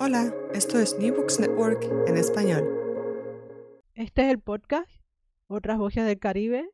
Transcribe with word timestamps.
Hola, 0.00 0.34
esto 0.52 0.80
es 0.80 0.98
New 0.98 1.14
Books 1.14 1.38
Network 1.38 1.84
en 2.08 2.16
español. 2.16 2.64
Este 3.94 4.22
es 4.22 4.30
el 4.32 4.40
podcast 4.40 4.90
Otras 5.46 5.78
Voces 5.78 6.04
del 6.04 6.18
Caribe 6.18 6.68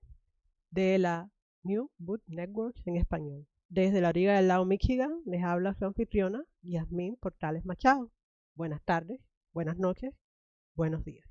de 0.71 0.99
la 0.99 1.31
New 1.63 1.91
Book 1.99 2.23
Network 2.27 2.75
en 2.87 2.97
español. 2.97 3.47
Desde 3.69 4.01
la 4.01 4.09
orilla 4.09 4.37
del 4.37 4.49
lago 4.49 4.65
Michigan 4.65 5.13
les 5.27 5.45
habla 5.45 5.75
su 5.75 5.85
anfitriona 5.85 6.43
Yasmín 6.63 7.17
Portales 7.17 7.67
Machado. 7.67 8.11
Buenas 8.55 8.83
tardes, 8.85 9.21
buenas 9.53 9.77
noches, 9.77 10.15
buenos 10.75 11.05
días. 11.05 11.29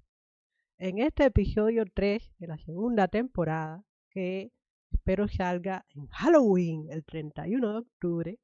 En 0.77 0.99
este 0.99 1.25
episodio 1.25 1.85
3 1.91 2.35
de 2.37 2.47
la 2.47 2.59
segunda 2.59 3.07
temporada, 3.07 3.83
que 4.11 4.51
espero 4.91 5.27
salga 5.27 5.85
en 5.95 6.05
Halloween 6.07 6.85
el 6.91 7.03
31 7.03 7.71
de 7.71 7.79
octubre, 7.79 8.39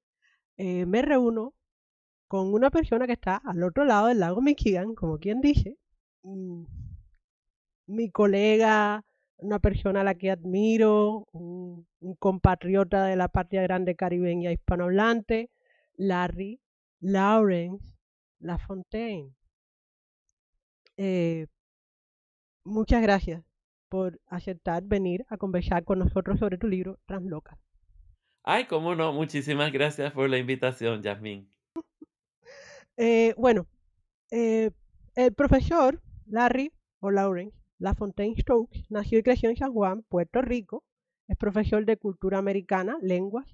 eh, 0.57 0.87
me 0.87 1.03
reúno 1.03 1.53
con 2.27 2.53
una 2.53 2.69
persona 2.69 3.07
que 3.07 3.13
está 3.13 3.37
al 3.37 3.63
otro 3.63 3.85
lado 3.85 4.07
del 4.07 4.19
lago 4.19 4.41
Michigan, 4.41 4.95
como 4.95 5.17
quien 5.19 5.41
dice, 5.41 5.77
mm, 6.23 6.63
mi 7.87 8.09
colega, 8.11 9.03
una 9.37 9.59
persona 9.59 10.01
a 10.01 10.03
la 10.03 10.15
que 10.15 10.31
admiro, 10.31 11.25
un, 11.31 11.87
compatriota 12.19 13.05
de 13.05 13.15
la 13.15 13.27
patria 13.27 13.63
grande 13.63 13.95
caribeña 13.95 14.51
hispanohablante, 14.51 15.49
Larry 15.95 16.59
Lawrence 16.99 17.95
Lafontaine. 18.39 19.33
Eh, 20.97 21.47
muchas 22.63 23.01
gracias 23.01 23.43
por 23.89 24.19
aceptar 24.27 24.83
venir 24.83 25.25
a 25.29 25.37
conversar 25.37 25.83
con 25.83 25.99
nosotros 25.99 26.39
sobre 26.39 26.57
tu 26.57 26.67
libro 26.67 26.99
Transloca. 27.05 27.57
Ay, 28.43 28.65
cómo 28.65 28.95
no, 28.95 29.11
muchísimas 29.13 29.71
gracias 29.71 30.13
por 30.13 30.29
la 30.29 30.37
invitación, 30.37 31.01
Yasmin. 31.01 31.49
Eh, 32.97 33.33
bueno, 33.37 33.67
eh, 34.31 34.71
el 35.15 35.33
profesor 35.33 36.01
Larry 36.25 36.71
o 36.99 37.11
Lawrence 37.11 37.57
LaFontaine 37.77 38.39
Stokes 38.39 38.85
nació 38.89 39.19
y 39.19 39.23
creció 39.23 39.49
en 39.49 39.57
San 39.57 39.73
Juan, 39.73 40.03
Puerto 40.03 40.41
Rico. 40.41 40.83
Es 41.27 41.37
profesor 41.37 41.85
de 41.85 41.97
cultura 41.97 42.37
americana, 42.37 42.97
lenguas, 43.01 43.45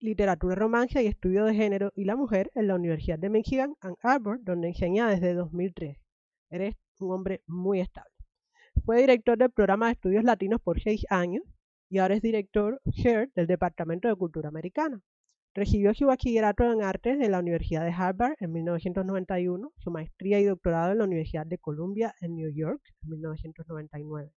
literatura 0.00 0.54
romance 0.54 1.02
y 1.02 1.06
estudio 1.06 1.44
de 1.44 1.54
género 1.54 1.92
y 1.94 2.04
la 2.04 2.16
mujer 2.16 2.50
en 2.54 2.66
la 2.66 2.74
Universidad 2.74 3.18
de 3.18 3.30
Michigan 3.30 3.74
Ann 3.80 3.96
Arbor, 4.02 4.42
donde 4.42 4.68
enseña 4.68 5.08
desde 5.08 5.32
2003. 5.34 5.96
Eres 6.50 6.76
un 6.98 7.12
hombre 7.12 7.42
muy 7.46 7.80
estable. 7.80 8.12
Fue 8.84 9.00
director 9.00 9.38
del 9.38 9.50
programa 9.50 9.86
de 9.86 9.92
estudios 9.92 10.24
latinos 10.24 10.60
por 10.60 10.80
seis 10.80 11.06
años 11.08 11.44
y 11.88 11.98
ahora 11.98 12.14
es 12.14 12.22
director 12.22 12.80
chair 12.90 13.30
del 13.34 13.46
Departamento 13.46 14.08
de 14.08 14.16
Cultura 14.16 14.48
Americana. 14.48 15.00
Recibió 15.54 15.92
su 15.92 16.06
bachillerato 16.06 16.64
en 16.72 16.82
artes 16.82 17.18
de 17.18 17.28
la 17.28 17.38
Universidad 17.38 17.84
de 17.84 17.92
Harvard 17.92 18.36
en 18.40 18.52
1991, 18.52 19.70
su 19.76 19.90
maestría 19.90 20.40
y 20.40 20.44
doctorado 20.44 20.92
en 20.92 20.98
la 20.98 21.04
Universidad 21.04 21.44
de 21.44 21.58
Columbia 21.58 22.14
en 22.22 22.36
New 22.36 22.50
York 22.54 22.80
en 23.02 23.10
1999. 23.10 24.32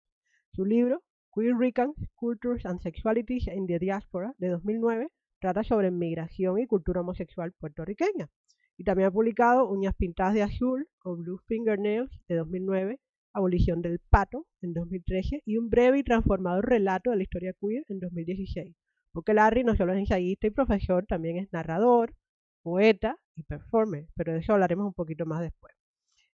Su 0.55 0.65
libro, 0.65 1.03
Queer 1.35 1.55
Rican 1.59 1.93
Cultures 2.15 2.65
and 2.65 2.81
Sexualities 2.81 3.47
in 3.49 3.67
the 3.67 3.79
Diaspora, 3.79 4.33
de 4.39 4.49
2009, 4.49 5.09
trata 5.39 5.63
sobre 5.65 5.91
migración 5.91 6.59
y 6.59 6.67
cultura 6.67 7.03
homosexual 7.03 7.53
puertorriqueña. 7.61 8.31
Y 8.79 8.85
también 8.85 9.09
ha 9.09 9.13
publicado 9.13 9.69
Uñas 9.69 9.95
Pintadas 9.95 10.33
de 10.33 10.45
Azul 10.45 10.89
o 11.05 11.15
Blue 11.15 11.43
Fingernails 11.47 12.11
de 12.27 12.37
2009, 12.37 13.01
Abolición 13.35 13.83
del 13.83 13.99
Pato 14.09 14.47
en 14.63 14.73
2013 14.73 15.43
y 15.45 15.59
un 15.59 15.69
breve 15.69 15.99
y 15.99 16.05
transformador 16.05 16.71
relato 16.71 17.11
de 17.11 17.17
la 17.17 17.23
historia 17.23 17.53
queer 17.61 17.85
en 17.91 17.99
2016 18.01 18.75
porque 19.13 19.35
Larry 19.35 19.65
no 19.65 19.77
solo 19.77 19.93
es 19.93 19.99
ensayista 19.99 20.47
y 20.47 20.51
profesor, 20.51 21.07
también 21.07 21.37
es 21.37 21.53
narrador, 21.53 22.15
poeta 22.63 23.19
y 23.37 23.43
performer, 23.43 24.07
pero 24.15 24.33
de 24.33 24.41
eso 24.41 24.53
hablaremos 24.53 24.87
un 24.87 24.95
poquito 24.95 25.27
más 25.27 25.43
después. 25.43 25.75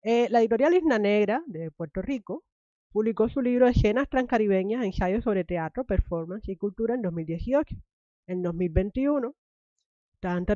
Eh, 0.03 0.29
la 0.31 0.41
editorial 0.41 0.75
Isla 0.75 0.99
Negra 0.99 1.43
de 1.47 1.71
Puerto 1.71 2.03
Rico 2.03 2.45
publicó 2.93 3.29
su 3.29 3.41
libro 3.43 3.67
Escenas 3.67 4.09
Transcaribeñas, 4.09 4.85
ensayos 4.85 5.25
sobre 5.25 5.45
teatro, 5.45 5.85
performance 5.85 6.49
y 6.49 6.57
cultura 6.57 6.95
en 6.95 7.03
2018. 7.03 7.75
En 8.29 8.43
2021, 8.43 9.35
tan, 10.21 10.47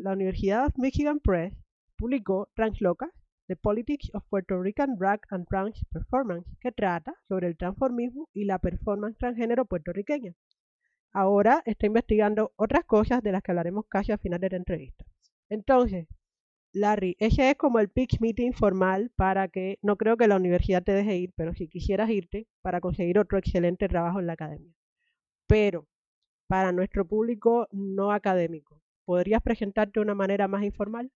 la 0.00 0.12
Universidad 0.12 0.72
Michigan 0.76 1.20
Press 1.20 1.54
publicó 1.96 2.48
Translocas, 2.54 3.10
The 3.48 3.56
Politics 3.56 4.10
of 4.14 4.24
Puerto 4.28 4.60
Rican 4.60 4.96
Drag 4.96 5.20
and 5.30 5.46
Trans 5.48 5.84
Performance, 5.90 6.48
que 6.60 6.72
trata 6.72 7.14
sobre 7.28 7.48
el 7.48 7.56
transformismo 7.56 8.28
y 8.32 8.44
la 8.44 8.58
performance 8.58 9.16
transgénero 9.18 9.66
puertorriqueña 9.66 10.34
ahora 11.12 11.62
está 11.66 11.86
investigando 11.86 12.52
otras 12.56 12.84
cosas 12.84 13.22
de 13.22 13.32
las 13.32 13.42
que 13.42 13.52
hablaremos 13.52 13.86
casi 13.88 14.12
al 14.12 14.18
final 14.18 14.40
de 14.40 14.50
la 14.50 14.56
entrevista. 14.56 15.04
Entonces, 15.48 16.06
Larry, 16.72 17.16
ese 17.18 17.50
es 17.50 17.56
como 17.56 17.78
el 17.78 17.88
pitch 17.88 18.20
meeting 18.20 18.52
formal 18.52 19.10
para 19.16 19.48
que, 19.48 19.78
no 19.80 19.96
creo 19.96 20.16
que 20.16 20.28
la 20.28 20.36
universidad 20.36 20.82
te 20.82 20.92
deje 20.92 21.16
ir, 21.16 21.32
pero 21.34 21.54
si 21.54 21.68
quisieras 21.68 22.10
irte 22.10 22.46
para 22.60 22.80
conseguir 22.80 23.18
otro 23.18 23.38
excelente 23.38 23.88
trabajo 23.88 24.20
en 24.20 24.26
la 24.26 24.34
academia. 24.34 24.74
Pero, 25.46 25.86
para 26.48 26.72
nuestro 26.72 27.06
público 27.06 27.66
no 27.72 28.12
académico, 28.12 28.82
¿podrías 29.04 29.42
presentarte 29.42 30.00
de 30.00 30.04
una 30.04 30.14
manera 30.14 30.48
más 30.48 30.64
informal? 30.64 31.10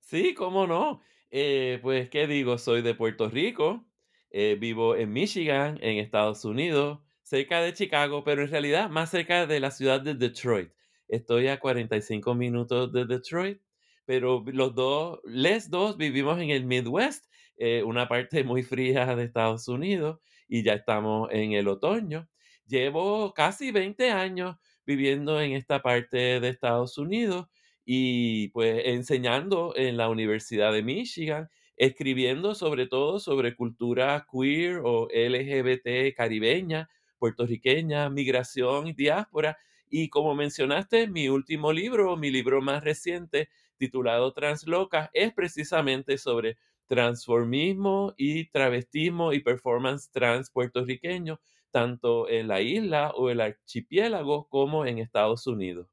Sí, 0.00 0.34
cómo 0.34 0.66
no. 0.66 1.00
Eh, 1.30 1.78
pues, 1.80 2.10
¿qué 2.10 2.26
digo? 2.26 2.58
Soy 2.58 2.82
de 2.82 2.94
Puerto 2.94 3.28
Rico, 3.28 3.84
eh, 4.30 4.56
vivo 4.58 4.96
en 4.96 5.12
Michigan, 5.12 5.78
en 5.80 5.98
Estados 5.98 6.44
Unidos 6.44 6.98
cerca 7.32 7.62
de 7.62 7.72
Chicago, 7.72 8.24
pero 8.24 8.42
en 8.42 8.50
realidad 8.50 8.90
más 8.90 9.08
cerca 9.08 9.46
de 9.46 9.58
la 9.58 9.70
ciudad 9.70 10.02
de 10.02 10.12
Detroit. 10.12 10.70
Estoy 11.08 11.48
a 11.48 11.58
45 11.58 12.34
minutos 12.34 12.92
de 12.92 13.06
Detroit, 13.06 13.58
pero 14.04 14.44
los 14.48 14.74
dos, 14.74 15.18
les 15.24 15.70
dos 15.70 15.96
vivimos 15.96 16.38
en 16.42 16.50
el 16.50 16.66
Midwest, 16.66 17.24
eh, 17.56 17.82
una 17.84 18.06
parte 18.06 18.44
muy 18.44 18.62
fría 18.62 19.16
de 19.16 19.24
Estados 19.24 19.66
Unidos, 19.66 20.20
y 20.46 20.62
ya 20.62 20.74
estamos 20.74 21.30
en 21.32 21.52
el 21.52 21.68
otoño. 21.68 22.28
Llevo 22.66 23.32
casi 23.32 23.70
20 23.70 24.10
años 24.10 24.56
viviendo 24.84 25.40
en 25.40 25.52
esta 25.52 25.80
parte 25.80 26.38
de 26.38 26.48
Estados 26.50 26.98
Unidos 26.98 27.46
y 27.82 28.48
pues 28.48 28.82
enseñando 28.84 29.72
en 29.74 29.96
la 29.96 30.10
Universidad 30.10 30.70
de 30.70 30.82
Michigan, 30.82 31.48
escribiendo 31.78 32.54
sobre 32.54 32.88
todo 32.88 33.18
sobre 33.20 33.56
cultura 33.56 34.26
queer 34.30 34.82
o 34.84 35.08
LGBT 35.10 36.14
caribeña, 36.14 36.90
puertorriqueña, 37.22 38.10
migración 38.10 38.88
y 38.88 38.94
diáspora. 38.94 39.56
Y 39.88 40.08
como 40.08 40.34
mencionaste, 40.34 41.06
mi 41.06 41.28
último 41.28 41.72
libro, 41.72 42.16
mi 42.16 42.32
libro 42.32 42.60
más 42.60 42.82
reciente, 42.82 43.48
titulado 43.76 44.32
Transloca, 44.32 45.08
es 45.14 45.32
precisamente 45.32 46.18
sobre 46.18 46.58
transformismo 46.88 48.12
y 48.16 48.50
travestismo 48.50 49.32
y 49.32 49.38
performance 49.38 50.10
trans 50.10 50.50
puertorriqueño, 50.50 51.38
tanto 51.70 52.28
en 52.28 52.48
la 52.48 52.60
isla 52.60 53.12
o 53.14 53.30
el 53.30 53.40
archipiélago 53.40 54.48
como 54.48 54.84
en 54.84 54.98
Estados 54.98 55.46
Unidos. 55.46 55.86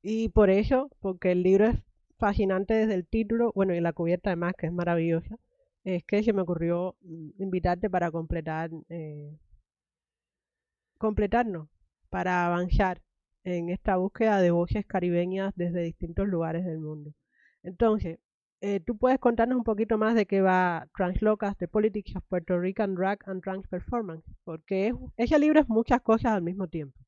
Y 0.00 0.30
por 0.30 0.48
eso, 0.48 0.88
porque 1.00 1.32
el 1.32 1.42
libro 1.42 1.66
es 1.66 1.76
fascinante 2.16 2.72
desde 2.72 2.94
el 2.94 3.06
título, 3.06 3.52
bueno, 3.54 3.74
y 3.74 3.80
la 3.82 3.92
cubierta 3.92 4.30
además, 4.30 4.54
que 4.56 4.68
es 4.68 4.72
maravillosa, 4.72 5.36
es 5.84 6.02
que 6.04 6.22
se 6.22 6.32
me 6.32 6.40
ocurrió 6.40 6.96
mm, 7.02 7.42
invitarte 7.42 7.90
para 7.90 8.10
completar 8.10 8.70
eh, 8.88 9.36
completarnos 10.98 11.68
para 12.10 12.46
avanzar 12.46 13.02
en 13.44 13.70
esta 13.70 13.96
búsqueda 13.96 14.40
de 14.40 14.50
voces 14.50 14.86
caribeñas 14.86 15.52
desde 15.56 15.82
distintos 15.82 16.26
lugares 16.26 16.64
del 16.64 16.78
mundo. 16.78 17.12
Entonces, 17.62 18.18
eh, 18.60 18.80
tú 18.80 18.96
puedes 18.96 19.18
contarnos 19.18 19.58
un 19.58 19.64
poquito 19.64 19.98
más 19.98 20.14
de 20.14 20.26
qué 20.26 20.40
va 20.40 20.86
Translocas, 20.96 21.56
The 21.58 21.68
Politics 21.68 22.16
of 22.16 22.24
Puerto 22.28 22.58
Rican 22.58 22.94
Drag 22.94 23.18
and 23.26 23.42
Trans 23.42 23.66
Performance, 23.68 24.24
porque 24.44 24.94
ese 25.16 25.38
libro 25.38 25.60
es 25.60 25.68
muchas 25.68 26.00
cosas 26.00 26.32
al 26.32 26.42
mismo 26.42 26.68
tiempo. 26.68 26.98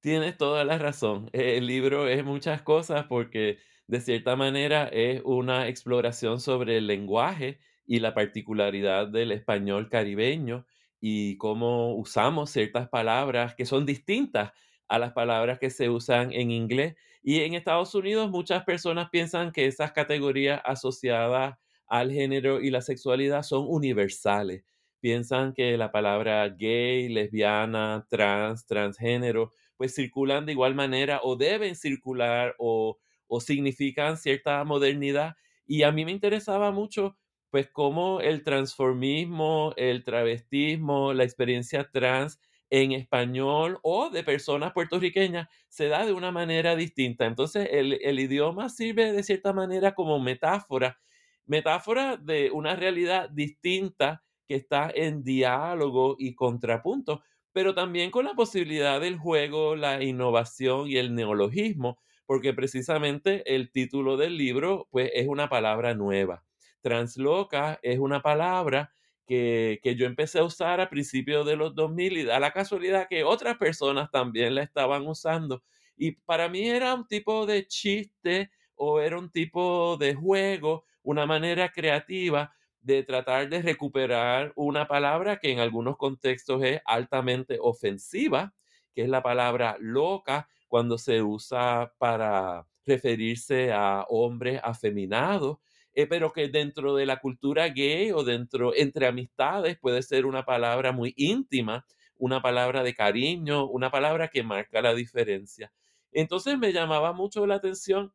Tienes 0.00 0.36
toda 0.36 0.64
la 0.64 0.78
razón. 0.78 1.28
El 1.32 1.66
libro 1.66 2.06
es 2.06 2.24
muchas 2.24 2.62
cosas 2.62 3.06
porque 3.06 3.58
de 3.88 4.00
cierta 4.00 4.36
manera 4.36 4.86
es 4.86 5.20
una 5.24 5.66
exploración 5.66 6.38
sobre 6.38 6.78
el 6.78 6.86
lenguaje 6.86 7.58
y 7.84 7.98
la 7.98 8.14
particularidad 8.14 9.08
del 9.08 9.32
español 9.32 9.88
caribeño 9.88 10.66
y 11.00 11.36
cómo 11.38 11.94
usamos 11.96 12.50
ciertas 12.50 12.88
palabras 12.88 13.54
que 13.54 13.66
son 13.66 13.86
distintas 13.86 14.52
a 14.88 14.98
las 14.98 15.12
palabras 15.12 15.58
que 15.58 15.70
se 15.70 15.90
usan 15.90 16.32
en 16.32 16.50
inglés. 16.50 16.96
Y 17.22 17.40
en 17.42 17.54
Estados 17.54 17.94
Unidos 17.94 18.30
muchas 18.30 18.64
personas 18.64 19.10
piensan 19.10 19.52
que 19.52 19.66
esas 19.66 19.92
categorías 19.92 20.60
asociadas 20.64 21.56
al 21.86 22.12
género 22.12 22.60
y 22.60 22.70
la 22.70 22.80
sexualidad 22.82 23.42
son 23.42 23.66
universales. 23.68 24.64
Piensan 25.00 25.52
que 25.52 25.76
la 25.76 25.92
palabra 25.92 26.48
gay, 26.48 27.08
lesbiana, 27.08 28.06
trans, 28.10 28.66
transgénero, 28.66 29.52
pues 29.76 29.94
circulan 29.94 30.44
de 30.46 30.52
igual 30.52 30.74
manera 30.74 31.20
o 31.22 31.36
deben 31.36 31.76
circular 31.76 32.54
o, 32.58 32.98
o 33.28 33.40
significan 33.40 34.16
cierta 34.16 34.64
modernidad. 34.64 35.36
Y 35.66 35.82
a 35.84 35.92
mí 35.92 36.04
me 36.04 36.12
interesaba 36.12 36.72
mucho 36.72 37.16
pues 37.50 37.68
cómo 37.72 38.20
el 38.20 38.42
transformismo, 38.42 39.72
el 39.76 40.04
travestismo, 40.04 41.12
la 41.14 41.24
experiencia 41.24 41.90
trans 41.90 42.40
en 42.70 42.92
español 42.92 43.78
o 43.82 44.10
de 44.10 44.22
personas 44.24 44.72
puertorriqueñas 44.72 45.48
se 45.68 45.88
da 45.88 46.04
de 46.04 46.12
una 46.12 46.30
manera 46.32 46.76
distinta. 46.76 47.26
Entonces, 47.26 47.68
el, 47.72 47.98
el 48.02 48.20
idioma 48.20 48.68
sirve 48.68 49.12
de 49.12 49.22
cierta 49.22 49.52
manera 49.52 49.94
como 49.94 50.20
metáfora, 50.20 50.98
metáfora 51.46 52.16
de 52.16 52.50
una 52.50 52.76
realidad 52.76 53.30
distinta 53.30 54.22
que 54.46 54.56
está 54.56 54.90
en 54.94 55.22
diálogo 55.24 56.16
y 56.18 56.34
contrapunto, 56.34 57.22
pero 57.52 57.74
también 57.74 58.10
con 58.10 58.24
la 58.24 58.34
posibilidad 58.34 59.00
del 59.00 59.18
juego, 59.18 59.76
la 59.76 60.02
innovación 60.02 60.88
y 60.88 60.96
el 60.96 61.14
neologismo, 61.14 61.98
porque 62.26 62.52
precisamente 62.54 63.54
el 63.54 63.70
título 63.70 64.16
del 64.16 64.36
libro 64.36 64.88
pues 64.90 65.10
es 65.14 65.26
una 65.28 65.48
palabra 65.48 65.94
nueva. 65.94 66.44
Transloca 66.88 67.78
es 67.82 67.98
una 67.98 68.22
palabra 68.22 68.90
que, 69.26 69.78
que 69.82 69.94
yo 69.94 70.06
empecé 70.06 70.38
a 70.38 70.44
usar 70.44 70.80
a 70.80 70.88
principios 70.88 71.44
de 71.44 71.54
los 71.54 71.74
2000 71.74 72.16
y 72.16 72.24
da 72.24 72.40
la 72.40 72.52
casualidad 72.52 73.08
que 73.08 73.24
otras 73.24 73.58
personas 73.58 74.10
también 74.10 74.54
la 74.54 74.62
estaban 74.62 75.06
usando. 75.06 75.62
Y 75.98 76.12
para 76.12 76.48
mí 76.48 76.66
era 76.66 76.94
un 76.94 77.06
tipo 77.06 77.44
de 77.44 77.66
chiste 77.66 78.50
o 78.74 79.00
era 79.00 79.18
un 79.18 79.30
tipo 79.30 79.98
de 79.98 80.14
juego, 80.14 80.84
una 81.02 81.26
manera 81.26 81.70
creativa 81.70 82.54
de 82.80 83.02
tratar 83.02 83.50
de 83.50 83.60
recuperar 83.60 84.54
una 84.56 84.88
palabra 84.88 85.36
que 85.38 85.52
en 85.52 85.58
algunos 85.58 85.98
contextos 85.98 86.62
es 86.62 86.80
altamente 86.86 87.58
ofensiva, 87.60 88.54
que 88.94 89.02
es 89.02 89.10
la 89.10 89.22
palabra 89.22 89.76
loca, 89.78 90.48
cuando 90.68 90.96
se 90.96 91.22
usa 91.22 91.92
para 91.98 92.66
referirse 92.86 93.72
a 93.72 94.06
hombres 94.08 94.58
afeminados, 94.62 95.58
eh, 95.98 96.06
pero 96.06 96.32
que 96.32 96.46
dentro 96.46 96.94
de 96.94 97.06
la 97.06 97.18
cultura 97.18 97.68
gay 97.70 98.12
o 98.12 98.22
dentro 98.22 98.72
entre 98.72 99.08
amistades 99.08 99.76
puede 99.80 100.02
ser 100.02 100.26
una 100.26 100.44
palabra 100.44 100.92
muy 100.92 101.12
íntima, 101.16 101.84
una 102.16 102.40
palabra 102.40 102.84
de 102.84 102.94
cariño, 102.94 103.66
una 103.66 103.90
palabra 103.90 104.28
que 104.28 104.44
marca 104.44 104.80
la 104.80 104.94
diferencia. 104.94 105.72
Entonces 106.12 106.56
me 106.56 106.72
llamaba 106.72 107.12
mucho 107.12 107.48
la 107.48 107.56
atención 107.56 108.12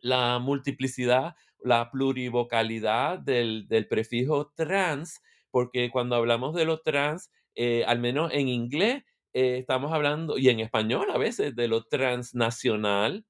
la 0.00 0.40
multiplicidad, 0.40 1.36
la 1.60 1.88
plurivocalidad 1.92 3.20
del, 3.20 3.68
prefijo 3.88 4.52
trans, 4.56 5.22
porque 5.52 5.90
cuando 5.92 6.16
hablamos 6.16 6.52
de 6.56 6.64
lo 6.64 6.80
trans, 6.80 7.30
eh, 7.54 7.84
al 7.86 8.00
menos 8.00 8.32
en 8.32 8.48
inglés, 8.48 9.04
eh, 9.34 9.58
estamos 9.58 9.92
hablando, 9.92 10.36
y 10.36 10.48
en 10.48 10.58
español 10.58 11.06
a 11.12 11.18
veces, 11.18 11.54
de 11.54 11.68
lo 11.68 11.84
transnacional, 11.84 13.24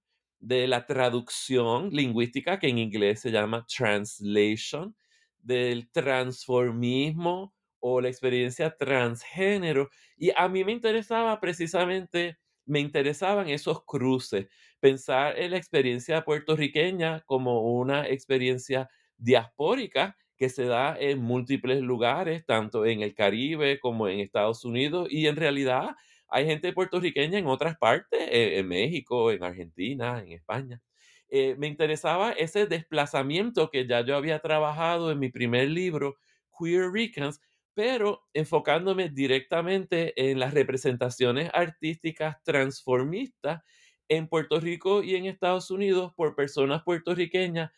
de 0.47 0.67
la 0.69 0.87
traducción 0.87 1.91
lingüística, 1.91 2.59
que 2.59 2.69
en 2.69 2.79
inglés 2.79 3.21
se 3.21 3.31
llama 3.31 3.67
translation, 3.67 4.95
del 5.39 5.91
transformismo 5.91 7.55
o 7.81 8.01
la 8.01 8.09
experiencia 8.09 8.77
transgénero. 8.77 9.91
Y 10.17 10.31
a 10.37 10.49
mí 10.49 10.65
me 10.65 10.73
interesaba 10.73 11.41
precisamente, 11.41 12.39
me 12.67 12.81
interesaban 12.81 13.49
esos 13.49 13.85
cruces, 13.85 14.47
pensar 14.81 15.39
en 15.39 15.51
la 15.53 15.57
experiencia 15.59 16.25
puertorriqueña 16.25 17.21
como 17.27 17.63
una 17.75 18.07
experiencia 18.09 18.89
diaspórica 19.17 20.17
que 20.37 20.49
se 20.49 20.65
da 20.65 20.97
en 20.99 21.21
múltiples 21.21 21.81
lugares, 21.83 22.45
tanto 22.47 22.85
en 22.87 23.03
el 23.03 23.15
Caribe 23.15 23.79
como 23.81 24.09
en 24.09 24.21
Estados 24.21 24.65
Unidos, 24.65 25.09
y 25.11 25.27
en 25.27 25.37
realidad 25.37 25.91
hay 26.35 26.47
gente 26.47 26.73
puertorriqueña 26.73 27.39
en 27.39 27.47
otras 27.47 27.77
partes, 27.79 28.21
eh, 28.21 28.59
en 28.59 28.67
México, 28.67 29.31
en 29.31 29.45
Argentina, 29.45 30.21
en 30.21 30.33
España. 30.33 30.81
Eh, 31.29 31.55
me 31.59 31.69
interesaba 31.69 32.33
ese 32.33 32.67
desplazamiento 32.67 33.71
que 33.71 33.87
ya 33.87 34.05
yo 34.05 34.17
había 34.17 34.41
trabajado 34.41 35.13
en 35.13 35.21
mi 35.21 35.31
primer 35.31 35.69
libro, 35.69 36.17
Queer 36.59 36.91
Ricans, 36.91 37.41
pero 37.73 38.25
enfocándome 38.33 39.11
directamente 39.11 40.13
en 40.31 40.41
las 40.41 40.55
representaciones 40.55 41.51
artísticas 41.55 42.43
transformistas 42.43 43.63
en 44.09 44.27
Puerto 44.29 44.59
Rico 44.59 45.05
y 45.05 45.15
en 45.15 45.27
Estados 45.27 45.71
Unidos 45.71 46.13
por 46.17 46.35
personas 46.35 46.83
puertorriqueñas 46.83 47.71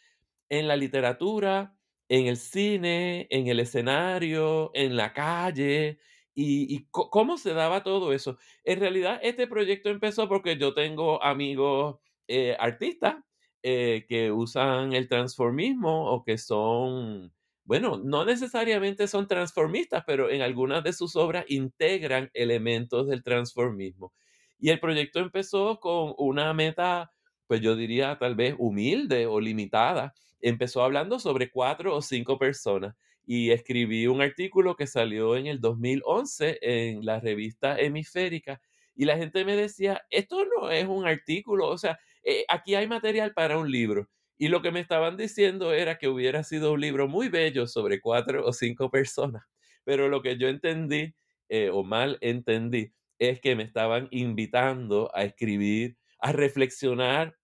en 0.48 0.66
la 0.66 0.76
literatura, 0.76 1.76
en 2.08 2.26
el 2.26 2.36
cine, 2.38 3.26
en 3.30 3.48
el 3.48 3.60
escenario, 3.60 4.70
en 4.74 4.96
la 4.96 5.12
calle, 5.12 5.98
y, 6.36 6.86
cómo 6.90 7.38
se 7.38 7.54
daba 7.54 7.82
todo 7.82 8.12
eso. 8.12 8.38
En 8.64 8.80
realidad, 8.80 9.18
este 9.22 9.46
proyecto 9.46 9.88
empezó 9.88 10.28
porque 10.28 10.58
yo 10.58 10.74
tengo 10.74 11.22
amigos 11.22 11.96
eh, 12.28 12.56
artistas 12.58 13.16
eh, 13.62 14.04
que 14.08 14.30
usan 14.30 14.92
el 14.92 15.08
transformismo 15.08 16.12
o 16.12 16.24
que 16.24 16.36
son, 16.38 17.32
bueno, 17.64 17.98
no 18.04 18.24
necesariamente 18.26 19.08
son 19.08 19.26
transformistas, 19.26 20.04
pero 20.06 20.30
en 20.30 20.42
algunas 20.42 20.84
de 20.84 20.92
sus 20.92 21.16
obras 21.16 21.46
integran 21.48 22.30
elementos 22.34 23.08
del 23.08 23.22
transformismo. 23.22 24.12
Y 24.58 24.70
el 24.70 24.80
proyecto 24.80 25.20
empezó 25.20 25.80
con 25.80 26.14
una 26.18 26.52
meta, 26.52 27.12
pues 27.46 27.60
yo 27.62 27.76
diría 27.76 28.18
tal 28.18 28.34
vez 28.34 28.54
humilde 28.58 29.26
o 29.26 29.40
limitada. 29.40 30.14
Empezó 30.40 30.82
hablando 30.82 31.18
sobre 31.18 31.50
cuatro 31.50 31.96
o 31.96 32.02
cinco 32.02 32.38
personas 32.38 32.94
y 33.26 33.50
escribí 33.50 34.06
un 34.06 34.22
artículo 34.22 34.76
que 34.76 34.86
salió 34.86 35.36
en 35.36 35.46
el 35.46 35.60
2011 35.60 36.58
en 36.62 37.04
la 37.04 37.20
revista 37.20 37.78
Hemisférica 37.78 38.60
y 38.94 39.04
la 39.04 39.18
gente 39.18 39.44
me 39.44 39.56
decía, 39.56 40.02
esto 40.10 40.44
no 40.58 40.70
es 40.70 40.86
un 40.86 41.06
artículo, 41.06 41.68
o 41.68 41.76
sea, 41.76 41.98
eh, 42.22 42.44
aquí 42.48 42.74
hay 42.74 42.88
material 42.88 43.34
para 43.34 43.58
un 43.58 43.70
libro. 43.70 44.08
Y 44.38 44.48
lo 44.48 44.62
que 44.62 44.70
me 44.70 44.80
estaban 44.80 45.16
diciendo 45.16 45.72
era 45.72 45.98
que 45.98 46.08
hubiera 46.08 46.42
sido 46.44 46.72
un 46.72 46.80
libro 46.80 47.08
muy 47.08 47.28
bello 47.28 47.66
sobre 47.66 48.00
cuatro 48.00 48.46
o 48.46 48.52
cinco 48.52 48.90
personas. 48.90 49.44
Pero 49.84 50.08
lo 50.08 50.22
que 50.22 50.38
yo 50.38 50.48
entendí, 50.48 51.14
eh, 51.48 51.70
o 51.70 51.84
mal 51.84 52.18
entendí, 52.20 52.92
es 53.18 53.40
que 53.40 53.54
me 53.56 53.62
estaban 53.64 54.08
invitando 54.10 55.10
a 55.14 55.24
escribir, 55.24 55.96
a 56.18 56.32
reflexionar 56.32 57.36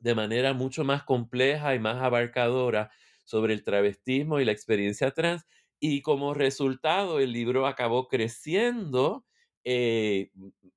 de 0.00 0.14
manera 0.14 0.52
mucho 0.52 0.84
más 0.84 1.04
compleja 1.04 1.74
y 1.74 1.78
más 1.78 2.02
abarcadora 2.02 2.90
sobre 3.26 3.52
el 3.54 3.64
travestismo 3.64 4.40
y 4.40 4.46
la 4.46 4.52
experiencia 4.52 5.10
trans. 5.12 5.46
Y 5.80 6.00
como 6.02 6.32
resultado, 6.34 7.20
el 7.20 7.32
libro 7.32 7.66
acabó 7.66 8.08
creciendo. 8.08 9.26
Eh, 9.64 10.30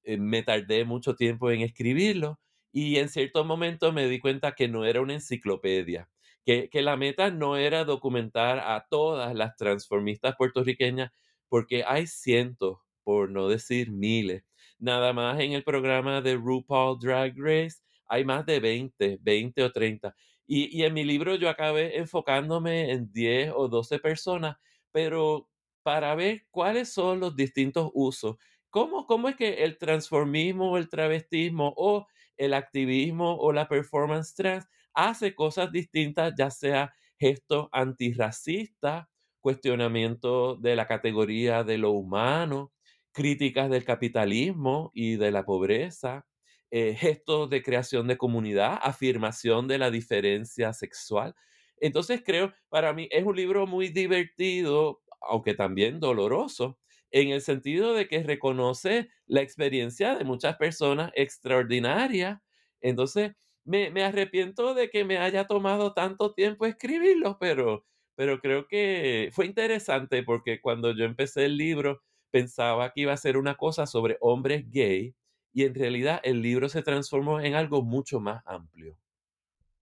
eh, 0.03 0.17
me 0.17 0.43
tardé 0.43 0.83
mucho 0.85 1.15
tiempo 1.15 1.51
en 1.51 1.61
escribirlo 1.61 2.39
y 2.71 2.97
en 2.97 3.09
cierto 3.09 3.45
momento 3.45 3.91
me 3.93 4.07
di 4.07 4.19
cuenta 4.19 4.53
que 4.53 4.67
no 4.67 4.85
era 4.85 5.01
una 5.01 5.13
enciclopedia, 5.13 6.09
que, 6.45 6.69
que 6.69 6.81
la 6.81 6.97
meta 6.97 7.31
no 7.31 7.57
era 7.57 7.83
documentar 7.85 8.59
a 8.59 8.85
todas 8.89 9.35
las 9.35 9.55
transformistas 9.57 10.35
puertorriqueñas, 10.37 11.11
porque 11.49 11.83
hay 11.85 12.07
cientos, 12.07 12.77
por 13.03 13.29
no 13.31 13.47
decir 13.47 13.91
miles. 13.91 14.43
Nada 14.79 15.13
más 15.13 15.39
en 15.39 15.53
el 15.53 15.63
programa 15.63 16.21
de 16.21 16.35
RuPaul 16.35 16.99
Drag 16.99 17.33
Race 17.37 17.77
hay 18.07 18.25
más 18.25 18.45
de 18.45 18.59
20, 18.59 19.19
20 19.21 19.63
o 19.63 19.71
30. 19.71 20.15
Y, 20.51 20.83
en 20.83 20.93
mi 20.95 21.03
libro 21.03 21.35
yo 21.35 21.47
acabé 21.47 21.97
enfocándome 21.99 22.91
en 22.91 23.11
10 23.11 23.51
o 23.55 23.67
12 23.67 23.99
personas, 23.99 24.57
pero 24.91 25.47
para 25.83 26.15
ver 26.15 26.47
cuáles 26.49 26.89
son 26.91 27.19
los 27.19 27.35
distintos 27.35 27.91
usos. 27.93 28.37
¿Cómo, 28.71 29.05
cómo 29.05 29.29
es 29.29 29.35
que 29.35 29.63
el 29.63 29.77
transformismo 29.77 30.71
o 30.71 30.77
el 30.77 30.89
travestismo 30.89 31.73
o 31.77 32.07
el 32.37 32.53
activismo 32.55 33.35
o 33.37 33.51
la 33.53 33.67
performance 33.67 34.33
trans 34.33 34.67
hace 34.95 35.35
cosas 35.35 35.71
distintas, 35.71 36.33
ya 36.37 36.49
sea 36.49 36.93
gestos 37.19 37.67
antirracistas, 37.71 39.07
cuestionamiento 39.41 40.55
de 40.55 40.75
la 40.75 40.87
categoría 40.87 41.63
de 41.63 41.77
lo 41.77 41.91
humano, 41.91 42.73
críticas 43.11 43.69
del 43.69 43.85
capitalismo 43.85 44.89
y 44.95 45.15
de 45.17 45.31
la 45.31 45.45
pobreza, 45.45 46.25
eh, 46.71 46.95
gestos 46.95 47.49
de 47.49 47.63
creación 47.63 48.07
de 48.07 48.17
comunidad, 48.17 48.79
afirmación 48.81 49.67
de 49.67 49.77
la 49.77 49.91
diferencia 49.91 50.73
sexual. 50.73 51.35
Entonces 51.77 52.21
creo, 52.25 52.53
para 52.69 52.93
mí 52.93 53.07
es 53.11 53.23
un 53.25 53.35
libro 53.35 53.65
muy 53.67 53.89
divertido, 53.89 55.01
aunque 55.21 55.53
también 55.53 55.99
doloroso, 55.99 56.79
en 57.11 57.29
el 57.29 57.41
sentido 57.41 57.93
de 57.93 58.07
que 58.07 58.23
reconoce 58.23 59.09
la 59.25 59.41
experiencia 59.41 60.15
de 60.15 60.25
muchas 60.25 60.57
personas 60.57 61.11
extraordinarias. 61.15 62.39
Entonces, 62.81 63.31
me, 63.65 63.89
me 63.91 64.03
arrepiento 64.03 64.73
de 64.73 64.89
que 64.89 65.05
me 65.05 65.17
haya 65.17 65.45
tomado 65.47 65.93
tanto 65.93 66.33
tiempo 66.33 66.65
escribirlo, 66.65 67.37
pero, 67.39 67.85
pero 68.15 68.39
creo 68.39 68.67
que 68.67 69.29
fue 69.33 69.45
interesante 69.45 70.23
porque 70.23 70.61
cuando 70.61 70.93
yo 70.95 71.05
empecé 71.05 71.45
el 71.45 71.57
libro, 71.57 72.01
pensaba 72.31 72.91
que 72.91 73.01
iba 73.01 73.13
a 73.13 73.17
ser 73.17 73.37
una 73.37 73.55
cosa 73.55 73.85
sobre 73.87 74.17
hombres 74.21 74.69
gay 74.69 75.15
y 75.53 75.65
en 75.65 75.75
realidad 75.75 76.19
el 76.23 76.41
libro 76.41 76.69
se 76.69 76.81
transformó 76.83 77.39
en 77.39 77.55
algo 77.55 77.81
mucho 77.81 78.19
más 78.19 78.43
amplio. 78.45 78.97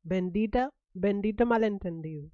Bendita, 0.03 0.71
bendito 0.93 1.45
malentendido. 1.45 2.29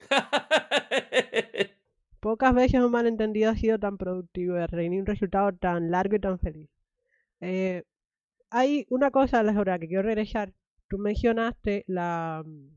Pocas 2.20 2.54
veces 2.54 2.80
un 2.80 2.90
malentendido 2.90 3.50
ha 3.50 3.56
sido 3.56 3.78
tan 3.78 3.98
productivo 3.98 4.56
y 4.56 4.66
reunir 4.66 5.00
un 5.00 5.06
resultado 5.06 5.52
tan 5.52 5.90
largo 5.90 6.16
y 6.16 6.20
tan 6.20 6.38
feliz. 6.38 6.70
Eh, 7.40 7.82
hay 8.48 8.86
una 8.88 9.10
cosa, 9.10 9.40
Alejandra, 9.40 9.78
que 9.78 9.88
quiero 9.88 10.04
regresar. 10.04 10.54
Tú 10.88 10.96
mencionaste 10.96 11.84
la 11.86 12.42
mm, 12.46 12.68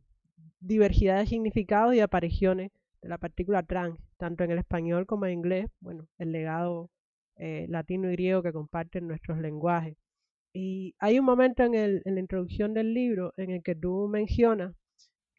diversidad 0.60 1.20
de 1.20 1.28
significados 1.28 1.96
y 1.96 2.02
apariciones 2.02 2.72
de 3.02 3.10
la 3.10 3.18
partícula 3.18 3.64
trans, 3.64 4.00
tanto 4.18 4.44
en 4.44 4.52
el 4.52 4.58
español 4.60 5.06
como 5.06 5.26
en 5.26 5.34
inglés. 5.34 5.70
Bueno, 5.80 6.08
el 6.18 6.32
legado 6.32 6.90
eh, 7.38 7.66
latino 7.70 8.10
y 8.10 8.14
griego 8.14 8.44
que 8.44 8.54
comparten 8.54 9.08
nuestros 9.08 9.40
lenguajes. 9.40 9.96
Y 10.54 10.96
hay 11.00 11.20
un 11.20 11.26
momento 11.26 11.64
en, 11.64 11.76
el, 11.76 12.02
en 12.06 12.16
la 12.16 12.22
introducción 12.22 12.74
del 12.74 12.94
libro 12.94 13.34
en 13.38 13.52
el 13.52 13.64
que 13.64 13.76
tú 13.76 14.08
mencionas, 14.10 14.76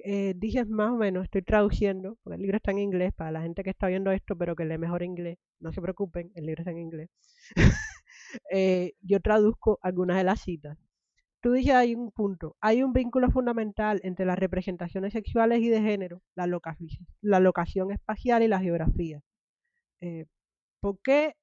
eh, 0.00 0.34
dices 0.36 0.68
más 0.68 0.92
o 0.92 0.96
menos, 0.96 1.24
estoy 1.24 1.42
traduciendo, 1.42 2.16
porque 2.22 2.36
el 2.36 2.42
libro 2.42 2.56
está 2.58 2.70
en 2.70 2.78
inglés, 2.78 3.12
para 3.14 3.32
la 3.32 3.42
gente 3.42 3.64
que 3.64 3.70
está 3.70 3.88
viendo 3.88 4.12
esto, 4.12 4.36
pero 4.36 4.54
que 4.54 4.64
lee 4.64 4.78
mejor 4.78 5.02
inglés, 5.02 5.38
no 5.60 5.72
se 5.72 5.80
preocupen, 5.82 6.30
el 6.34 6.46
libro 6.46 6.62
está 6.62 6.70
en 6.72 6.78
inglés. 6.78 7.10
Eh, 8.52 8.92
yo 9.00 9.20
traduzco 9.20 9.78
algunas 9.80 10.18
de 10.18 10.24
las 10.24 10.40
citas. 10.42 10.76
Tú 11.40 11.52
dices 11.52 11.74
hay 11.74 11.94
un 11.94 12.10
punto, 12.12 12.56
hay 12.60 12.82
un 12.82 12.92
vínculo 12.92 13.30
fundamental 13.30 14.00
entre 14.04 14.26
las 14.26 14.38
representaciones 14.38 15.14
sexuales 15.14 15.60
y 15.62 15.68
de 15.70 15.80
género, 15.80 16.20
la, 16.34 16.46
la 17.22 17.40
locación 17.40 17.90
espacial 17.90 18.42
y 18.42 18.48
la 18.48 18.60
geografía. 18.60 19.22
Eh, 20.00 20.26
¿Por 20.80 21.00
qué? 21.02 21.34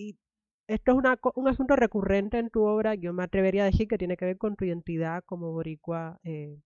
Y 0.00 0.18
esto 0.66 0.92
es 0.92 1.18
un 1.34 1.48
asunto 1.48 1.76
recurrente 1.76 2.38
en 2.38 2.48
tu 2.48 2.62
obra, 2.62 2.94
yo 2.94 3.12
me 3.12 3.24
atrevería 3.24 3.64
a 3.64 3.66
decir 3.66 3.86
que 3.86 3.98
tiene 3.98 4.16
que 4.16 4.24
ver 4.24 4.38
con 4.38 4.56
tu 4.56 4.64
identidad 4.64 5.22
como 5.26 5.52
boricua 5.52 6.18
eh, 6.24 6.58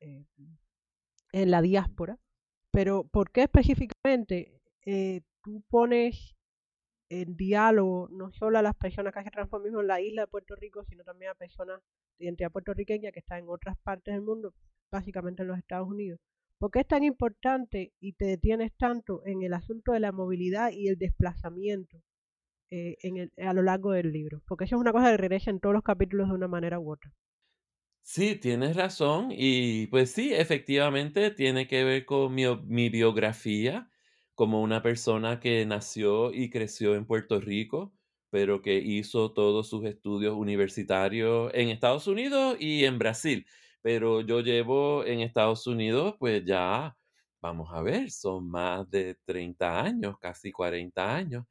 eh, 0.00 0.24
en 1.32 1.50
la 1.50 1.62
diáspora, 1.62 2.18
pero 2.72 3.04
¿por 3.04 3.30
qué 3.30 3.42
específicamente 3.42 4.60
tú 5.42 5.62
pones 5.68 6.34
en 7.08 7.36
diálogo 7.36 8.08
no 8.10 8.32
solo 8.32 8.58
a 8.58 8.62
las 8.62 8.74
personas 8.74 9.12
que 9.12 9.20
hacen 9.20 9.32
transformismo 9.32 9.80
en 9.80 9.86
la 9.86 10.00
isla 10.00 10.22
de 10.22 10.28
Puerto 10.28 10.56
Rico, 10.56 10.82
sino 10.84 11.04
también 11.04 11.30
a 11.30 11.34
personas 11.34 11.80
de 12.18 12.24
identidad 12.24 12.50
puertorriqueña 12.50 13.12
que 13.12 13.20
están 13.20 13.40
en 13.40 13.48
otras 13.48 13.76
partes 13.84 14.14
del 14.14 14.22
mundo, 14.22 14.54
básicamente 14.90 15.42
en 15.42 15.48
los 15.48 15.58
Estados 15.58 15.88
Unidos. 15.88 16.18
¿Por 16.58 16.70
qué 16.70 16.80
es 16.80 16.88
tan 16.88 17.04
importante 17.04 17.92
y 18.00 18.14
te 18.14 18.24
detienes 18.24 18.72
tanto 18.76 19.24
en 19.26 19.42
el 19.42 19.52
asunto 19.52 19.92
de 19.92 20.00
la 20.00 20.10
movilidad 20.10 20.72
y 20.72 20.88
el 20.88 20.96
desplazamiento 20.96 22.02
eh, 22.72 23.28
a 23.38 23.52
lo 23.54 23.62
largo 23.62 23.92
del 23.92 24.12
libro? 24.12 24.42
Porque 24.46 24.64
eso 24.64 24.76
es 24.76 24.80
una 24.80 24.92
cosa 24.92 25.10
que 25.10 25.16
regresa 25.18 25.50
en 25.50 25.60
todos 25.60 25.74
los 25.74 25.82
capítulos 25.84 26.28
de 26.28 26.34
una 26.34 26.48
manera 26.48 26.78
u 26.80 26.92
otra. 26.92 27.12
Sí, 28.04 28.36
tienes 28.36 28.76
razón. 28.76 29.28
Y 29.30 29.86
pues 29.86 30.10
sí, 30.12 30.32
efectivamente 30.34 31.30
tiene 31.30 31.66
que 31.68 31.84
ver 31.84 32.04
con 32.04 32.34
mi, 32.34 32.44
mi 32.66 32.88
biografía 32.88 33.90
como 34.34 34.60
una 34.62 34.82
persona 34.82 35.38
que 35.40 35.64
nació 35.66 36.32
y 36.32 36.50
creció 36.50 36.94
en 36.96 37.06
Puerto 37.06 37.40
Rico, 37.40 37.94
pero 38.30 38.60
que 38.60 38.76
hizo 38.78 39.32
todos 39.32 39.68
sus 39.68 39.84
estudios 39.84 40.34
universitarios 40.34 41.50
en 41.54 41.68
Estados 41.68 42.06
Unidos 42.06 42.56
y 42.58 42.84
en 42.84 42.98
Brasil. 42.98 43.46
Pero 43.82 44.20
yo 44.20 44.40
llevo 44.40 45.04
en 45.04 45.20
Estados 45.20 45.66
Unidos, 45.66 46.16
pues 46.18 46.44
ya, 46.44 46.96
vamos 47.40 47.68
a 47.72 47.82
ver, 47.82 48.10
son 48.10 48.48
más 48.50 48.88
de 48.90 49.16
30 49.24 49.80
años, 49.82 50.16
casi 50.18 50.50
40 50.50 51.14
años. 51.14 51.44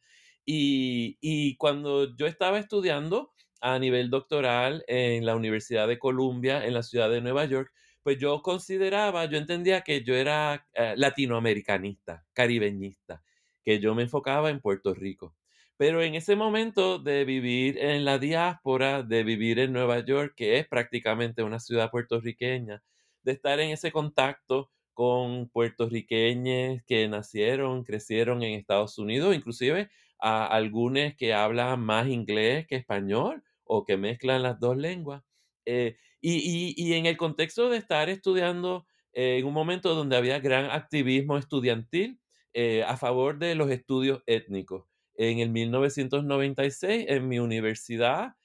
Y, 0.45 1.17
y 1.21 1.55
cuando 1.57 2.15
yo 2.15 2.27
estaba 2.27 2.59
estudiando 2.59 3.31
a 3.61 3.77
nivel 3.79 4.09
doctoral 4.09 4.83
en 4.87 5.25
la 5.25 5.35
Universidad 5.35 5.87
de 5.87 5.99
Columbia, 5.99 6.65
en 6.65 6.73
la 6.73 6.83
ciudad 6.83 7.09
de 7.09 7.21
Nueva 7.21 7.45
York, 7.45 7.71
pues 8.03 8.17
yo 8.17 8.41
consideraba, 8.41 9.25
yo 9.25 9.37
entendía 9.37 9.81
que 9.81 10.03
yo 10.03 10.15
era 10.15 10.67
eh, 10.73 10.95
latinoamericanista, 10.97 12.25
caribeñista, 12.33 13.23
que 13.63 13.79
yo 13.79 13.93
me 13.93 14.03
enfocaba 14.03 14.49
en 14.49 14.59
Puerto 14.59 14.93
Rico. 14.93 15.35
Pero 15.77 16.01
en 16.01 16.15
ese 16.15 16.35
momento 16.35 16.99
de 16.99 17.25
vivir 17.25 17.77
en 17.79 18.05
la 18.05 18.17
diáspora, 18.17 19.03
de 19.03 19.23
vivir 19.23 19.59
en 19.59 19.73
Nueva 19.73 19.99
York, 19.99 20.33
que 20.35 20.57
es 20.59 20.67
prácticamente 20.67 21.43
una 21.43 21.59
ciudad 21.59 21.91
puertorriqueña, 21.91 22.83
de 23.23 23.31
estar 23.31 23.59
en 23.59 23.71
ese 23.71 23.91
contacto 23.91 24.71
con 24.93 25.49
puertorriqueños 25.49 26.81
que 26.85 27.07
nacieron, 27.07 27.83
crecieron 27.83 28.43
en 28.43 28.53
Estados 28.53 28.97
Unidos, 28.97 29.35
inclusive 29.35 29.89
a 30.21 30.45
algunos 30.45 31.15
que 31.17 31.33
hablan 31.33 31.81
más 31.81 32.07
inglés 32.07 32.67
que 32.67 32.75
español 32.75 33.43
o 33.65 33.85
que 33.85 33.97
mezclan 33.97 34.43
las 34.43 34.59
dos 34.59 34.77
lenguas. 34.77 35.23
Eh, 35.65 35.97
y, 36.21 36.93
en 36.93 37.05
el 37.05 37.17
contexto 37.17 37.69
de 37.69 37.77
estar 37.77 38.09
estudiando 38.09 38.85
eh, 39.13 39.37
en 39.39 39.45
un 39.45 39.53
momento 39.53 39.95
donde 39.95 40.15
había 40.15 40.39
gran 40.39 40.65
activismo 40.65 41.37
estudiantil 41.37 42.19
eh, 42.53 42.83
a 42.83 42.97
favor 42.97 43.39
de 43.39 43.55
los 43.55 43.71
estudios 43.71 44.21
étnicos. 44.27 44.85
En 45.15 45.39
el 45.39 45.49
1996, 45.49 47.05
en 47.07 47.27
mi 47.27 47.39
universidad, 47.39 48.35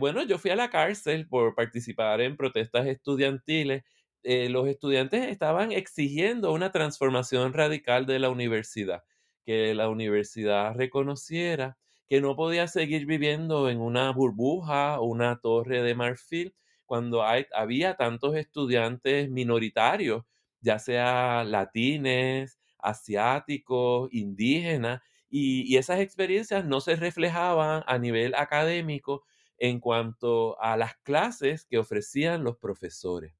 bueno, 0.00 0.24
yo 0.24 0.38
fui 0.38 0.50
a 0.50 0.56
la 0.56 0.70
cárcel 0.70 1.28
por 1.28 1.54
participar 1.54 2.20
en 2.20 2.36
protestas 2.36 2.86
estudiantiles. 2.88 3.84
los 4.24 4.66
estudiantes 4.68 5.28
estaban 5.28 5.70
exigiendo 5.70 6.52
una 6.52 6.72
transformación 6.72 7.52
radical 7.52 8.04
de 8.04 8.18
la 8.18 8.28
universidad, 8.28 9.04
que 9.48 9.74
la 9.74 9.88
universidad 9.88 10.74
reconociera 10.74 11.78
que 12.06 12.20
no 12.20 12.36
podía 12.36 12.68
seguir 12.68 13.06
viviendo 13.06 13.70
en 13.70 13.80
una 13.80 14.12
burbuja 14.12 15.00
o 15.00 15.06
una 15.06 15.40
torre 15.40 15.82
de 15.82 15.94
marfil 15.94 16.54
cuando 16.84 17.24
hay, 17.24 17.46
había 17.54 17.96
tantos 17.96 18.36
estudiantes 18.36 19.30
minoritarios, 19.30 20.26
ya 20.60 20.78
sea 20.78 21.44
latines, 21.44 22.58
asiáticos, 22.78 24.10
indígenas, 24.12 25.00
y, 25.30 25.74
esas 25.78 26.00
experiencias 26.00 26.66
no 26.66 26.82
se 26.82 26.96
reflejaban 26.96 27.84
a 27.86 27.96
nivel 27.96 28.34
académico 28.34 29.24
en 29.56 29.80
cuanto 29.80 30.60
a 30.60 30.76
las 30.76 30.94
clases 30.98 31.64
que 31.64 31.78
ofrecían 31.78 32.44
los 32.44 32.58
profesores. 32.58 33.32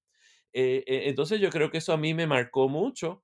Eh, 0.55 0.85
eh, 0.87 1.03
entonces 1.09 1.39
yo 1.39 1.51
creo 1.51 1.71
que 1.71 1.79
eso 1.79 1.93
a 1.93 1.99
mí 1.99 2.15
me 2.15 2.27
marcó 2.27 2.71
mucho 2.71 3.23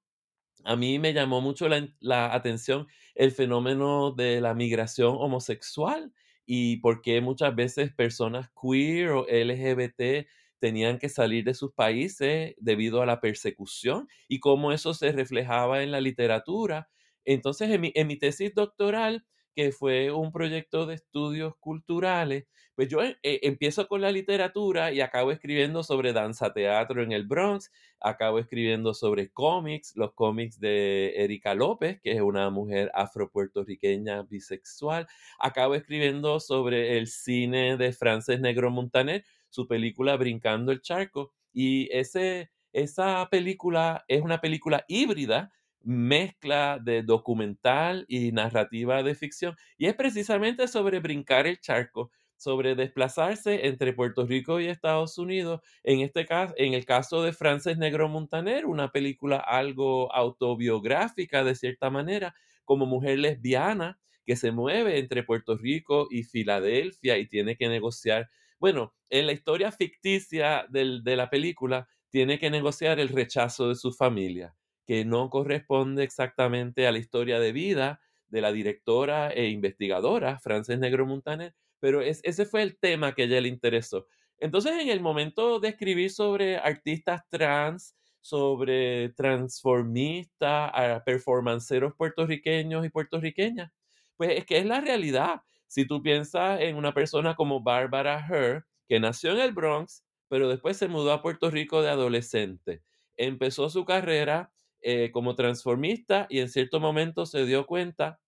a 0.65 0.77
mí 0.77 0.99
me 0.99 1.13
llamó 1.13 1.41
mucho 1.41 1.69
la, 1.69 2.35
atención 2.35 2.87
el 3.15 3.33
fenómeno 3.33 4.13
de 4.13 4.41
la 4.41 4.55
migración 4.55 5.17
homosexual 5.19 6.13
y 6.47 6.79
por 6.79 7.03
qué 7.03 7.21
muchas 7.21 7.55
veces 7.55 7.93
personas 7.93 8.51
queer 8.61 9.11
o 9.11 9.27
LGBT 9.29 10.27
tenían 10.59 10.99
que 10.99 11.09
salir 11.09 11.45
de 11.45 11.55
sus 11.55 11.73
países 11.73 12.55
debido 12.59 13.03
a 13.03 13.07
la 13.07 13.21
persecución 13.21 14.09
y 14.29 14.41
cómo 14.41 14.73
eso 14.73 14.95
se 14.95 15.13
reflejaba 15.13 15.83
en 15.83 15.91
la 15.93 16.01
literatura. 16.01 16.89
Entonces, 17.25 17.71
en 17.71 17.81
mi, 17.81 17.93
en 17.95 18.07
mi 18.07 18.17
tesis 18.19 18.55
doctoral, 18.55 19.27
que 19.55 19.73
fue 19.73 20.11
un 20.11 20.33
proyecto 20.33 20.87
de 20.87 20.95
estudios 20.95 21.55
culturales, 21.61 22.47
pues 22.75 22.89
yo 22.89 23.03
eh, 23.03 23.17
empiezo 23.23 23.87
con 23.89 24.01
la 24.01 24.11
literatura 24.11 24.93
y 24.93 25.01
acabo 25.01 25.31
escribiendo 25.31 25.83
sobre 25.83 26.13
danza 26.13 26.53
teatro 26.53 27.03
en 27.03 27.13
el 27.13 27.25
Bronx, 27.25 27.71
acabo 28.01 28.39
escribiendo 28.39 28.95
sobre 28.95 29.31
cómics, 29.31 29.97
los 29.97 30.13
cómics 30.15 30.59
de 30.59 31.15
Erika 31.17 31.55
López, 31.55 32.01
que 32.01 32.13
es 32.13 32.21
una 32.21 32.51
mujer 32.51 32.91
afropuertorriqueña 32.95 34.23
bisexual, 34.23 35.07
acabo 35.39 35.75
escribiendo 35.75 36.41
sobre 36.41 36.99
el 36.99 37.07
cine 37.07 37.77
de 37.77 37.93
Frances 37.93 38.41
Negro 38.41 38.71
Montaner, 38.71 39.25
su 39.49 39.69
película 39.69 40.17
Brincando 40.17 40.73
el 40.73 40.83
Charco, 40.83 41.33
y 41.53 41.89
ese, 41.93 42.51
esa 42.73 43.29
película 43.31 44.05
es 44.09 44.23
una 44.23 44.41
película 44.41 44.85
híbrida 44.89 45.53
mezcla 45.85 46.79
de 46.83 47.03
documental 47.03 48.07
y 48.09 48.33
narrativa 48.33 49.03
de 49.03 49.15
ficción. 49.15 49.55
Y 49.77 49.87
es 49.87 49.95
precisamente 49.95 50.67
sobre 50.67 50.99
brincar 50.99 51.47
el 51.47 51.61
charco, 51.61 52.11
sobre 52.45 52.75
desplazarse 52.75 53.67
entre 53.67 53.95
Puerto 53.95 54.27
Rico 54.27 54.61
y 54.61 54.67
Estados 54.67 55.19
Unidos. 55.19 55.63
En 55.83 56.01
este 56.01 56.27
caso, 56.27 56.55
en 56.59 56.75
el 56.75 56.85
caso 56.85 57.23
de 57.23 57.33
Frances 57.33 57.79
Negro 57.79 58.09
Montaner, 58.09 58.67
una 58.67 58.93
película 58.93 59.39
algo 59.39 60.15
autobiográfica 60.15 61.43
de 61.43 61.55
cierta 61.55 61.91
manera, 61.91 62.35
como 62.65 62.87
mujer 62.87 63.19
lesbiana 63.19 63.99
que 64.27 64.37
se 64.37 64.53
mueve 64.53 64.99
entre 64.99 65.23
Puerto 65.23 65.57
Rico 65.57 66.07
y 66.11 66.23
Filadelfia 66.23 67.19
y 67.19 67.27
tiene 67.27 67.57
que 67.57 67.69
negociar. 67.69 68.31
Bueno, 68.61 68.95
en 69.11 69.27
la 69.27 69.33
historia 69.33 69.73
ficticia 69.73 70.67
de 70.69 71.17
la 71.17 71.31
película, 71.31 71.89
tiene 72.11 72.39
que 72.39 72.51
negociar 72.51 73.01
el 73.01 73.09
rechazo 73.09 73.69
de 73.69 73.75
su 73.75 73.93
familia 73.93 74.55
que 74.87 75.05
no 75.05 75.31
corresponde 75.31 76.05
exactamente 76.05 76.87
a 76.87 76.93
la 76.93 76.99
historia 76.99 77.41
de 77.41 77.53
vida 77.53 78.01
de 78.29 78.41
la 78.41 78.53
directora 78.53 79.31
e 79.31 79.49
investigadora 79.49 80.39
Frances 80.39 80.79
Negro 80.79 81.07
Montaner, 81.07 81.55
pero 81.85 82.01
ese 82.01 82.47
fue 82.47 82.63
el 82.63 82.79
tema 82.79 83.15
que 83.15 83.21
a 83.21 83.25
ella 83.27 83.43
le 83.43 83.49
interesó. 83.49 84.07
Entonces, 84.39 84.73
en 84.81 84.89
el 84.89 85.01
momento 85.01 85.61
de 85.61 85.69
escribir 85.69 86.11
sobre 86.11 86.57
artistas 86.57 87.21
trans, 87.29 87.95
sobre 88.23 89.11
transformistas, 89.11 90.73
performanceros 91.05 91.93
puertorriqueños 91.95 92.87
y 92.87 92.89
puertorriqueñas, 92.89 93.71
pues 94.17 94.31
es 94.31 94.47
que 94.47 94.57
es 94.57 94.65
la 94.65 94.81
realidad. 94.81 95.43
Si 95.67 95.87
tú 95.87 96.03
piensas 96.03 96.63
en 96.63 96.77
una 96.77 96.95
persona 96.95 97.35
como 97.35 97.63
Barbara 97.63 98.27
Herr, 98.31 98.65
que 98.89 98.99
nació 98.99 99.33
en 99.33 99.41
el 99.41 99.53
Bronx, 99.53 100.07
pero 100.29 100.49
después 100.49 100.79
se 100.79 100.89
mudó 100.89 101.13
a 101.13 101.21
Puerto 101.21 101.51
Rico 101.51 101.83
de 101.83 101.91
adolescente, 101.91 102.83
empezó 103.19 103.69
su 103.69 103.85
carrera 103.85 104.55
eh, 104.81 105.11
como 105.13 105.35
transformista 105.35 106.29
y 106.31 106.39
en 106.39 106.49
cierto 106.49 106.81
momento 106.81 107.27
se 107.27 107.45
dio 107.45 107.67
cuenta 107.67 108.21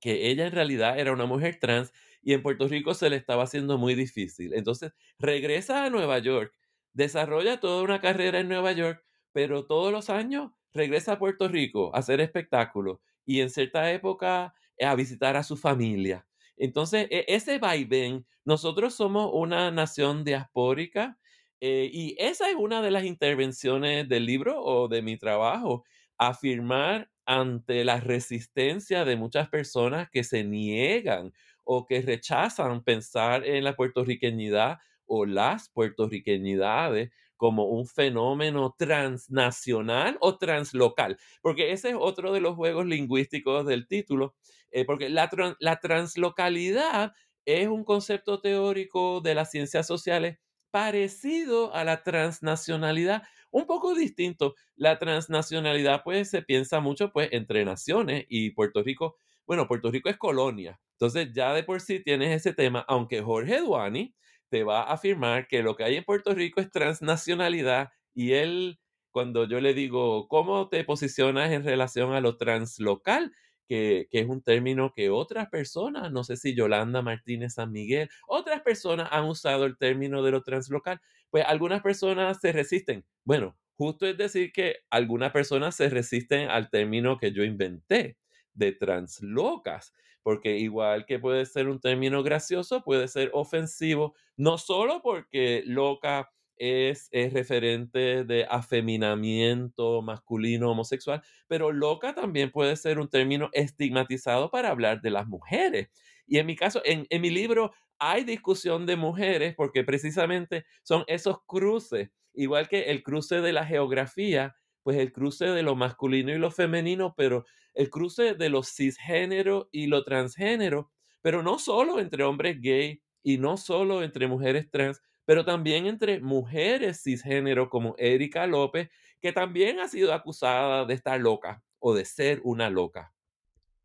que 0.00 0.30
ella 0.30 0.46
en 0.46 0.52
realidad 0.52 0.98
era 0.98 1.12
una 1.12 1.26
mujer 1.26 1.58
trans 1.60 1.92
y 2.22 2.32
en 2.34 2.42
Puerto 2.42 2.68
Rico 2.68 2.94
se 2.94 3.10
le 3.10 3.16
estaba 3.16 3.44
haciendo 3.44 3.78
muy 3.78 3.94
difícil. 3.94 4.54
Entonces 4.54 4.92
regresa 5.18 5.84
a 5.84 5.90
Nueva 5.90 6.18
York, 6.18 6.54
desarrolla 6.92 7.60
toda 7.60 7.82
una 7.82 8.00
carrera 8.00 8.40
en 8.40 8.48
Nueva 8.48 8.72
York, 8.72 9.04
pero 9.32 9.66
todos 9.66 9.92
los 9.92 10.10
años 10.10 10.52
regresa 10.72 11.12
a 11.12 11.18
Puerto 11.18 11.48
Rico 11.48 11.94
a 11.94 11.98
hacer 11.98 12.20
espectáculos 12.20 12.98
y 13.24 13.40
en 13.40 13.50
cierta 13.50 13.90
época 13.92 14.54
a 14.80 14.94
visitar 14.94 15.36
a 15.36 15.42
su 15.42 15.56
familia. 15.56 16.26
Entonces, 16.56 17.06
e- 17.10 17.24
ese 17.28 17.58
vaivén, 17.58 18.26
nosotros 18.44 18.94
somos 18.94 19.30
una 19.32 19.70
nación 19.70 20.24
diaspórica 20.24 21.18
eh, 21.60 21.90
y 21.92 22.16
esa 22.18 22.48
es 22.50 22.54
una 22.56 22.82
de 22.82 22.90
las 22.90 23.04
intervenciones 23.04 24.08
del 24.08 24.26
libro 24.26 24.62
o 24.62 24.88
de 24.88 25.02
mi 25.02 25.16
trabajo, 25.18 25.84
afirmar 26.16 27.10
ante 27.26 27.84
la 27.84 28.00
resistencia 28.00 29.04
de 29.04 29.16
muchas 29.16 29.48
personas 29.48 30.08
que 30.10 30.24
se 30.24 30.44
niegan 30.44 31.32
o 31.70 31.84
que 31.84 32.00
rechazan 32.00 32.82
pensar 32.82 33.46
en 33.46 33.62
la 33.62 33.76
puertorriqueñidad 33.76 34.78
o 35.04 35.26
las 35.26 35.68
puertorriqueñidades 35.68 37.10
como 37.36 37.66
un 37.66 37.86
fenómeno 37.86 38.74
transnacional 38.78 40.16
o 40.22 40.38
translocal, 40.38 41.18
porque 41.42 41.72
ese 41.72 41.90
es 41.90 41.96
otro 41.98 42.32
de 42.32 42.40
los 42.40 42.56
juegos 42.56 42.86
lingüísticos 42.86 43.66
del 43.66 43.86
título, 43.86 44.34
eh, 44.70 44.86
porque 44.86 45.10
la, 45.10 45.28
la 45.60 45.76
translocalidad 45.78 47.12
es 47.44 47.68
un 47.68 47.84
concepto 47.84 48.40
teórico 48.40 49.20
de 49.20 49.34
las 49.34 49.50
ciencias 49.50 49.86
sociales 49.86 50.38
parecido 50.70 51.74
a 51.74 51.84
la 51.84 52.02
transnacionalidad, 52.02 53.24
un 53.50 53.66
poco 53.66 53.94
distinto. 53.94 54.54
La 54.74 54.98
transnacionalidad, 54.98 56.02
pues, 56.02 56.30
se 56.30 56.40
piensa 56.40 56.80
mucho, 56.80 57.12
pues, 57.12 57.28
entre 57.32 57.66
naciones 57.66 58.24
y 58.30 58.52
Puerto 58.52 58.82
Rico, 58.82 59.16
bueno, 59.46 59.68
Puerto 59.68 59.90
Rico 59.90 60.08
es 60.08 60.16
colonia, 60.16 60.80
entonces 61.00 61.32
ya 61.32 61.54
de 61.54 61.62
por 61.62 61.80
sí 61.80 62.00
tienes 62.00 62.34
ese 62.34 62.52
tema, 62.52 62.84
aunque 62.88 63.22
Jorge 63.22 63.60
Duani 63.60 64.16
te 64.48 64.64
va 64.64 64.82
a 64.82 64.94
afirmar 64.94 65.46
que 65.46 65.62
lo 65.62 65.76
que 65.76 65.84
hay 65.84 65.94
en 65.96 66.02
Puerto 66.04 66.34
Rico 66.34 66.60
es 66.60 66.70
transnacionalidad 66.72 67.90
y 68.14 68.32
él, 68.32 68.80
cuando 69.12 69.44
yo 69.46 69.60
le 69.60 69.74
digo, 69.74 70.26
¿cómo 70.26 70.68
te 70.68 70.82
posicionas 70.82 71.52
en 71.52 71.62
relación 71.64 72.14
a 72.14 72.20
lo 72.20 72.36
translocal? 72.36 73.32
Que, 73.68 74.08
que 74.10 74.20
es 74.20 74.26
un 74.26 74.42
término 74.42 74.92
que 74.92 75.10
otras 75.10 75.48
personas, 75.50 76.10
no 76.10 76.24
sé 76.24 76.36
si 76.36 76.54
Yolanda 76.56 77.02
Martínez 77.02 77.54
San 77.54 77.70
Miguel, 77.70 78.08
otras 78.26 78.62
personas 78.62 79.08
han 79.12 79.26
usado 79.26 79.66
el 79.66 79.76
término 79.78 80.22
de 80.22 80.32
lo 80.32 80.42
translocal, 80.42 81.00
pues 81.30 81.44
algunas 81.46 81.82
personas 81.82 82.40
se 82.40 82.50
resisten. 82.50 83.04
Bueno, 83.24 83.56
justo 83.76 84.06
es 84.06 84.16
decir 84.16 84.52
que 84.52 84.78
algunas 84.90 85.30
personas 85.32 85.76
se 85.76 85.88
resisten 85.90 86.48
al 86.48 86.70
término 86.70 87.18
que 87.18 87.30
yo 87.32 87.44
inventé 87.44 88.16
de 88.54 88.72
translocas, 88.72 89.92
porque 90.22 90.58
igual 90.58 91.06
que 91.06 91.18
puede 91.18 91.46
ser 91.46 91.68
un 91.68 91.80
término 91.80 92.22
gracioso, 92.22 92.82
puede 92.82 93.08
ser 93.08 93.30
ofensivo, 93.34 94.14
no 94.36 94.58
solo 94.58 95.00
porque 95.02 95.62
loca 95.66 96.30
es, 96.56 97.08
es 97.12 97.32
referente 97.32 98.24
de 98.24 98.46
afeminamiento 98.48 100.02
masculino 100.02 100.70
homosexual, 100.70 101.22
pero 101.46 101.72
loca 101.72 102.14
también 102.14 102.50
puede 102.50 102.76
ser 102.76 102.98
un 102.98 103.08
término 103.08 103.48
estigmatizado 103.52 104.50
para 104.50 104.70
hablar 104.70 105.00
de 105.00 105.10
las 105.10 105.26
mujeres. 105.26 105.88
Y 106.26 106.38
en 106.38 106.46
mi 106.46 106.56
caso, 106.56 106.82
en, 106.84 107.06
en 107.10 107.22
mi 107.22 107.30
libro 107.30 107.72
hay 107.98 108.24
discusión 108.24 108.86
de 108.86 108.96
mujeres 108.96 109.54
porque 109.56 109.84
precisamente 109.84 110.64
son 110.82 111.04
esos 111.06 111.38
cruces, 111.46 112.10
igual 112.34 112.68
que 112.68 112.90
el 112.90 113.02
cruce 113.02 113.40
de 113.40 113.52
la 113.52 113.66
geografía, 113.66 114.56
pues 114.88 115.00
el 115.00 115.12
cruce 115.12 115.44
de 115.44 115.62
lo 115.62 115.76
masculino 115.76 116.32
y 116.32 116.38
lo 116.38 116.50
femenino, 116.50 117.12
pero 117.14 117.44
el 117.74 117.90
cruce 117.90 118.32
de 118.32 118.48
lo 118.48 118.62
cisgénero 118.62 119.68
y 119.70 119.86
lo 119.86 120.02
transgénero, 120.02 120.90
pero 121.20 121.42
no 121.42 121.58
solo 121.58 122.00
entre 122.00 122.24
hombres 122.24 122.58
gay 122.62 123.02
y 123.22 123.36
no 123.36 123.58
solo 123.58 124.02
entre 124.02 124.28
mujeres 124.28 124.70
trans, 124.70 125.02
pero 125.26 125.44
también 125.44 125.84
entre 125.84 126.20
mujeres 126.20 127.02
cisgénero 127.02 127.68
como 127.68 127.96
Erika 127.98 128.46
López, 128.46 128.88
que 129.20 129.30
también 129.30 129.78
ha 129.78 129.88
sido 129.88 130.14
acusada 130.14 130.86
de 130.86 130.94
estar 130.94 131.20
loca 131.20 131.62
o 131.80 131.92
de 131.92 132.06
ser 132.06 132.40
una 132.44 132.70
loca. 132.70 133.12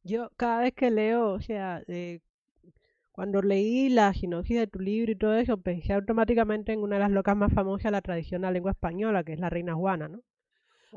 Yo 0.04 0.30
cada 0.38 0.62
vez 0.62 0.74
que 0.74 0.90
leo, 0.90 1.34
o 1.34 1.42
sea, 1.42 1.84
eh, 1.90 2.22
cuando 3.12 3.42
leí 3.42 3.90
la 3.90 4.14
sinopsis 4.14 4.58
de 4.58 4.68
tu 4.68 4.80
libro 4.80 5.12
y 5.12 5.18
todo 5.18 5.34
eso, 5.34 5.58
pensé 5.58 5.92
automáticamente 5.92 6.72
en 6.72 6.80
una 6.80 6.96
de 6.96 7.02
las 7.02 7.12
locas 7.12 7.36
más 7.36 7.52
famosas 7.52 7.84
de 7.84 7.92
la 7.92 8.02
tradición 8.02 8.44
de 8.44 8.48
la 8.48 8.52
lengua 8.54 8.72
española, 8.72 9.26
que 9.26 9.34
es 9.34 9.40
la 9.42 9.50
reina 9.50 9.76
Juana, 9.76 10.08
¿no? 10.08 10.22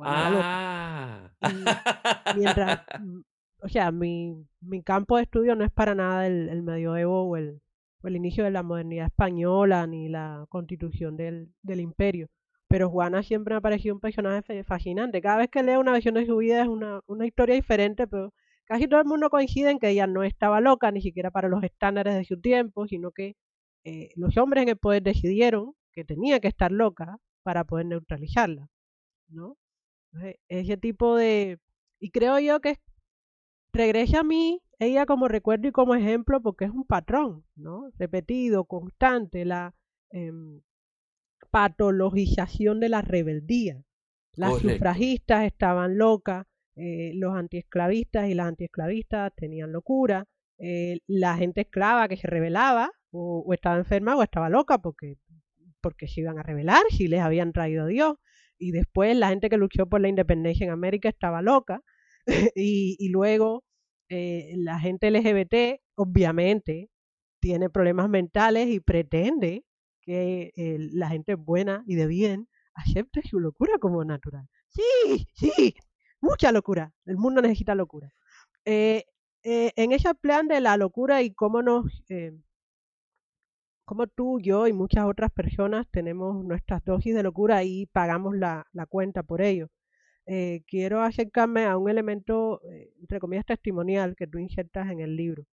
Ah. 0.05 1.31
Y 1.43 2.37
mientras, 2.39 2.83
mm, 3.01 3.21
o 3.63 3.69
sea, 3.69 3.91
mi, 3.93 4.47
mi 4.61 4.83
campo 4.83 5.17
de 5.17 5.25
estudio 5.25 5.55
no 5.55 5.65
es 5.65 5.73
para 5.73 5.95
nada 5.95 6.27
el, 6.27 6.49
el 6.49 6.63
medioevo 6.63 7.23
o 7.23 7.37
el, 7.37 7.61
o 8.03 8.09
el 8.09 8.17
inicio 8.17 8.45
de 8.45 8.51
la 8.51 8.63
modernidad 8.63 9.07
española 9.07 9.87
ni 9.87 10.09
la 10.09 10.47
constitución 10.49 11.17
del, 11.17 11.53
del 11.63 11.81
imperio. 11.81 12.29
Pero 12.69 12.91
Juana 12.91 13.23
siempre 13.23 13.55
me 13.55 13.59
ha 13.59 13.61
parecido 13.61 13.95
un 13.95 14.01
personaje 14.01 14.65
fascinante. 14.65 15.21
Cada 15.21 15.39
vez 15.39 15.49
que 15.51 15.63
leo 15.63 15.81
una 15.81 15.93
versión 15.93 16.15
de 16.15 16.27
su 16.27 16.37
vida 16.39 16.63
es 16.63 16.69
una, 16.69 17.01
una 17.07 17.27
historia 17.27 17.55
diferente, 17.55 18.07
pero 18.07 18.33
casi 18.65 18.89
todo 18.89 19.01
el 19.01 19.07
mundo 19.07 19.31
coincide 19.31 19.71
en 19.71 19.79
que 19.79 19.91
ella 19.91 20.07
no 20.07 20.25
estaba 20.25 20.61
loca, 20.61 20.91
ni 20.91 21.01
siquiera 21.01 21.31
para 21.31 21.49
los 21.49 21.63
estándares 21.63 22.15
de 22.15 22.25
su 22.25 22.41
tiempo, 22.41 22.87
sino 22.89 23.13
que 23.13 23.37
eh, 23.85 24.11
los 24.17 24.37
hombres 24.37 24.65
en 24.65 24.71
el 24.71 24.77
poder 24.77 25.03
decidieron 25.03 25.75
que 25.93 26.05
tenía 26.05 26.41
que 26.41 26.49
estar 26.49 26.73
loca 26.73 27.19
para 27.45 27.65
poder 27.65 27.87
neutralizarla, 27.87 28.69
¿no? 29.29 29.57
Entonces, 30.17 30.41
ese 30.49 30.77
tipo 30.77 31.17
de... 31.17 31.59
Y 32.01 32.11
creo 32.11 32.39
yo 32.39 32.61
que 32.61 32.79
regresa 33.73 34.21
a 34.21 34.25
mí 34.25 34.63
ella 34.79 35.07
como 35.07 35.29
recuerdo 35.29 35.69
y 35.69 35.73
como 35.73 35.95
ejemplo 35.95 36.43
porque 36.43 36.67
es 36.67 36.71
un 36.71 36.85
patrón, 36.85 37.45
¿no? 37.55 37.91
Repetido, 37.99 38.65
constante, 38.65 39.45
la 39.45 39.75
em, 40.11 40.61
patologización 41.51 42.81
de 42.81 42.89
la 42.91 43.03
rebeldía. 43.03 43.83
Las 44.35 44.53
Correcto. 44.53 44.73
sufragistas 44.73 45.45
estaban 45.45 45.97
locas, 45.97 46.47
eh, 46.77 47.13
los 47.15 47.35
antiesclavistas 47.35 48.29
y 48.29 48.35
las 48.35 48.49
antiesclavistas 48.49 49.33
tenían 49.35 49.73
locura, 49.73 50.27
eh, 50.59 50.99
la 51.07 51.37
gente 51.37 51.63
esclava 51.63 52.09
que 52.09 52.19
se 52.19 52.27
rebelaba 52.27 52.91
o, 53.11 53.45
o 53.47 53.55
estaba 53.55 53.79
enferma 53.79 54.15
o 54.15 54.23
estaba 54.23 54.51
loca 54.51 54.79
porque, 54.79 55.17
porque 55.81 56.07
se 56.07 56.21
iban 56.21 56.39
a 56.39 56.43
rebelar 56.43 56.83
si 56.91 57.09
les 57.09 57.21
habían 57.21 57.53
traído 57.53 57.85
a 57.85 57.87
Dios. 57.87 58.17
Y 58.59 58.71
después 58.73 59.17
la 59.17 59.29
gente 59.29 59.49
que 59.49 59.57
luchó 59.57 59.87
por 59.87 60.01
la 60.01 60.09
independencia 60.09 60.65
en 60.65 60.71
América 60.71 61.09
estaba 61.09 61.43
loca. 61.43 61.81
y, 62.57 63.09
luego 63.11 63.65
eh, 64.09 64.53
la 64.57 64.81
gente 64.81 65.11
LGBT, 65.11 65.81
obviamente, 65.97 66.91
tiene 67.41 67.71
problemas 67.71 68.09
mentales 68.09 68.69
y 68.69 68.81
pretende 68.81 69.65
que 70.03 70.53
eh, 70.57 70.79
la 70.93 71.09
gente 71.09 71.35
buena 71.35 71.83
y 71.87 71.97
de 71.97 72.07
bien 72.07 72.49
acepte 72.75 73.23
su 73.23 73.41
locura 73.41 73.79
como 73.79 74.05
natural. 74.05 74.49
Sí, 74.69 75.27
sí, 75.35 75.75
mucha 76.21 76.53
locura. 76.53 76.93
El 77.05 77.17
mundo 77.17 77.43
necesita 77.43 77.75
locura. 77.75 78.13
Eh, 78.65 79.05
eh, 79.43 79.73
en 79.77 79.93
ese 79.93 80.15
plan 80.15 80.49
de 80.49 80.61
la 80.61 80.77
locura 80.77 81.23
y 81.23 81.33
cómo 81.33 81.63
nos, 81.63 81.85
cómo 83.87 84.07
tú, 84.09 84.41
yo 84.41 84.67
y 84.67 84.73
muchas 84.75 85.07
otras 85.07 85.31
personas 85.33 85.87
tenemos 85.91 86.45
nuestras 86.45 86.85
dosis 86.85 87.15
de 87.15 87.23
locura 87.23 87.65
y 87.65 87.87
pagamos 87.87 88.37
la, 88.37 88.67
cuenta 88.91 89.23
por 89.23 89.41
ello. 89.43 89.69
Eh, 90.27 90.63
quiero 90.67 91.03
acercarme 91.03 91.67
a 91.67 91.79
un 91.79 91.89
elemento, 91.91 92.61
eh, 92.65 92.93
entre 93.01 93.21
comillas, 93.21 93.47
testimonial 93.47 94.17
que 94.17 94.27
tú 94.27 94.39
insertas 94.39 94.91
en 94.91 95.01
el 95.01 95.17
libro. 95.17 95.47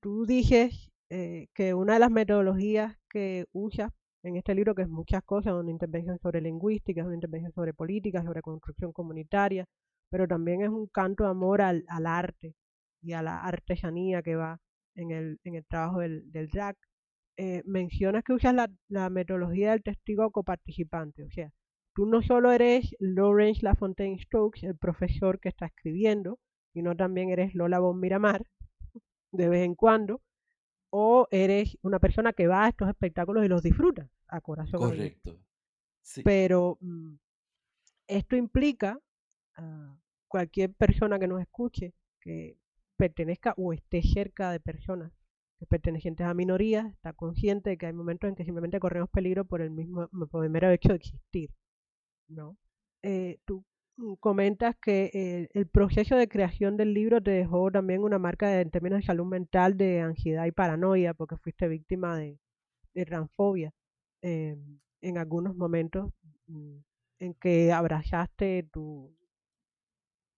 Tú 0.00 0.26
dices 0.26 0.92
eh, 1.10 1.48
que 1.54 1.74
una 1.74 1.94
de 1.94 2.00
las 2.00 2.10
metodologías 2.10 2.96
que 3.10 3.46
usas 3.52 3.92
en 4.22 4.36
este 4.36 4.54
libro, 4.54 4.74
que 4.74 4.82
es 4.82 4.88
muchas 4.88 5.22
cosas, 5.24 5.54
una 5.54 5.70
intervención 5.70 6.18
sobre 6.20 6.40
lingüística, 6.40 7.04
una 7.04 7.14
intervención 7.14 7.52
sobre 7.52 7.74
política, 7.74 8.22
sobre 8.22 8.42
construcción 8.42 8.92
comunitaria, 8.92 9.66
pero 10.10 10.28
también 10.28 10.62
es 10.62 10.68
un 10.68 10.88
canto 10.88 11.24
de 11.24 11.30
amor 11.30 11.62
al, 11.62 11.84
al 11.88 12.06
arte 12.06 12.54
y 13.02 13.12
a 13.12 13.22
la 13.22 13.40
artesanía 13.42 14.22
que 14.22 14.36
va 14.36 14.60
en 14.94 15.10
el, 15.12 15.38
en 15.44 15.54
el 15.56 15.64
trabajo 15.66 16.00
del, 16.00 16.30
del 16.32 16.48
drag. 16.48 16.76
Eh, 17.38 17.62
mencionas 17.66 18.24
que 18.24 18.32
usas 18.32 18.54
la, 18.54 18.70
la 18.88 19.10
metodología 19.10 19.72
del 19.72 19.82
testigo 19.82 20.30
coparticipante, 20.30 21.22
o 21.24 21.30
sea, 21.30 21.52
tú 21.94 22.06
no 22.06 22.22
solo 22.22 22.50
eres 22.50 22.94
Lawrence 22.98 23.60
Lafontaine 23.62 24.18
Stokes, 24.18 24.66
el 24.66 24.76
profesor 24.76 25.38
que 25.38 25.50
está 25.50 25.66
escribiendo, 25.66 26.38
sino 26.72 26.96
también 26.96 27.30
eres 27.30 27.54
Lola 27.54 27.78
Bon 27.78 28.00
Miramar, 28.00 28.46
de 29.32 29.48
vez 29.48 29.64
en 29.64 29.74
cuando, 29.74 30.22
o 30.90 31.28
eres 31.30 31.76
una 31.82 31.98
persona 31.98 32.32
que 32.32 32.46
va 32.46 32.64
a 32.64 32.68
estos 32.68 32.88
espectáculos 32.88 33.44
y 33.44 33.48
los 33.48 33.62
disfruta 33.62 34.10
a 34.28 34.40
corazón 34.40 34.82
abierto. 34.82 35.30
Correcto. 35.30 35.46
Sí. 36.02 36.22
Pero 36.22 36.78
mm, 36.80 37.16
esto 38.06 38.36
implica 38.36 38.98
a 39.56 39.98
cualquier 40.28 40.72
persona 40.74 41.18
que 41.18 41.28
nos 41.28 41.40
escuche 41.40 41.94
que 42.20 42.58
pertenezca 42.96 43.54
o 43.56 43.72
esté 43.72 44.02
cerca 44.02 44.50
de 44.50 44.60
personas 44.60 45.12
pertenecientes 45.68 46.26
a 46.26 46.34
minorías, 46.34 46.86
está 46.92 47.12
consciente 47.12 47.70
de 47.70 47.78
que 47.78 47.86
hay 47.86 47.92
momentos 47.92 48.28
en 48.28 48.34
que 48.36 48.44
simplemente 48.44 48.78
corremos 48.80 49.08
peligro 49.10 49.44
por 49.44 49.60
el 49.62 49.70
mismo 49.70 50.08
por 50.30 50.44
el 50.44 50.50
mero 50.50 50.70
hecho 50.70 50.90
de 50.90 50.96
existir, 50.96 51.50
¿no? 52.28 52.56
Eh, 53.02 53.38
tú 53.46 53.64
comentas 54.20 54.76
que 54.82 55.10
eh, 55.14 55.48
el 55.54 55.66
proceso 55.68 56.16
de 56.16 56.28
creación 56.28 56.76
del 56.76 56.92
libro 56.94 57.22
te 57.22 57.30
dejó 57.30 57.70
también 57.70 58.02
una 58.02 58.18
marca 58.18 58.48
de- 58.48 58.60
en 58.62 58.70
términos 58.70 59.00
de 59.00 59.06
salud 59.06 59.26
mental 59.26 59.76
de 59.76 60.00
ansiedad 60.00 60.46
y 60.46 60.52
paranoia 60.52 61.14
porque 61.14 61.36
fuiste 61.38 61.68
víctima 61.68 62.16
de, 62.18 62.38
de 62.94 63.06
transfobia 63.06 63.72
eh, 64.22 64.56
en 65.02 65.18
algunos 65.18 65.56
momentos 65.56 66.12
mm, 66.48 66.76
en 67.20 67.34
que 67.34 67.72
abrazaste 67.72 68.64
tu, 68.72 69.14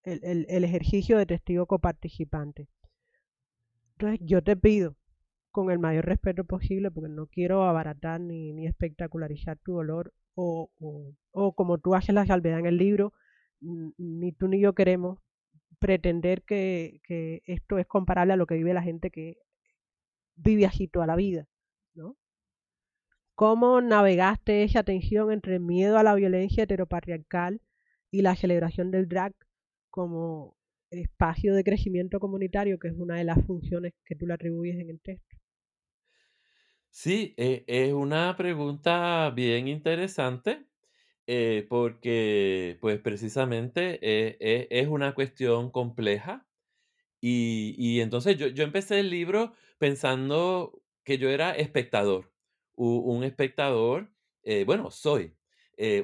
el, 0.02 0.18
el- 0.24 0.46
el 0.48 0.64
ejercicio 0.64 1.18
de 1.18 1.26
testigo 1.26 1.66
coparticipante. 1.66 2.66
Entonces 3.98 4.20
yo 4.26 4.42
te 4.42 4.56
pido 4.56 4.96
con 5.58 5.72
el 5.72 5.80
mayor 5.80 6.06
respeto 6.06 6.44
posible, 6.44 6.92
porque 6.92 7.10
no 7.10 7.26
quiero 7.26 7.64
abaratar 7.64 8.20
ni, 8.20 8.52
ni 8.52 8.68
espectacularizar 8.68 9.58
tu 9.58 9.72
dolor, 9.72 10.14
o, 10.36 10.70
o, 11.32 11.52
como 11.52 11.78
tú 11.78 11.96
haces 11.96 12.14
la 12.14 12.24
salvedad 12.26 12.60
en 12.60 12.66
el 12.66 12.76
libro, 12.76 13.12
ni 13.60 14.30
tú 14.30 14.46
ni 14.46 14.60
yo 14.60 14.72
queremos 14.72 15.18
pretender 15.80 16.42
que, 16.42 17.00
que, 17.02 17.42
esto 17.46 17.78
es 17.78 17.88
comparable 17.88 18.34
a 18.34 18.36
lo 18.36 18.46
que 18.46 18.54
vive 18.54 18.72
la 18.72 18.84
gente 18.84 19.10
que 19.10 19.38
vive 20.36 20.64
así 20.64 20.86
toda 20.86 21.08
la 21.08 21.16
vida, 21.16 21.48
¿no? 21.94 22.16
¿Cómo 23.34 23.80
navegaste 23.80 24.62
esa 24.62 24.84
tensión 24.84 25.32
entre 25.32 25.54
el 25.54 25.60
miedo 25.60 25.98
a 25.98 26.04
la 26.04 26.14
violencia 26.14 26.62
heteropatriarcal 26.62 27.60
y 28.12 28.22
la 28.22 28.36
celebración 28.36 28.92
del 28.92 29.08
drag 29.08 29.34
como 29.90 30.56
espacio 30.90 31.52
de 31.56 31.64
crecimiento 31.64 32.20
comunitario, 32.20 32.78
que 32.78 32.88
es 32.88 32.94
una 32.96 33.16
de 33.16 33.24
las 33.24 33.44
funciones 33.44 33.94
que 34.04 34.14
tú 34.14 34.24
le 34.24 34.34
atribuyes 34.34 34.78
en 34.78 34.90
el 34.90 35.00
texto? 35.00 35.37
Sí, 37.00 37.32
eh, 37.36 37.62
es 37.68 37.92
una 37.92 38.34
pregunta 38.36 39.30
bien 39.30 39.68
interesante 39.68 40.66
eh, 41.28 41.64
porque 41.68 42.76
pues 42.80 42.98
precisamente 43.00 44.00
eh, 44.02 44.66
es 44.70 44.88
una 44.88 45.14
cuestión 45.14 45.70
compleja 45.70 46.48
y, 47.20 47.74
y 47.78 48.00
entonces 48.00 48.38
yo, 48.38 48.48
yo 48.48 48.64
empecé 48.64 49.00
el 49.00 49.10
libro 49.10 49.54
pensando 49.78 50.82
que 51.04 51.18
yo 51.18 51.30
era 51.30 51.52
espectador, 51.52 52.32
un 52.76 53.24
espectador, 53.24 54.12
bueno, 54.66 54.90
soy 54.90 55.36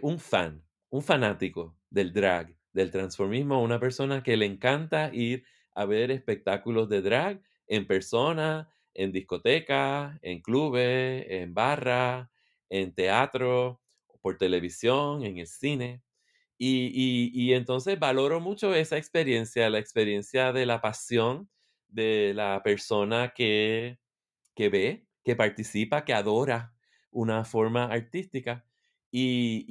un 0.02 0.18
fan, 0.20 0.64
un 0.90 1.02
fanático 1.02 1.78
del 1.90 2.12
drag, 2.12 2.56
del 2.72 2.90
transformismo, 2.90 3.62
una 3.62 3.80
persona 3.80 4.22
que 4.22 4.36
le 4.36 4.46
encanta 4.46 5.10
ir 5.14 5.44
a 5.74 5.86
ver 5.86 6.10
espectáculos 6.10 6.88
de 6.88 7.02
drag 7.02 7.42
en 7.66 7.86
persona, 7.86 8.73
en 8.94 9.12
discotecas, 9.12 10.18
en 10.22 10.40
clubes, 10.40 11.26
en 11.28 11.54
barra, 11.54 12.30
en 12.70 12.94
teatro, 12.94 13.80
por 14.22 14.38
televisión, 14.38 15.24
en 15.24 15.38
el 15.38 15.46
cine. 15.46 16.02
Y, 16.58 17.30
y, 17.34 17.52
entonces 17.54 17.98
valoro 17.98 18.40
mucho 18.40 18.74
esa 18.74 18.96
experiencia, 18.96 19.68
la 19.70 19.80
experiencia 19.80 20.52
de 20.52 20.66
la 20.66 20.80
pasión 20.80 21.50
de 21.88 22.32
la 22.34 22.62
persona 22.62 23.32
que, 23.34 23.98
que 24.54 24.68
ve, 24.68 25.06
que 25.24 25.36
participa, 25.36 26.04
que 26.04 26.14
adora 26.14 26.74
una 27.10 27.44
forma 27.44 27.86
artística. 27.86 28.64
Y, 29.10 29.66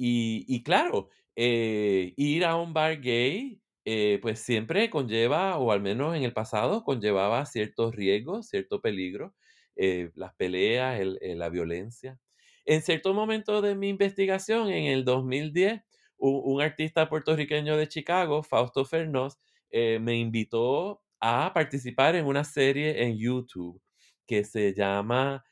y 0.46 0.62
claro, 0.62 1.10
eh, 1.36 2.14
ir 2.16 2.44
a 2.44 2.56
un 2.56 2.72
bar 2.72 3.00
gay, 3.00 3.60
eh, 3.84 4.18
pues 4.22 4.40
siempre 4.40 4.90
conlleva, 4.90 5.58
o 5.58 5.72
al 5.72 5.80
menos 5.80 6.16
en 6.16 6.22
el 6.22 6.32
pasado, 6.32 6.84
conllevaba 6.84 7.44
ciertos 7.46 7.94
riesgos, 7.94 8.48
cierto 8.48 8.80
peligro, 8.80 9.34
eh, 9.76 10.10
las 10.14 10.34
peleas, 10.34 11.00
la 11.20 11.48
violencia. 11.48 12.18
En 12.64 12.82
cierto 12.82 13.12
momento 13.14 13.60
de 13.62 13.74
mi 13.74 13.88
investigación, 13.88 14.70
en 14.70 14.86
el 14.86 15.04
2010, 15.04 15.82
un, 16.16 16.62
artista 16.62 17.08
puertorriqueño 17.08 17.76
de 17.76 17.88
Chicago, 17.88 18.42
Fausto 18.42 18.84
Fernós, 18.84 19.36
me 19.72 20.16
invitó 20.16 21.02
a 21.20 21.52
participar 21.52 22.14
en 22.14 22.26
una 22.26 22.44
serie 22.44 23.02
en 23.02 23.18
YouTube 23.18 23.82
que 24.26 24.44
se 24.44 24.72
llama 24.72 25.44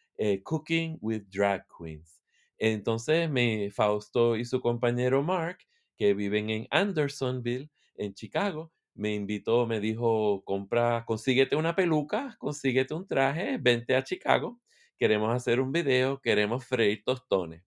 Cooking 0.44 0.98
with 1.00 1.24
Drag 1.28 1.66
Queens. 1.76 2.22
Entonces, 2.58 3.28
me, 3.28 3.70
Fausto 3.72 4.36
y 4.36 4.44
su 4.44 4.60
compañero 4.60 5.22
Mark 5.22 5.58
que 5.96 6.14
viven 6.14 6.50
en 6.50 6.66
Andersonville, 6.70 7.70
en 7.96 8.14
Chicago, 8.14 8.72
me 8.94 9.14
invitó, 9.14 9.66
me 9.66 9.80
dijo, 9.80 10.42
compra, 10.44 11.04
consíguete 11.06 11.56
una 11.56 11.74
peluca, 11.74 12.36
consíguete 12.38 12.94
un 12.94 13.06
traje, 13.06 13.58
vente 13.58 13.96
a 13.96 14.04
Chicago, 14.04 14.60
queremos 14.98 15.34
hacer 15.34 15.60
un 15.60 15.72
video, 15.72 16.20
queremos 16.20 16.64
freír 16.64 17.02
tostones, 17.04 17.62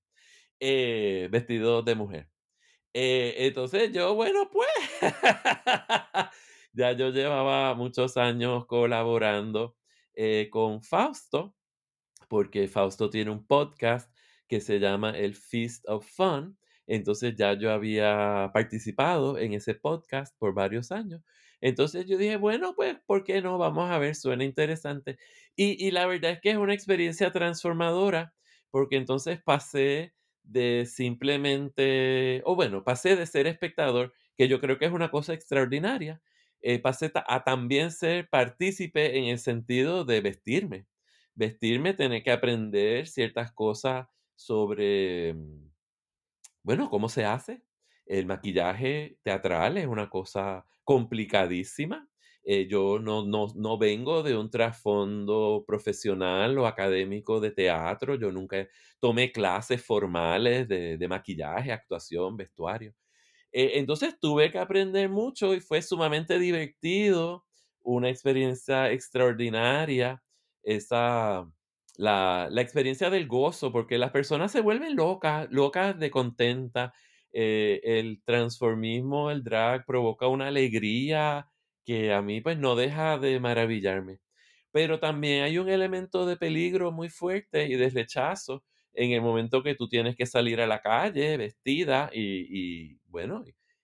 eh, 0.60 1.28
vestido 1.32 1.82
de 1.82 1.96
mujer. 1.96 2.30
Eh, 2.94 3.36
entonces 3.48 3.92
yo, 3.92 4.16
bueno, 4.16 4.50
pues, 4.52 4.70
ya 6.74 6.94
yo 6.94 7.10
llevaba 7.10 7.74
muchos 7.76 8.18
años 8.18 8.66
colaborando 8.68 9.76
eh, 10.14 10.50
con 10.52 10.82
Fausto, 10.82 11.56
porque 12.30 12.68
Fausto 12.68 13.10
tiene 13.10 13.32
un 13.32 13.46
podcast 13.46 14.10
que 14.48 14.62
se 14.62 14.80
llama 14.80 15.12
El 15.12 15.36
Feast 15.36 15.88
of 15.90 16.08
Fun, 16.08 16.58
entonces 16.88 17.36
ya 17.36 17.54
yo 17.54 17.72
había 17.72 18.52
participado 18.54 19.38
en 19.38 19.54
ese 19.54 19.76
podcast 19.76 20.36
por 20.38 20.54
varios 20.54 20.92
años. 20.92 21.22
Entonces 21.62 22.06
yo 22.06 22.18
dije, 22.18 22.38
bueno, 22.38 22.76
pues, 22.76 22.98
¿por 23.06 23.24
qué 23.24 23.42
no? 23.42 23.58
Vamos 23.58 23.90
a 23.90 23.98
ver, 23.98 24.16
suena 24.16 24.44
interesante. 24.44 25.18
Y, 25.56 25.84
y 25.86 25.92
la 25.92 26.06
verdad 26.06 26.32
es 26.32 26.42
que 26.42 26.52
es 26.52 26.58
una 26.58 26.74
experiencia 26.74 27.32
transformadora, 27.32 28.34
porque 28.72 28.98
entonces 28.98 29.42
pasé 29.44 30.14
de 30.44 30.86
simplemente, 30.86 32.42
o 32.46 32.56
bueno, 32.56 32.84
pasé 32.84 33.16
de 33.16 33.26
ser 33.26 33.48
espectador, 33.48 34.14
que 34.38 34.48
yo 34.48 34.60
creo 34.62 34.78
que 34.78 34.86
es 34.86 34.92
una 34.92 35.10
cosa 35.12 35.34
extraordinaria, 35.34 36.22
eh, 36.62 36.80
pasé 36.80 37.12
a 37.28 37.44
también 37.44 37.92
ser 37.92 38.30
partícipe 38.30 39.18
en 39.18 39.26
el 39.26 39.40
sentido 39.40 40.06
de 40.06 40.22
vestirme. 40.22 40.88
Vestirme, 41.36 41.94
tener 41.94 42.24
que 42.24 42.32
aprender 42.32 43.08
ciertas 43.08 43.52
cosas 43.52 44.08
sobre 44.36 45.34
mm, 45.34 45.70
bueno, 46.66 46.90
¿cómo 46.90 47.10
se 47.10 47.26
hace? 47.26 47.64
El 48.08 48.26
maquillaje 48.26 49.20
teatral 49.24 49.78
es 49.78 49.86
una 49.88 50.10
cosa 50.10 50.66
complicadísima. 50.84 52.10
Eh, 52.44 52.68
yo 52.68 53.00
no, 53.00 53.24
no, 53.26 53.48
no, 53.56 53.78
vengo 53.78 54.24
de 54.24 54.36
un 54.38 54.50
trasfondo 54.52 55.64
profesional 55.68 56.58
o 56.58 56.66
académico 56.68 57.40
de 57.40 57.52
teatro. 57.52 58.16
Yo 58.16 58.32
nunca 58.32 58.68
tomé 59.00 59.32
clases 59.32 59.84
formales 59.86 60.68
de, 60.68 61.08
maquillaje, 61.08 61.72
actuación, 61.72 62.36
vestuario. 62.38 62.94
Eh, 63.52 63.74
entonces 63.80 64.20
tuve 64.20 64.52
que 64.52 64.60
aprender 64.60 65.10
mucho 65.10 65.54
y 65.56 65.62
fue 65.62 65.82
sumamente 65.82 66.40
divertido, 66.40 67.46
una 67.84 68.10
experiencia 68.10 68.92
extraordinaria. 68.92 70.24
Esa, 70.64 71.48
la, 71.98 72.48
la, 72.52 72.62
experiencia 72.62 73.10
del 73.10 73.28
gozo, 73.28 73.72
porque 73.72 73.98
las 73.98 74.12
personas 74.12 74.52
se 74.52 74.62
vuelven 74.62 74.96
locas, 74.96 75.48
locas 75.52 75.98
de 76.00 76.12
contenta. 76.12 76.94
Eh, 77.32 77.82
el 77.84 78.22
transformismo, 78.24 79.32
el 79.32 79.44
drag 79.44 79.86
provoca 79.86 80.28
una 80.28 80.48
alegría 80.48 81.50
que 81.86 82.14
a 82.14 82.22
mí 82.22 82.42
pues 82.42 82.58
no 82.58 82.76
deja 82.76 83.18
de 83.18 83.40
maravillarme. 83.40 84.20
Pero 84.72 85.00
también 85.00 85.44
hay 85.44 85.58
un 85.58 85.70
elemento 85.70 86.26
de 86.26 86.38
peligro 86.38 86.92
muy 86.92 87.10
fuerte 87.10 87.68
y 87.68 87.76
de 87.76 87.90
rechazo 87.90 88.64
en 88.94 89.12
el 89.12 89.22
momento 89.22 89.64
que 89.64 89.76
tú 89.76 89.88
tienes 89.90 90.16
que 90.16 90.26
salir 90.26 90.62
a 90.62 90.68
la 90.68 90.82
calle 90.82 91.38
vestida 91.38 92.10
y, 92.14 92.92
y 92.94 93.00
bueno, 93.08 93.44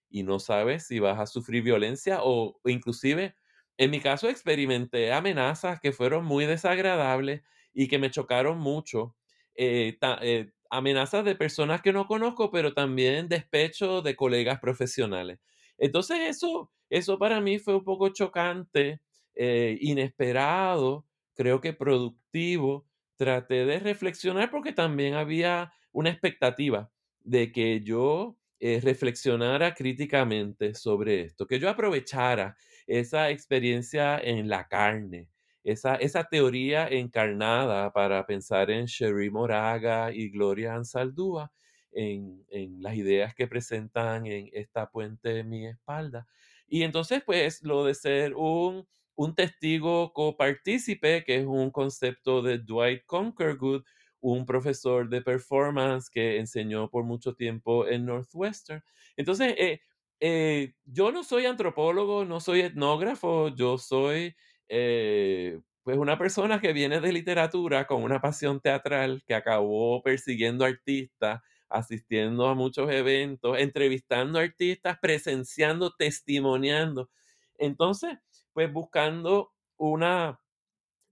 y 0.10 0.24
no 0.24 0.39
sabes 0.39 0.88
si 0.88 1.00
vas 1.00 1.19
a 1.19 1.26
sufrir 1.28 1.63
violencia 1.63 2.19
o, 2.24 2.60
o 2.63 2.69
inclusive, 2.69 3.36
en 3.78 3.91
mi 3.91 4.00
caso 4.02 4.30
experimenté 4.30 5.12
amenazas 5.13 5.80
que 5.80 5.91
fueron 5.93 6.26
muy 6.26 6.45
desagradables 6.45 7.41
y 7.73 7.88
que 7.88 7.99
me 7.99 8.12
chocaron 8.12 8.60
mucho. 8.60 9.15
Eh, 9.55 9.97
eh, 10.21 10.51
amenazas 10.69 11.25
de 11.25 11.36
personas 11.36 11.81
que 11.81 11.93
no 11.93 12.07
conozco, 12.07 12.51
pero 12.51 12.73
también 12.73 13.27
despecho 13.27 14.01
de 14.01 14.15
colegas 14.15 14.60
profesionales. 14.60 15.39
Entonces 15.77 16.19
eso, 16.21 16.71
eso 16.89 17.17
para 17.19 17.41
mí 17.41 17.60
fue 17.60 17.75
un 17.75 17.84
poco 17.84 18.10
chocante, 18.10 19.01
eh, 19.36 19.77
inesperado, 19.81 21.05
creo 21.36 21.60
que 21.62 21.73
productivo. 21.73 22.88
Traté 23.17 23.65
de 23.65 23.79
reflexionar 23.79 24.49
porque 24.49 24.73
también 24.73 25.13
había 25.13 25.71
una 25.91 26.10
expectativa 26.10 26.91
de 27.19 27.51
que 27.51 27.81
yo 27.84 28.38
reflexionara 28.60 29.73
críticamente 29.73 30.75
sobre 30.75 31.21
esto, 31.21 31.47
que 31.47 31.60
yo 31.60 31.67
aprovechara 31.69 32.55
esa 32.88 33.29
experiencia 33.31 34.19
en 34.19 34.49
la 34.49 34.67
carne, 34.67 35.27
esa, 35.63 35.95
esa 35.95 36.24
teoría 36.26 36.88
encarnada 36.88 37.91
para 37.93 38.26
pensar 38.26 38.71
en 38.71 38.86
Sherry 38.86 39.30
Moraga 39.30 40.12
y 40.13 40.30
Gloria 40.30 40.76
Ansaldúa, 40.76 41.52
en, 41.91 42.45
en, 42.50 42.82
las 42.82 42.95
ideas 42.95 43.36
que 43.36 43.47
presentan 43.47 44.26
en 44.26 44.50
esta 44.54 44.89
puente 44.89 45.30
de 45.30 45.43
mi 45.43 45.67
espalda. 45.67 46.28
Y 46.67 46.84
entonces, 46.84 47.21
pues, 47.26 47.62
lo 47.63 47.86
de 47.86 47.93
ser 47.95 48.34
un, 48.36 48.88
un 49.15 49.36
testigo 49.36 50.13
copartícipe, 50.13 51.24
que 51.24 51.38
es 51.38 51.45
un 51.45 51.69
concepto 51.71 52.41
de 52.41 52.60
Dwight 52.60 53.04
Conkergood, 53.06 53.84
un 54.21 54.45
profesor 54.45 55.10
de 55.10 55.21
performance 55.21 56.10
que 56.10 56.38
enseñó 56.38 56.89
por 56.89 57.04
mucho 57.04 57.34
tiempo 57.36 57.88
en 57.88 58.06
Northwestern. 58.06 58.84
Entonces, 59.17 59.56
eh, 59.58 59.82
eh, 60.19 60.74
yo 60.86 61.12
no 61.12 61.24
soy 61.24 61.45
antropólogo, 61.45 62.24
no 62.26 62.39
soy 62.39 62.62
etnógrafo, 62.62 63.50
yo 63.56 63.78
soy 63.78 64.36
eh, 64.71 65.60
pues 65.84 65.97
una 65.97 66.17
persona 66.17 66.62
que 66.62 66.73
viene 66.73 67.01
de 67.01 67.13
literatura 67.13 67.88
con 67.88 68.03
una 68.03 68.21
pasión 68.21 68.62
teatral 68.62 69.23
que 69.27 69.36
acabó 69.36 70.01
persiguiendo 70.03 70.65
artistas, 70.65 71.41
asistiendo 71.69 72.47
a 72.47 72.55
muchos 72.55 72.91
eventos, 72.91 73.60
entrevistando 73.60 74.39
artistas, 74.39 74.99
presenciando, 75.01 75.93
testimoniando. 75.97 77.12
Entonces, 77.57 78.17
pues 78.53 78.71
buscando 78.73 79.53
una, 79.77 80.39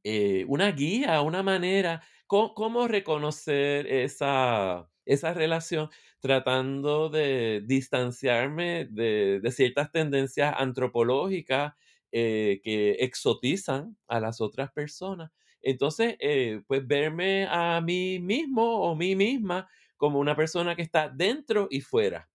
eh, 0.03 0.45
una 0.47 0.71
guía, 0.71 1.21
una 1.21 1.43
manera, 1.43 2.01
co- 2.27 2.53
cómo, 2.53 2.87
reconocer 2.87 3.87
esa, 3.87 4.89
esa 5.05 5.33
relación 5.33 5.89
tratando 6.21 7.09
de 7.09 7.63
distanciarme 7.65 8.85
de, 8.89 9.39
de 9.41 9.51
ciertas 9.51 9.91
tendencias 9.91 10.53
antropológicas 10.57 11.73
eh, 12.11 12.61
que 12.63 12.91
exotizan 12.99 13.97
a 14.07 14.19
las 14.19 14.41
otras 14.41 14.71
personas. 14.71 15.31
Entonces, 15.61 16.15
eh, 16.19 16.61
pues 16.67 16.85
verme 16.87 17.47
a 17.49 17.81
mí 17.81 18.19
mismo 18.19 18.81
o 18.83 18.95
mí 18.95 19.15
misma 19.15 19.67
como 19.97 20.19
una 20.19 20.35
persona 20.35 20.75
que 20.75 20.81
está 20.81 21.09
dentro 21.09 21.67
y 21.69 21.81
fuera, 21.81 22.29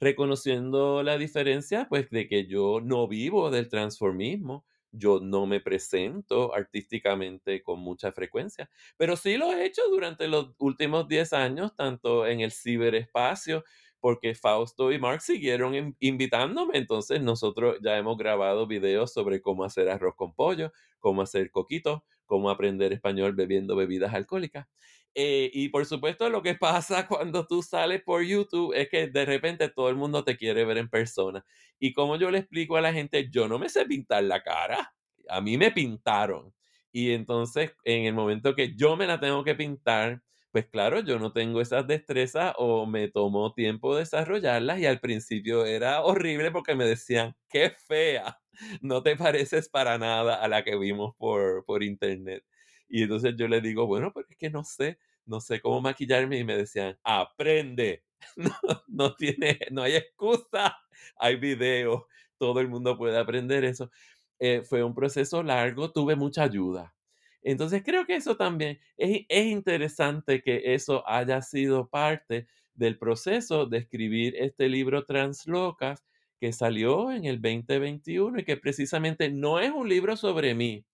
reconociendo 0.00 1.02
la 1.02 1.18
diferencia, 1.18 1.86
pues, 1.88 2.08
de 2.10 2.26
que 2.28 2.46
yo 2.46 2.80
no 2.82 3.06
vivo 3.08 3.50
del 3.50 3.68
transformismo, 3.68 4.64
yo 4.92 5.20
no 5.20 5.46
me 5.46 5.60
presento 5.60 6.54
artísticamente 6.54 7.62
con 7.62 7.78
mucha 7.80 8.10
frecuencia, 8.12 8.68
pero 8.96 9.16
sí 9.16 9.36
lo 9.36 9.52
he 9.52 9.64
hecho 9.66 9.82
durante 9.90 10.26
los 10.26 10.52
últimos 10.58 11.06
10 11.06 11.32
años, 11.32 11.76
tanto 11.76 12.26
en 12.26 12.40
el 12.40 12.50
ciberespacio, 12.52 13.64
porque 14.00 14.34
Fausto 14.34 14.92
y 14.92 14.98
Mark 14.98 15.22
siguieron 15.22 15.74
in- 15.74 15.96
invitándome, 16.00 16.78
entonces 16.78 17.20
nosotros 17.22 17.78
ya 17.82 17.96
hemos 17.98 18.16
grabado 18.18 18.66
videos 18.66 19.12
sobre 19.12 19.40
cómo 19.42 19.64
hacer 19.64 19.88
arroz 19.90 20.14
con 20.16 20.34
pollo, 20.34 20.72
cómo 20.98 21.22
hacer 21.22 21.50
coquito, 21.50 22.04
cómo 22.26 22.50
aprender 22.50 22.92
español 22.92 23.34
bebiendo 23.34 23.76
bebidas 23.76 24.14
alcohólicas. 24.14 24.66
Eh, 25.14 25.50
y 25.52 25.68
por 25.70 25.86
supuesto 25.86 26.28
lo 26.30 26.42
que 26.42 26.54
pasa 26.54 27.06
cuando 27.08 27.46
tú 27.46 27.62
sales 27.62 28.02
por 28.02 28.22
YouTube 28.22 28.72
es 28.74 28.88
que 28.88 29.08
de 29.08 29.24
repente 29.24 29.68
todo 29.68 29.88
el 29.90 29.96
mundo 29.96 30.24
te 30.24 30.36
quiere 30.36 30.64
ver 30.64 30.78
en 30.78 30.88
persona. 30.88 31.44
Y 31.78 31.92
como 31.92 32.16
yo 32.16 32.30
le 32.30 32.38
explico 32.38 32.76
a 32.76 32.80
la 32.80 32.92
gente, 32.92 33.28
yo 33.30 33.48
no 33.48 33.58
me 33.58 33.68
sé 33.68 33.84
pintar 33.86 34.24
la 34.24 34.42
cara, 34.42 34.94
a 35.28 35.40
mí 35.40 35.56
me 35.58 35.70
pintaron. 35.72 36.54
Y 36.92 37.12
entonces 37.12 37.72
en 37.84 38.04
el 38.06 38.14
momento 38.14 38.54
que 38.54 38.74
yo 38.76 38.96
me 38.96 39.06
la 39.06 39.20
tengo 39.20 39.44
que 39.44 39.54
pintar, 39.54 40.22
pues 40.52 40.66
claro, 40.68 41.00
yo 41.00 41.18
no 41.18 41.32
tengo 41.32 41.60
esas 41.60 41.86
destrezas 41.86 42.54
o 42.58 42.86
me 42.86 43.08
tomó 43.08 43.54
tiempo 43.54 43.96
desarrollarlas 43.96 44.80
y 44.80 44.86
al 44.86 45.00
principio 45.00 45.64
era 45.66 46.02
horrible 46.02 46.50
porque 46.50 46.74
me 46.74 46.84
decían, 46.86 47.36
qué 47.48 47.70
fea, 47.86 48.40
no 48.82 49.02
te 49.02 49.16
pareces 49.16 49.68
para 49.68 49.98
nada 49.98 50.34
a 50.36 50.48
la 50.48 50.64
que 50.64 50.76
vimos 50.76 51.14
por, 51.18 51.64
por 51.64 51.82
internet. 51.84 52.44
Y 52.88 53.02
entonces 53.04 53.34
yo 53.36 53.46
le 53.48 53.60
digo, 53.60 53.86
bueno, 53.86 54.12
pero 54.12 54.26
es 54.28 54.36
que 54.36 54.50
no 54.50 54.64
sé, 54.64 54.98
no 55.26 55.40
sé 55.40 55.60
cómo 55.60 55.80
maquillarme 55.80 56.38
y 56.38 56.44
me 56.44 56.56
decían, 56.56 56.98
aprende, 57.04 58.04
no, 58.88 59.14
tiene, 59.16 59.58
no 59.70 59.82
hay 59.82 59.94
excusa, 59.96 60.76
hay 61.16 61.36
videos, 61.36 62.02
todo 62.38 62.60
el 62.60 62.68
mundo 62.68 62.96
puede 62.98 63.18
aprender 63.18 63.64
eso. 63.64 63.90
Eh, 64.38 64.62
fue 64.62 64.82
un 64.82 64.94
proceso 64.94 65.42
largo, 65.42 65.92
tuve 65.92 66.16
mucha 66.16 66.42
ayuda. 66.44 66.94
Entonces 67.42 67.82
creo 67.84 68.06
que 68.06 68.16
eso 68.16 68.36
también 68.36 68.78
es, 68.96 69.24
es 69.28 69.46
interesante 69.46 70.42
que 70.42 70.74
eso 70.74 71.08
haya 71.08 71.40
sido 71.42 71.88
parte 71.88 72.46
del 72.74 72.98
proceso 72.98 73.66
de 73.66 73.78
escribir 73.78 74.34
este 74.36 74.68
libro 74.68 75.04
Translocas 75.04 76.04
que 76.40 76.52
salió 76.52 77.12
en 77.12 77.26
el 77.26 77.40
2021 77.40 78.40
y 78.40 78.44
que 78.44 78.56
precisamente 78.56 79.30
no 79.30 79.60
es 79.60 79.70
un 79.70 79.88
libro 79.88 80.16
sobre 80.16 80.54
mí, 80.54 80.86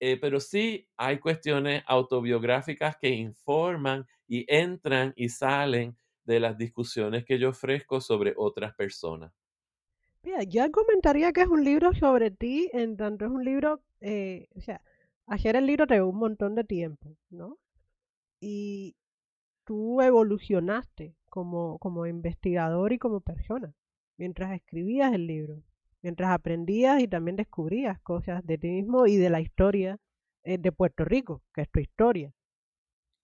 eh, 0.00 0.16
pero 0.20 0.40
sí 0.40 0.88
hay 0.96 1.18
cuestiones 1.18 1.84
autobiográficas 1.86 2.96
que 3.00 3.08
informan 3.10 4.06
y 4.26 4.44
entran 4.48 5.12
y 5.16 5.28
salen 5.28 5.96
de 6.24 6.40
las 6.40 6.58
discusiones 6.58 7.24
que 7.24 7.38
yo 7.38 7.50
ofrezco 7.50 8.00
sobre 8.00 8.34
otras 8.36 8.74
personas. 8.74 9.32
Mira, 10.22 10.42
yo 10.42 10.70
comentaría 10.72 11.32
que 11.32 11.42
es 11.42 11.48
un 11.48 11.64
libro 11.64 11.94
sobre 11.94 12.30
ti, 12.32 12.68
en 12.72 12.96
tanto 12.96 13.24
es 13.24 13.30
un 13.30 13.44
libro, 13.44 13.80
eh, 14.00 14.48
o 14.56 14.60
sea, 14.60 14.82
hacer 15.28 15.56
el 15.56 15.66
libro 15.66 15.86
te 15.86 16.02
un 16.02 16.16
montón 16.18 16.54
de 16.54 16.64
tiempo, 16.64 17.16
¿no? 17.30 17.58
Y 18.40 18.96
tú 19.64 20.00
evolucionaste 20.02 21.14
como, 21.30 21.78
como 21.78 22.06
investigador 22.06 22.92
y 22.92 22.98
como 22.98 23.20
persona 23.20 23.74
mientras 24.18 24.52
escribías 24.52 25.14
el 25.14 25.26
libro, 25.26 25.62
mientras 26.02 26.30
aprendías 26.30 27.00
y 27.00 27.08
también 27.08 27.36
descubrías 27.36 27.98
cosas 28.00 28.44
de 28.44 28.58
ti 28.58 28.68
mismo 28.68 29.06
y 29.06 29.16
de 29.16 29.30
la 29.30 29.40
historia 29.40 29.98
eh, 30.44 30.58
de 30.58 30.72
Puerto 30.72 31.04
Rico, 31.04 31.42
que 31.54 31.62
es 31.62 31.70
tu 31.70 31.80
historia. 31.80 32.32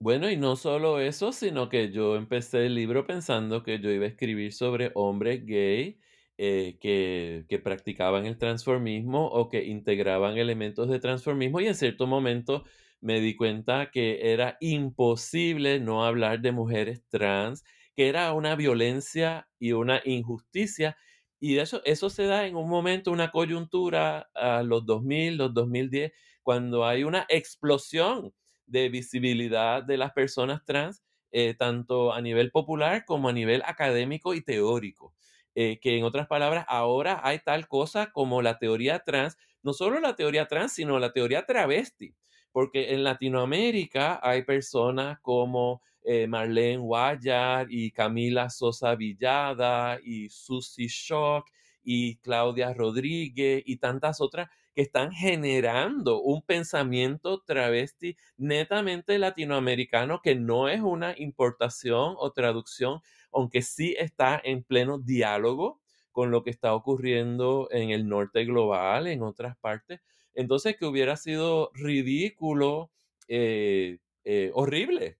Bueno, 0.00 0.30
y 0.30 0.36
no 0.36 0.56
solo 0.56 1.00
eso, 1.00 1.32
sino 1.32 1.68
que 1.68 1.90
yo 1.90 2.16
empecé 2.16 2.66
el 2.66 2.74
libro 2.74 3.06
pensando 3.06 3.62
que 3.62 3.80
yo 3.80 3.90
iba 3.90 4.04
a 4.04 4.08
escribir 4.08 4.52
sobre 4.52 4.92
hombres 4.94 5.44
gay 5.44 5.98
eh, 6.38 6.78
que, 6.80 7.46
que 7.48 7.58
practicaban 7.58 8.26
el 8.26 8.38
transformismo 8.38 9.26
o 9.28 9.48
que 9.48 9.64
integraban 9.64 10.36
elementos 10.38 10.88
de 10.88 10.98
transformismo 11.00 11.60
y 11.60 11.68
en 11.68 11.74
cierto 11.76 12.06
momento 12.06 12.64
me 13.00 13.20
di 13.20 13.36
cuenta 13.36 13.90
que 13.90 14.32
era 14.32 14.56
imposible 14.60 15.78
no 15.80 16.04
hablar 16.04 16.40
de 16.40 16.52
mujeres 16.52 17.02
trans, 17.08 17.64
que 17.94 18.08
era 18.08 18.32
una 18.32 18.56
violencia 18.56 19.48
y 19.58 19.72
una 19.72 20.00
injusticia. 20.04 20.96
Y 21.40 21.58
eso, 21.58 21.82
eso 21.84 22.08
se 22.10 22.24
da 22.24 22.46
en 22.46 22.56
un 22.56 22.68
momento, 22.68 23.10
una 23.12 23.30
coyuntura 23.30 24.30
a 24.34 24.62
los 24.62 24.86
2000, 24.86 25.36
los 25.36 25.52
2010, 25.52 26.12
cuando 26.42 26.86
hay 26.86 27.04
una 27.04 27.26
explosión 27.28 28.32
de 28.66 28.88
visibilidad 28.88 29.82
de 29.82 29.98
las 29.98 30.12
personas 30.12 30.64
trans, 30.64 31.02
eh, 31.32 31.54
tanto 31.54 32.12
a 32.12 32.20
nivel 32.22 32.50
popular 32.50 33.04
como 33.04 33.28
a 33.28 33.32
nivel 33.32 33.62
académico 33.66 34.34
y 34.34 34.42
teórico. 34.42 35.14
Eh, 35.56 35.78
que 35.80 35.96
en 35.96 36.04
otras 36.04 36.26
palabras, 36.26 36.64
ahora 36.68 37.20
hay 37.22 37.38
tal 37.38 37.68
cosa 37.68 38.10
como 38.10 38.42
la 38.42 38.58
teoría 38.58 39.00
trans, 39.00 39.36
no 39.62 39.72
solo 39.72 40.00
la 40.00 40.16
teoría 40.16 40.48
trans, 40.48 40.72
sino 40.72 40.98
la 40.98 41.12
teoría 41.12 41.46
travesti, 41.46 42.14
porque 42.50 42.92
en 42.92 43.04
Latinoamérica 43.04 44.18
hay 44.22 44.42
personas 44.42 45.20
como 45.20 45.80
eh, 46.02 46.26
Marlene 46.26 46.78
Guayar 46.78 47.68
y 47.70 47.90
Camila 47.92 48.50
Sosa 48.50 48.94
Villada 48.94 49.98
y 50.02 50.28
Susie 50.28 50.88
Shock 50.88 51.48
y 51.84 52.16
Claudia 52.16 52.74
Rodríguez 52.74 53.62
y 53.64 53.76
tantas 53.76 54.20
otras 54.20 54.50
que 54.74 54.82
están 54.82 55.12
generando 55.12 56.20
un 56.20 56.42
pensamiento 56.42 57.42
travesti 57.42 58.16
netamente 58.36 59.18
latinoamericano 59.18 60.20
que 60.22 60.34
no 60.34 60.68
es 60.68 60.80
una 60.80 61.14
importación 61.16 62.14
o 62.18 62.32
traducción, 62.32 63.00
aunque 63.32 63.62
sí 63.62 63.94
está 63.98 64.40
en 64.42 64.62
pleno 64.64 64.98
diálogo 64.98 65.80
con 66.12 66.30
lo 66.30 66.42
que 66.44 66.50
está 66.50 66.74
ocurriendo 66.74 67.68
en 67.72 67.90
el 67.90 68.08
norte 68.08 68.44
global, 68.44 69.06
en 69.08 69.22
otras 69.22 69.56
partes. 69.58 70.00
Entonces, 70.34 70.76
que 70.76 70.86
hubiera 70.86 71.16
sido 71.16 71.70
ridículo, 71.74 72.90
eh, 73.28 73.98
eh, 74.24 74.50
horrible, 74.54 75.18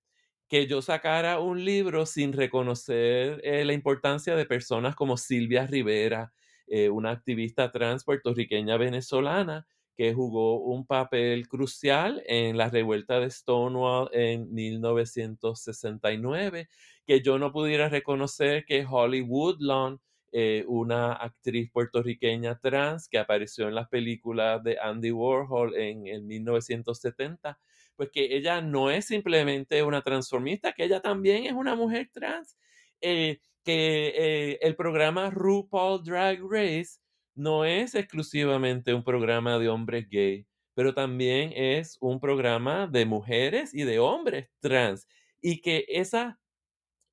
que 0.49 0.67
yo 0.67 0.83
sacara 0.83 1.41
un 1.41 1.65
libro 1.65 2.07
sin 2.07 2.33
reconocer 2.33 3.41
eh, 3.45 3.65
la 3.65 3.73
importancia 3.73 4.37
de 4.37 4.47
personas 4.47 4.95
como 4.95 5.17
Silvia 5.17 5.67
Rivera, 5.67 6.33
eh, 6.67 6.91
una 6.91 7.11
activista 7.11 7.73
trans 7.73 8.05
puertorriqueña 8.05 8.77
venezolana 8.77 9.67
que 9.97 10.13
jugó 10.13 10.61
un 10.61 10.87
papel 10.87 11.49
crucial 11.49 12.23
en 12.27 12.57
la 12.57 12.69
revuelta 12.69 13.21
de 13.21 13.31
Stonewall 13.31 14.09
en 14.13 14.53
1969, 14.53 16.69
que 17.07 17.23
yo 17.23 17.39
no 17.39 17.53
pudiera 17.53 17.89
reconocer 17.89 18.65
que 18.65 18.85
Holly 18.89 19.23
Woodlawn, 19.23 20.01
eh, 20.33 20.65
una 20.67 21.13
actriz 21.13 21.71
puertorriqueña 21.71 22.59
trans 22.59 23.09
que 23.09 23.19
apareció 23.19 23.69
en 23.69 23.77
las 23.77 23.89
películas 23.89 24.65
de 24.65 24.79
Andy 24.81 25.13
Warhol 25.13 25.77
en, 25.77 26.09
en 26.09 26.27
1970, 26.27 27.57
pues 27.95 28.11
que 28.11 28.37
ella 28.37 28.61
no 28.61 28.91
es 28.91 29.07
simplemente 29.07 29.85
una 29.85 30.03
transformista, 30.03 30.73
que 30.73 30.85
ella 30.85 31.01
también 31.01 31.45
es 31.45 31.53
una 31.53 31.77
mujer 31.77 32.11
trans. 32.13 32.57
Eh, 33.01 33.39
que 33.65 34.13
eh, 34.17 34.59
el 34.63 34.77
programa 34.77 35.31
RuPaul 35.31 36.03
Drag 36.05 36.41
Race 36.49 36.99
no 37.35 37.65
es 37.65 37.95
exclusivamente 37.95 38.95
un 38.95 39.05
programa 39.05 39.59
de 39.59 39.69
hombres 39.69 40.09
gay, 40.11 40.47
pero 40.75 40.95
también 40.95 41.53
es 41.55 41.97
un 42.01 42.21
programa 42.21 42.87
de 42.87 43.07
mujeres 43.07 43.75
y 43.75 43.85
de 43.85 43.99
hombres 43.99 44.49
trans. 44.61 45.09
Y 45.41 45.61
que 45.61 45.85
esa 45.89 46.39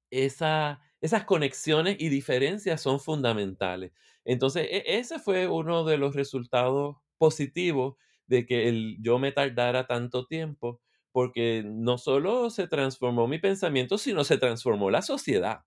esa, 0.09 0.81
esas 1.01 1.25
conexiones 1.25 1.97
y 1.99 2.09
diferencias 2.09 2.81
son 2.81 2.99
fundamentales. 2.99 3.91
Entonces, 4.25 4.67
e- 4.69 4.83
ese 4.99 5.19
fue 5.19 5.47
uno 5.47 5.83
de 5.85 5.97
los 5.97 6.15
resultados 6.15 6.97
positivos 7.17 7.95
de 8.27 8.45
que 8.45 8.67
el, 8.69 8.97
yo 9.01 9.19
me 9.19 9.31
tardara 9.31 9.87
tanto 9.87 10.25
tiempo, 10.25 10.81
porque 11.11 11.63
no 11.65 11.97
solo 11.97 12.49
se 12.49 12.67
transformó 12.67 13.27
mi 13.27 13.39
pensamiento, 13.39 13.97
sino 13.97 14.23
se 14.23 14.37
transformó 14.37 14.89
la 14.91 15.01
sociedad. 15.01 15.61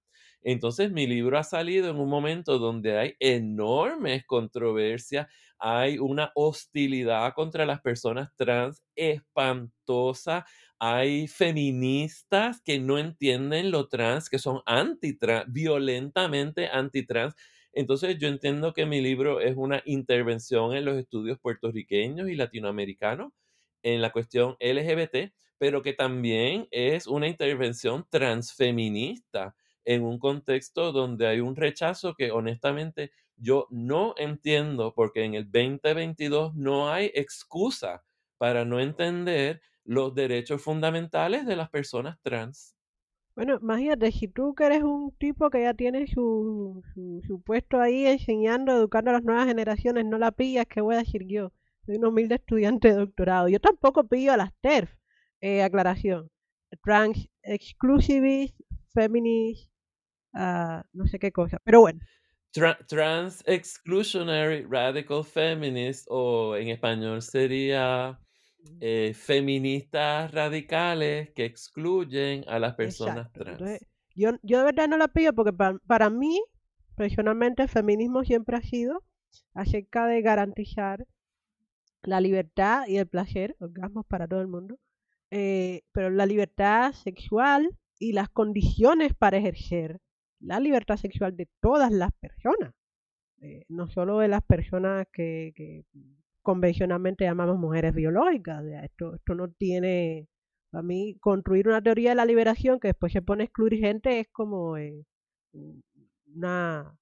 Entonces, 0.44 0.92
mi 0.92 1.06
libro 1.06 1.38
ha 1.38 1.44
salido 1.44 1.90
en 1.90 1.96
un 1.98 2.08
momento 2.10 2.58
donde 2.58 2.98
hay 2.98 3.14
enormes 3.20 4.24
controversias, 4.26 5.26
hay 5.58 5.98
una 5.98 6.32
hostilidad 6.34 7.32
contra 7.34 7.66
las 7.66 7.80
personas 7.80 8.30
trans 8.36 8.82
espantosa, 8.94 10.44
hay 10.78 11.28
feministas 11.28 12.60
que 12.62 12.78
no 12.78 12.98
entienden 12.98 13.70
lo 13.70 13.88
trans, 13.88 14.28
que 14.28 14.38
son 14.38 14.60
antitrans, 14.66 15.46
violentamente 15.52 16.68
antitrans. 16.68 17.34
Entonces 17.72 18.18
yo 18.18 18.28
entiendo 18.28 18.74
que 18.74 18.86
mi 18.86 19.00
libro 19.00 19.40
es 19.40 19.56
una 19.56 19.82
intervención 19.86 20.74
en 20.76 20.84
los 20.84 20.96
estudios 20.98 21.38
puertorriqueños 21.40 22.28
y 22.28 22.34
latinoamericanos 22.36 23.32
en 23.82 24.00
la 24.02 24.10
cuestión 24.12 24.56
LGBT, 24.60 25.32
pero 25.58 25.82
que 25.82 25.92
también 25.94 26.68
es 26.70 27.06
una 27.06 27.28
intervención 27.28 28.06
transfeminista 28.10 29.54
en 29.84 30.02
un 30.04 30.18
contexto 30.18 30.92
donde 30.92 31.26
hay 31.26 31.40
un 31.40 31.56
rechazo 31.56 32.14
que 32.14 32.30
honestamente 32.30 33.12
yo 33.36 33.66
no 33.70 34.14
entiendo 34.16 34.94
porque 34.94 35.24
en 35.24 35.34
el 35.34 35.50
2022 35.50 36.54
no 36.54 36.90
hay 36.90 37.10
excusa 37.14 38.04
para 38.38 38.64
no 38.64 38.80
entender 38.80 39.60
los 39.84 40.14
derechos 40.14 40.62
fundamentales 40.62 41.46
de 41.46 41.56
las 41.56 41.70
personas 41.70 42.18
trans. 42.22 42.74
Bueno, 43.36 43.58
imagínate, 43.60 44.12
si 44.12 44.28
tú 44.28 44.54
que 44.54 44.64
eres 44.64 44.82
un 44.84 45.12
tipo 45.18 45.50
que 45.50 45.62
ya 45.62 45.74
tiene 45.74 46.06
su, 46.06 46.82
su, 47.26 47.42
puesto 47.42 47.80
ahí 47.80 48.06
enseñando, 48.06 48.72
educando 48.72 49.10
a 49.10 49.14
las 49.14 49.24
nuevas 49.24 49.46
generaciones, 49.46 50.04
no 50.04 50.18
la 50.18 50.30
pillas, 50.30 50.66
¿qué 50.66 50.80
voy 50.80 50.94
a 50.94 50.98
decir 50.98 51.26
yo? 51.26 51.52
Soy 51.84 51.96
un 51.96 52.06
humilde 52.06 52.36
estudiante 52.36 52.88
de 52.88 52.94
doctorado. 52.94 53.48
Yo 53.48 53.58
tampoco 53.58 54.06
pillo 54.06 54.32
a 54.32 54.36
las 54.36 54.54
TERF. 54.60 54.90
Eh, 55.40 55.62
aclaración. 55.62 56.30
Trans 56.82 57.28
Exclusivist, 57.42 58.58
Feminist, 58.94 59.70
uh, 60.34 60.82
no 60.92 61.06
sé 61.06 61.18
qué 61.18 61.32
cosa. 61.32 61.58
Pero 61.64 61.80
bueno. 61.80 62.00
Tra 62.52 62.78
trans 62.86 63.42
Exclusionary 63.46 64.64
Radical 64.64 65.24
Feminist, 65.24 66.06
o 66.08 66.54
en 66.56 66.68
español 66.68 67.20
sería 67.20 68.18
eh, 68.80 69.12
feministas 69.14 70.30
radicales 70.32 71.30
que 71.34 71.44
excluyen 71.44 72.44
a 72.46 72.58
las 72.58 72.74
personas 72.74 73.26
Exacto. 73.26 73.40
trans. 73.44 73.60
Entonces, 73.60 73.88
yo, 74.14 74.30
yo 74.42 74.58
de 74.58 74.64
verdad 74.64 74.88
no 74.88 74.96
la 74.96 75.08
pillo 75.08 75.32
porque 75.34 75.52
pa- 75.52 75.78
para 75.86 76.10
mí, 76.10 76.40
personalmente, 76.96 77.62
el 77.62 77.68
feminismo 77.68 78.22
siempre 78.24 78.56
ha 78.56 78.62
sido 78.62 79.02
acerca 79.54 80.06
de 80.06 80.22
garantizar 80.22 81.04
la 82.02 82.20
libertad 82.20 82.86
y 82.86 82.98
el 82.98 83.08
placer, 83.08 83.56
orgasmos 83.58 84.06
para 84.06 84.28
todo 84.28 84.40
el 84.40 84.46
mundo, 84.48 84.78
eh, 85.30 85.82
pero 85.92 86.10
la 86.10 86.26
libertad 86.26 86.92
sexual 86.92 87.68
y 87.98 88.12
las 88.12 88.28
condiciones 88.28 89.12
para 89.14 89.38
ejercer 89.38 90.00
la 90.44 90.60
libertad 90.60 90.96
sexual 90.96 91.36
de 91.36 91.48
todas 91.60 91.90
las 91.92 92.10
personas, 92.20 92.72
eh, 93.40 93.64
no 93.68 93.88
solo 93.88 94.18
de 94.20 94.28
las 94.28 94.42
personas 94.42 95.06
que, 95.12 95.52
convencionalmente 96.42 97.24
llamamos 97.24 97.58
mujeres 97.58 97.94
biológicas. 97.94 98.64
esto, 98.84 99.14
esto 99.16 99.34
no 99.34 99.48
tiene, 99.50 100.28
a 100.72 100.82
mí, 100.82 101.16
construir 101.20 101.68
una 101.68 101.82
teoría 101.82 102.10
de 102.10 102.16
la 102.16 102.24
liberación 102.26 102.78
que 102.80 102.88
después 102.88 103.12
se 103.12 103.22
pone 103.22 103.44
a 103.44 103.46
excluir 103.46 103.80
gente 103.80 104.20
es 104.20 104.28
como 104.30 104.76
eh, 104.76 105.04
una... 106.34 106.96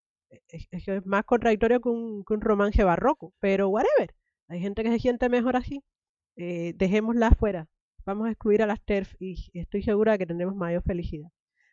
es- 0.49 0.69
Eso 0.71 0.93
es 0.95 1.07
más 1.07 1.25
contradictorio 1.25 1.81
que 1.81 1.89
un, 1.89 2.25
que 2.25 2.35
un 2.35 2.41
romance 2.41 2.85
barroco, 2.85 3.33
pero 3.41 3.69
whatever. 3.69 4.15
Hay 4.49 4.61
gente 4.61 4.83
que 4.83 4.91
se 4.91 4.99
siente 5.01 5.29
mejor 5.29 5.57
así. 5.57 5.83
Eh, 6.37 6.75
dejémosla 6.77 7.29
afuera. 7.29 7.69
Vamos 8.07 8.27
a 8.29 8.31
excluir 8.33 8.63
a 8.63 8.67
las 8.67 8.83
TERF 8.85 9.15
y 9.21 9.37
estoy 9.55 9.83
segura 9.83 10.13
de 10.13 10.19
que 10.19 10.27
tendremos 10.27 10.57
mayor 10.57 10.83
felicidad. 10.83 11.29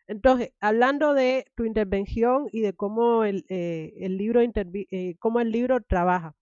Entonces, 0.10 0.52
hablando 0.60 1.14
de 1.14 1.46
tu 1.56 1.66
intervención 1.66 2.48
y 2.52 2.62
de 2.62 2.74
cómo 2.74 3.24
el, 3.26 3.46
eh, 3.48 3.94
libro 4.10 4.42
eh, 4.42 5.16
cómo 5.20 5.40
el 5.40 5.52
libro 5.52 5.82
trabaja. 5.82 6.36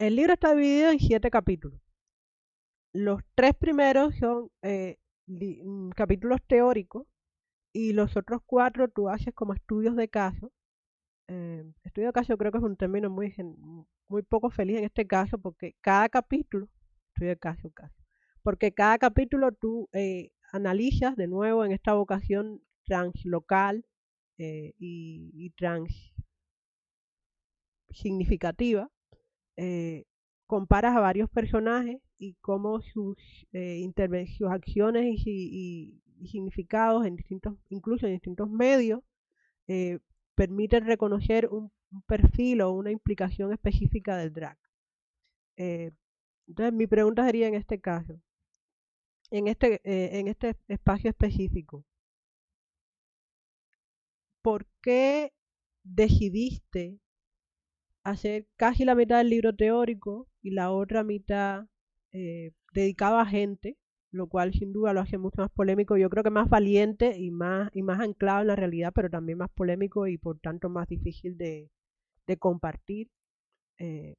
El 0.00 0.16
libro 0.16 0.32
está 0.32 0.52
dividido 0.52 0.90
en 0.90 0.98
siete 0.98 1.30
capítulos. 1.30 1.80
Los 2.92 3.22
tres 3.36 3.54
primeros 3.54 4.16
son 4.16 4.50
eh, 4.62 4.98
mm, 5.28 5.90
capítulos 5.90 6.40
teóricos 6.48 7.06
y 7.72 7.92
los 7.92 8.16
otros 8.16 8.40
cuatro 8.44 8.88
tú 8.88 9.08
haces 9.08 9.32
como 9.32 9.54
estudios 9.54 9.94
de 9.94 10.08
caso. 10.08 10.50
Estudio 11.84 12.08
de 12.08 12.12
caso 12.12 12.36
creo 12.36 12.50
que 12.50 12.58
es 12.58 12.64
un 12.64 12.76
término 12.76 13.10
muy, 13.10 13.32
muy 14.08 14.22
poco 14.22 14.50
feliz 14.50 14.78
en 14.78 14.84
este 14.84 15.06
caso 15.06 15.38
porque 15.38 15.76
cada 15.80 16.08
capítulo, 16.08 16.68
estudio 17.14 17.30
de 17.30 17.38
caso, 17.38 17.70
caso, 17.70 17.94
porque 18.42 18.72
cada 18.72 18.98
capítulo 18.98 19.52
tú 19.52 19.88
analizas 20.52 21.16
de 21.16 21.26
nuevo 21.28 21.64
en 21.64 21.72
esta 21.72 21.94
vocación 21.94 22.62
translocal 22.84 23.84
eh, 24.38 24.74
y, 24.78 25.30
y 25.34 25.50
trans 25.50 25.92
significativa, 27.90 28.88
eh, 29.56 30.04
comparas 30.46 30.96
a 30.96 31.00
varios 31.00 31.30
personajes 31.30 32.00
y 32.18 32.34
cómo 32.42 32.82
sus, 32.82 33.16
eh, 33.52 33.80
acciones 34.52 35.04
y, 35.06 35.18
si- 35.18 35.50
y- 35.52 36.02
y 36.20 36.28
significados 36.28 37.06
en 37.06 37.16
distintos, 37.16 37.56
incluso 37.70 38.06
en 38.06 38.14
distintos 38.14 38.50
medios, 38.50 39.02
eh, 39.68 40.00
permiten 40.36 40.86
reconocer 40.86 41.48
un, 41.50 41.72
un 41.92 42.02
perfil 42.04 42.62
o 42.62 42.72
una 42.72 42.92
implicación 42.92 43.52
específica 43.52 44.16
del 44.18 44.32
drag. 44.34 44.58
Entonces, 46.46 46.74
mi 46.74 46.86
pregunta 46.86 47.24
sería 47.24 47.48
en 47.48 47.54
este 47.54 47.80
caso, 47.80 48.20
en 49.30 49.48
este, 49.48 49.80
eh, 49.84 50.18
en 50.20 50.28
este 50.28 50.56
espacio 50.68 51.10
específico, 51.10 51.84
¿por 54.42 54.66
qué 54.82 55.32
decidiste 55.82 57.00
hacer 58.04 58.46
casi 58.56 58.84
la 58.84 58.94
mitad 58.94 59.18
del 59.18 59.30
libro 59.30 59.54
teórico 59.54 60.28
y 60.42 60.50
la 60.50 60.70
otra 60.70 61.04
mitad 61.04 61.66
eh, 62.12 62.52
dedicado 62.74 63.18
a 63.18 63.26
gente, 63.26 63.76
lo 64.12 64.26
cual 64.28 64.52
sin 64.54 64.72
duda 64.72 64.92
lo 64.92 65.00
hace 65.00 65.18
mucho 65.18 65.42
más 65.42 65.50
polémico, 65.50 65.96
yo 65.96 66.10
creo 66.10 66.24
que 66.24 66.30
más 66.30 66.48
valiente 66.48 67.16
y 67.18 67.30
más, 67.30 67.70
y 67.74 67.82
más 67.82 68.00
anclado 68.00 68.40
en 68.42 68.48
la 68.48 68.56
realidad, 68.56 68.92
pero 68.94 69.10
también 69.10 69.38
más 69.38 69.50
polémico 69.50 70.06
y 70.06 70.18
por 70.18 70.38
tanto 70.40 70.68
más 70.68 70.88
difícil 70.88 71.36
de, 71.38 71.70
de 72.26 72.38
compartir. 72.38 73.10
eh, 73.78 74.16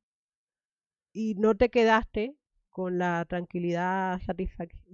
y 1.13 1.36
no 1.36 1.56
te 1.56 1.69
quedaste 1.69 2.36
con 2.71 2.97
la 2.97 3.25
tranquilidad, 3.25 4.19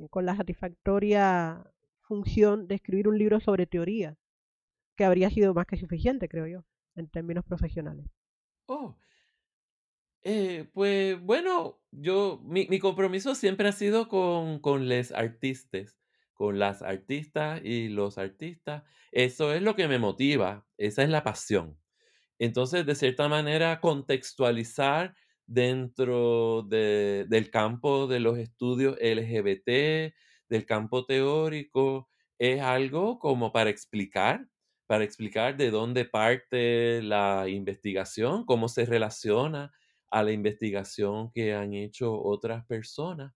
con 0.09 0.25
la 0.25 0.35
satisfactoria 0.35 1.63
función 2.01 2.67
de 2.67 2.75
escribir 2.75 3.07
un 3.07 3.17
libro 3.17 3.39
sobre 3.39 3.67
teoría, 3.67 4.17
que 4.95 5.05
habría 5.05 5.29
sido 5.29 5.53
más 5.53 5.67
que 5.67 5.77
suficiente, 5.77 6.27
creo 6.27 6.47
yo, 6.47 6.65
en 6.95 7.07
términos 7.07 7.45
profesionales. 7.45 8.07
Oh, 8.67 8.97
eh, 10.23 10.69
pues 10.73 11.21
bueno, 11.21 11.81
yo, 11.91 12.41
mi, 12.43 12.67
mi 12.67 12.79
compromiso 12.79 13.35
siempre 13.35 13.69
ha 13.69 13.71
sido 13.71 14.09
con, 14.09 14.59
con 14.59 14.89
les 14.89 15.11
artistas, 15.13 15.97
con 16.33 16.59
las 16.59 16.81
artistas 16.81 17.61
y 17.63 17.89
los 17.89 18.17
artistas. 18.17 18.83
Eso 19.11 19.53
es 19.53 19.61
lo 19.61 19.75
que 19.75 19.87
me 19.87 19.99
motiva, 19.99 20.67
esa 20.77 21.03
es 21.03 21.09
la 21.09 21.23
pasión. 21.23 21.79
Entonces, 22.39 22.85
de 22.85 22.95
cierta 22.95 23.29
manera, 23.29 23.79
contextualizar 23.79 25.15
dentro 25.47 26.63
de- 26.63 27.25
del 27.29 27.49
campo 27.51 28.07
de 28.07 28.19
los 28.19 28.37
estudios 28.37 28.97
LGBT, 29.01 30.13
del 30.49 30.65
campo 30.65 31.05
teórico, 31.05 32.09
es 32.37 32.61
algo 32.61 33.19
como 33.19 33.51
para 33.51 33.69
explicar, 33.69 34.47
para 34.87 35.03
explicar 35.03 35.57
de 35.57 35.71
dónde 35.71 36.05
parte 36.05 37.01
la 37.01 37.45
investigación, 37.49 38.45
cómo 38.45 38.69
se 38.69 38.85
relaciona 38.85 39.71
a 40.09 40.23
la 40.23 40.31
investigación 40.31 41.31
que 41.31 41.53
han 41.53 41.73
hecho 41.73 42.13
otras 42.21 42.65
personas. 42.65 43.33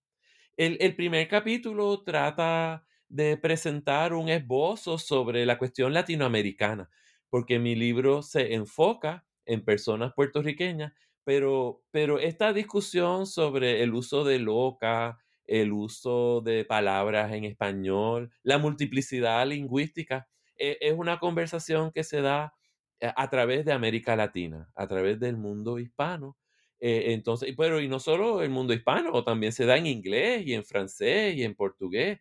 El, 0.57 0.77
el 0.81 0.95
primer 0.95 1.27
capítulo 1.27 2.03
trata 2.03 2.85
de 3.09 3.37
presentar 3.37 4.13
un 4.13 4.29
esbozo 4.29 4.97
sobre 4.97 5.45
la 5.45 5.57
cuestión 5.57 5.93
latinoamericana, 5.93 6.89
porque 7.29 7.59
mi 7.59 7.75
libro 7.75 8.21
se 8.21 8.53
enfoca 8.53 9.25
en 9.45 9.63
personas 9.65 10.13
puertorriqueñas, 10.13 10.93
pero, 11.23 11.83
pero 11.91 12.19
esta 12.19 12.53
discusión 12.53 13.25
sobre 13.27 13.83
el 13.83 13.93
uso 13.93 14.23
de 14.23 14.39
loca, 14.39 15.19
el 15.45 15.71
uso 15.73 16.41
de 16.41 16.65
palabras 16.65 17.33
en 17.33 17.45
español, 17.45 18.31
la 18.43 18.57
multiplicidad 18.57 19.45
lingüística, 19.47 20.27
e- 20.57 20.77
es 20.81 20.93
una 20.93 21.19
conversación 21.19 21.91
que 21.91 22.03
se 22.03 22.21
da 22.21 22.53
eh, 22.99 23.11
a 23.15 23.29
través 23.29 23.65
de 23.65 23.73
América 23.73 24.15
Latina, 24.15 24.71
a 24.75 24.87
través 24.87 25.19
del 25.19 25.37
mundo 25.37 25.79
hispano. 25.79 26.37
Eh, 26.79 27.13
entonces, 27.13 27.53
pero 27.57 27.79
y 27.81 27.87
no 27.87 27.99
solo 27.99 28.41
el 28.41 28.49
mundo 28.49 28.73
hispano, 28.73 29.23
también 29.23 29.51
se 29.53 29.65
da 29.65 29.77
en 29.77 29.85
inglés 29.87 30.43
y 30.45 30.53
en 30.53 30.63
francés 30.65 31.35
y 31.35 31.43
en 31.43 31.55
portugués. 31.55 32.19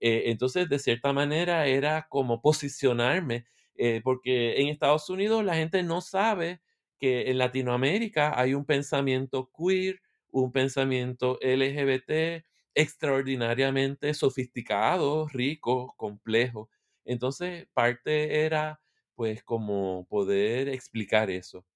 Eh, 0.00 0.24
entonces, 0.26 0.68
de 0.68 0.78
cierta 0.78 1.12
manera, 1.12 1.66
era 1.66 2.06
como 2.08 2.40
posicionarme, 2.42 3.46
eh, 3.76 4.00
porque 4.04 4.60
en 4.60 4.68
Estados 4.68 5.08
Unidos 5.10 5.44
la 5.44 5.54
gente 5.56 5.82
no 5.82 6.00
sabe 6.00 6.60
que 7.02 7.30
en 7.30 7.38
Latinoamérica 7.38 8.38
hay 8.40 8.54
un 8.54 8.64
pensamiento 8.66 9.50
queer, 9.56 10.00
un 10.30 10.52
pensamiento 10.52 11.38
LGBT 11.42 12.46
extraordinariamente 12.74 14.14
sofisticado, 14.14 15.28
rico, 15.28 15.94
complejo. 15.98 16.70
Entonces, 17.04 17.66
parte 17.74 18.44
era 18.44 18.80
pues 19.16 19.42
como 19.44 20.06
poder 20.08 20.68
explicar 20.68 21.30
eso. 21.30 21.66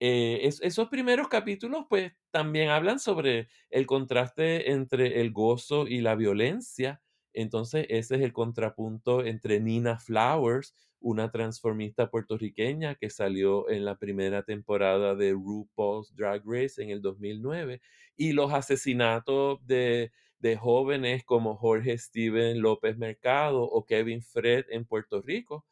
Eh, 0.00 0.40
es- 0.48 0.60
esos 0.62 0.88
primeros 0.88 1.28
capítulos 1.28 1.86
pues 1.88 2.12
también 2.32 2.70
hablan 2.70 2.98
sobre 2.98 3.48
el 3.70 3.86
contraste 3.86 4.72
entre 4.72 5.20
el 5.20 5.32
gozo 5.32 5.86
y 5.86 6.00
la 6.00 6.16
violencia 6.16 7.02
Entonces, 7.32 7.86
ese 7.88 8.16
es 8.16 8.22
el 8.22 8.32
contrapunto 8.32 9.24
entre 9.24 9.60
Nina 9.60 9.98
Flowers, 9.98 10.74
una 11.00 11.30
transformista 11.30 12.10
puertorriqueña 12.10 12.94
que 12.94 13.10
salió 13.10 13.68
en 13.70 13.84
la 13.84 13.96
primera 13.96 14.44
temporada 14.44 15.14
de 15.14 15.32
RuPaul's 15.32 16.14
Drag 16.14 16.42
Race 16.44 16.82
en 16.82 16.90
el 16.90 17.02
2009, 17.02 17.80
y 18.16 18.32
los 18.32 18.52
asesinatos 18.52 19.66
de, 19.66 20.12
de 20.38 20.56
jóvenes 20.56 21.24
como 21.24 21.56
Jorge 21.56 21.96
Steven 21.98 22.60
López 22.60 22.98
Mercado 22.98 23.62
o 23.62 23.84
Kevin 23.84 24.22
Fred 24.22 24.66
en 24.70 24.84
Puerto 24.84 25.22
Rico. 25.22 25.64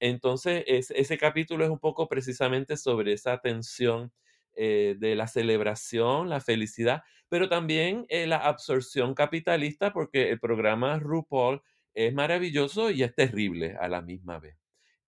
Entonces, 0.00 0.64
ese 0.66 1.18
capítulo 1.18 1.64
es 1.64 1.70
un 1.70 1.78
poco 1.78 2.08
precisamente 2.08 2.76
sobre 2.76 3.12
esa 3.12 3.38
tensión 3.38 4.12
eh, 4.54 4.96
de 4.98 5.14
la 5.14 5.28
celebración, 5.28 6.28
la 6.28 6.40
felicidad, 6.40 7.02
pero 7.32 7.48
también 7.48 8.04
eh, 8.10 8.26
la 8.26 8.36
absorción 8.36 9.14
capitalista, 9.14 9.90
porque 9.94 10.28
el 10.28 10.38
programa 10.38 10.98
RuPaul 10.98 11.62
es 11.94 12.12
maravilloso 12.12 12.90
y 12.90 13.02
es 13.02 13.14
terrible 13.14 13.74
a 13.80 13.88
la 13.88 14.02
misma 14.02 14.38
vez. 14.38 14.58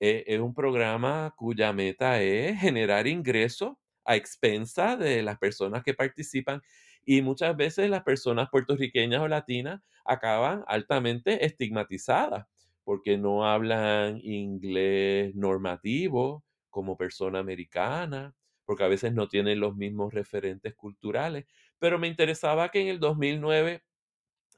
Eh, 0.00 0.24
es 0.26 0.40
un 0.40 0.54
programa 0.54 1.34
cuya 1.36 1.74
meta 1.74 2.22
es 2.22 2.58
generar 2.58 3.06
ingresos 3.06 3.74
a 4.06 4.16
expensa 4.16 4.96
de 4.96 5.22
las 5.22 5.36
personas 5.38 5.82
que 5.82 5.92
participan 5.92 6.62
y 7.04 7.20
muchas 7.20 7.54
veces 7.58 7.90
las 7.90 8.04
personas 8.04 8.48
puertorriqueñas 8.50 9.20
o 9.20 9.28
latinas 9.28 9.82
acaban 10.06 10.64
altamente 10.66 11.44
estigmatizadas 11.44 12.46
porque 12.84 13.18
no 13.18 13.46
hablan 13.46 14.18
inglés 14.22 15.34
normativo 15.34 16.42
como 16.70 16.96
persona 16.96 17.38
americana, 17.38 18.34
porque 18.64 18.84
a 18.84 18.88
veces 18.88 19.12
no 19.12 19.28
tienen 19.28 19.60
los 19.60 19.76
mismos 19.76 20.14
referentes 20.14 20.74
culturales. 20.74 21.44
Pero 21.78 21.98
me 21.98 22.08
interesaba 22.08 22.70
que 22.70 22.80
en 22.80 22.88
el 22.88 23.00
2009, 23.00 23.84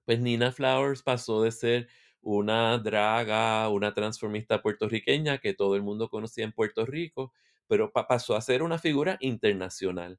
pues 0.04 0.20
Nina 0.20 0.52
Flowers 0.52 1.02
pasó 1.02 1.42
de 1.42 1.52
ser 1.52 1.88
una 2.22 2.78
draga, 2.78 3.68
una 3.70 3.94
transformista 3.94 4.62
puertorriqueña 4.62 5.38
que 5.38 5.54
todo 5.54 5.76
el 5.76 5.82
mundo 5.82 6.08
conocía 6.10 6.44
en 6.44 6.52
Puerto 6.52 6.86
Rico, 6.86 7.32
pero 7.68 7.92
pasó 7.92 8.36
a 8.36 8.40
ser 8.40 8.62
una 8.62 8.78
figura 8.78 9.16
internacional. 9.20 10.18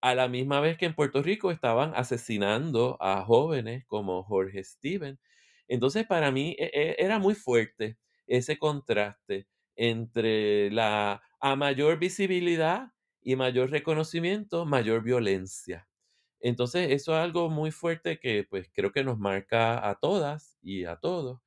A 0.00 0.14
la 0.14 0.28
misma 0.28 0.60
vez 0.60 0.78
que 0.78 0.86
en 0.86 0.94
Puerto 0.94 1.22
Rico 1.22 1.50
estaban 1.50 1.92
asesinando 1.96 2.96
a 3.00 3.24
jóvenes 3.24 3.84
como 3.86 4.22
Jorge 4.24 4.62
Steven. 4.64 5.18
Entonces, 5.68 6.06
para 6.06 6.30
mí 6.30 6.54
e, 6.58 6.70
e, 6.72 6.96
era 7.04 7.18
muy 7.18 7.34
fuerte 7.34 7.98
ese 8.26 8.58
contraste 8.58 9.48
entre 9.76 10.70
la 10.70 11.22
a 11.40 11.56
mayor 11.56 11.98
visibilidad 11.98 12.92
y 13.22 13.36
mayor 13.36 13.70
reconocimiento, 13.70 14.66
mayor 14.66 15.02
violencia. 15.02 15.87
Entonces, 16.40 16.90
eso 16.92 17.12
es 17.12 17.18
algo 17.18 17.50
muy 17.50 17.70
fuerte 17.72 18.18
que 18.20 18.44
pues 18.48 18.68
creo 18.72 18.92
que 18.92 19.04
nos 19.04 19.18
marca 19.18 19.88
a 19.88 19.96
todas 19.98 20.58
y 20.62 20.84
a 20.84 20.96
todos. 20.96 21.40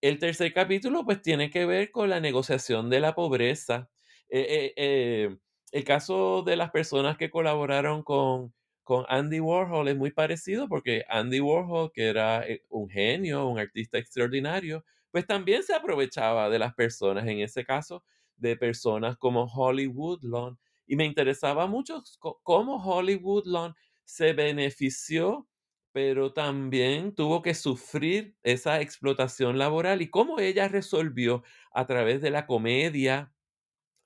El 0.00 0.18
tercer 0.18 0.52
capítulo 0.52 1.04
pues 1.04 1.22
tiene 1.22 1.50
que 1.50 1.66
ver 1.66 1.90
con 1.92 2.10
la 2.10 2.20
negociación 2.20 2.90
de 2.90 3.00
la 3.00 3.14
pobreza. 3.14 3.90
Eh, 4.28 4.46
eh, 4.48 4.74
eh, 4.76 5.38
el 5.72 5.84
caso 5.84 6.42
de 6.42 6.56
las 6.56 6.70
personas 6.70 7.16
que 7.16 7.30
colaboraron 7.30 8.02
con, 8.02 8.52
con 8.84 9.04
Andy 9.08 9.40
Warhol 9.40 9.88
es 9.88 9.96
muy 9.96 10.10
parecido 10.10 10.68
porque 10.68 11.04
Andy 11.08 11.40
Warhol, 11.40 11.92
que 11.92 12.08
era 12.08 12.44
un 12.68 12.88
genio, 12.90 13.46
un 13.48 13.58
artista 13.58 13.98
extraordinario, 13.98 14.84
pues 15.10 15.26
también 15.26 15.62
se 15.62 15.74
aprovechaba 15.74 16.48
de 16.50 16.58
las 16.58 16.74
personas, 16.74 17.26
en 17.26 17.40
ese 17.40 17.64
caso, 17.64 18.04
de 18.36 18.56
personas 18.56 19.16
como 19.18 19.44
Hollywood 19.44 20.20
Lawn. 20.22 20.58
Y 20.86 20.96
me 20.96 21.04
interesaba 21.06 21.66
mucho 21.66 22.02
cómo 22.42 22.76
Hollywood 22.84 23.46
Lawn 23.46 23.74
se 24.04 24.32
benefició, 24.32 25.48
pero 25.92 26.32
también 26.32 27.14
tuvo 27.14 27.42
que 27.42 27.54
sufrir 27.54 28.36
esa 28.42 28.80
explotación 28.80 29.58
laboral 29.58 30.02
y 30.02 30.08
cómo 30.10 30.38
ella 30.40 30.68
resolvió 30.68 31.42
a 31.72 31.86
través 31.86 32.20
de 32.22 32.30
la 32.30 32.46
comedia, 32.46 33.34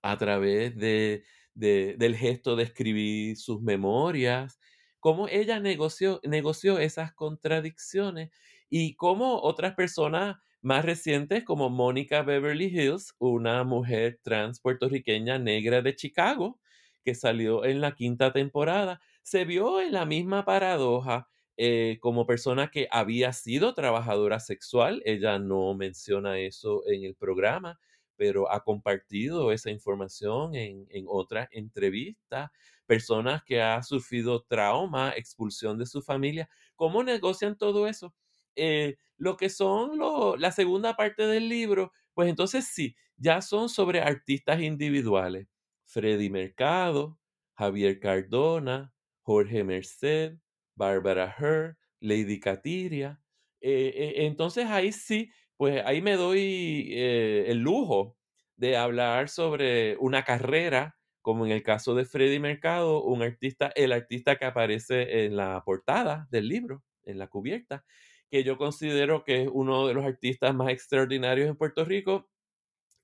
a 0.03 0.17
través 0.19 0.77
de, 0.77 1.25
del 1.55 2.17
gesto 2.17 2.57
de 2.57 2.65
escribir 2.65 3.37
sus 3.37 3.61
memorias, 3.63 4.59
cómo 5.01 5.29
ella 5.29 5.61
negoció, 5.61 6.21
negoció 6.25 6.79
esas 6.79 7.13
contradicciones 7.15 8.31
y 8.69 8.95
cómo 8.97 9.41
otras 9.43 9.75
personas 9.75 10.37
más 10.63 10.85
recientes 10.85 11.45
como 11.45 11.71
Mónica 11.71 12.23
Beverly 12.23 12.67
Hills, 12.67 13.15
una 13.19 13.63
mujer 13.65 14.21
trans 14.23 14.61
puertorriqueña 14.61 15.39
negra 15.39 15.83
de 15.83 15.95
Chicago, 15.95 16.61
que 17.05 17.15
salió 17.15 17.65
en 17.65 17.81
la 17.81 17.95
quinta 17.95 18.33
temporada, 18.33 19.01
se 19.27 19.45
vio 19.45 19.81
en 19.81 19.93
la 19.93 20.05
misma 20.07 20.45
paradoja 20.45 21.29
eh, 21.57 21.99
como 22.01 22.27
persona 22.27 22.71
que 22.71 22.87
había 22.93 23.33
sido 23.33 23.75
trabajadora 23.75 24.39
sexual. 24.39 25.03
Ella 25.05 25.41
no 25.41 25.75
menciona 25.75 26.39
eso 26.39 26.83
en 26.87 27.03
el 27.03 27.17
programa, 27.17 27.77
pero 28.15 28.51
ha 28.53 28.63
compartido 28.63 29.51
esa 29.51 29.71
información 29.71 30.55
en, 30.55 30.87
en 30.91 31.07
otras 31.09 31.49
entrevistas. 31.51 32.51
Personas 32.87 33.43
que 33.45 33.61
ha 33.61 33.83
sufrido 33.83 34.45
trauma, 34.45 35.13
expulsión 35.17 35.77
de 35.77 35.87
su 35.87 36.03
familia. 36.03 36.49
¿Cómo 36.77 37.03
negocian 37.03 37.59
todo 37.59 37.89
eso? 37.89 38.15
Eh, 38.55 38.97
lo 39.17 39.37
que 39.37 39.51
son 39.51 39.99
la 40.41 40.53
segunda 40.53 40.95
parte 40.95 41.27
del 41.27 41.49
libro, 41.49 41.91
pues 42.15 42.29
entonces 42.29 42.69
sí, 42.69 42.95
ya 43.17 43.43
son 43.43 43.69
sobre 43.69 44.03
artistas 44.03 44.61
individuales. 44.61 45.49
Freddy 45.85 46.31
Mercado, 46.31 47.19
Javier 47.55 47.99
Cardona, 47.99 48.93
Jorge 49.27 49.65
Merced, 49.65 50.39
Barbara 50.77 51.35
Herr, 51.37 51.77
Lady 52.01 52.39
Catiria. 52.39 53.21
Eh, 53.61 53.93
eh, 53.97 54.27
entonces 54.27 54.67
ahí 54.67 54.93
sí, 54.93 55.31
pues 55.57 55.83
ahí 55.85 56.01
me 56.01 56.15
doy 56.15 56.95
el 56.95 57.59
lujo 57.59 58.17
de 58.57 58.77
hablar 58.77 59.29
sobre 59.29 59.97
una 59.99 60.23
carrera, 60.23 60.97
como 61.23 61.45
en 61.45 61.51
el 61.51 61.65
caso 61.65 61.97
de 61.97 62.05
Freddy 62.05 62.39
Mercado, 62.39 63.03
un 63.03 63.23
artista, 63.23 63.73
el 63.75 63.93
artista 63.93 64.37
que 64.37 64.45
aparece 64.45 65.25
en 65.25 65.37
la 65.37 65.61
portada 65.65 66.29
del 66.31 66.49
libro, 66.49 66.85
en 67.03 67.19
la 67.19 67.27
cubierta, 67.27 67.85
que 68.31 68.45
yo 68.45 68.57
considero 68.57 69.25
que 69.25 69.43
es 69.43 69.49
uno 69.53 69.89
de 69.89 69.95
los 69.95 70.05
artistas 70.05 70.55
más 70.55 70.69
extraordinarios 70.71 71.49
en 71.49 71.57
Puerto 71.57 71.85
Rico 71.85 72.29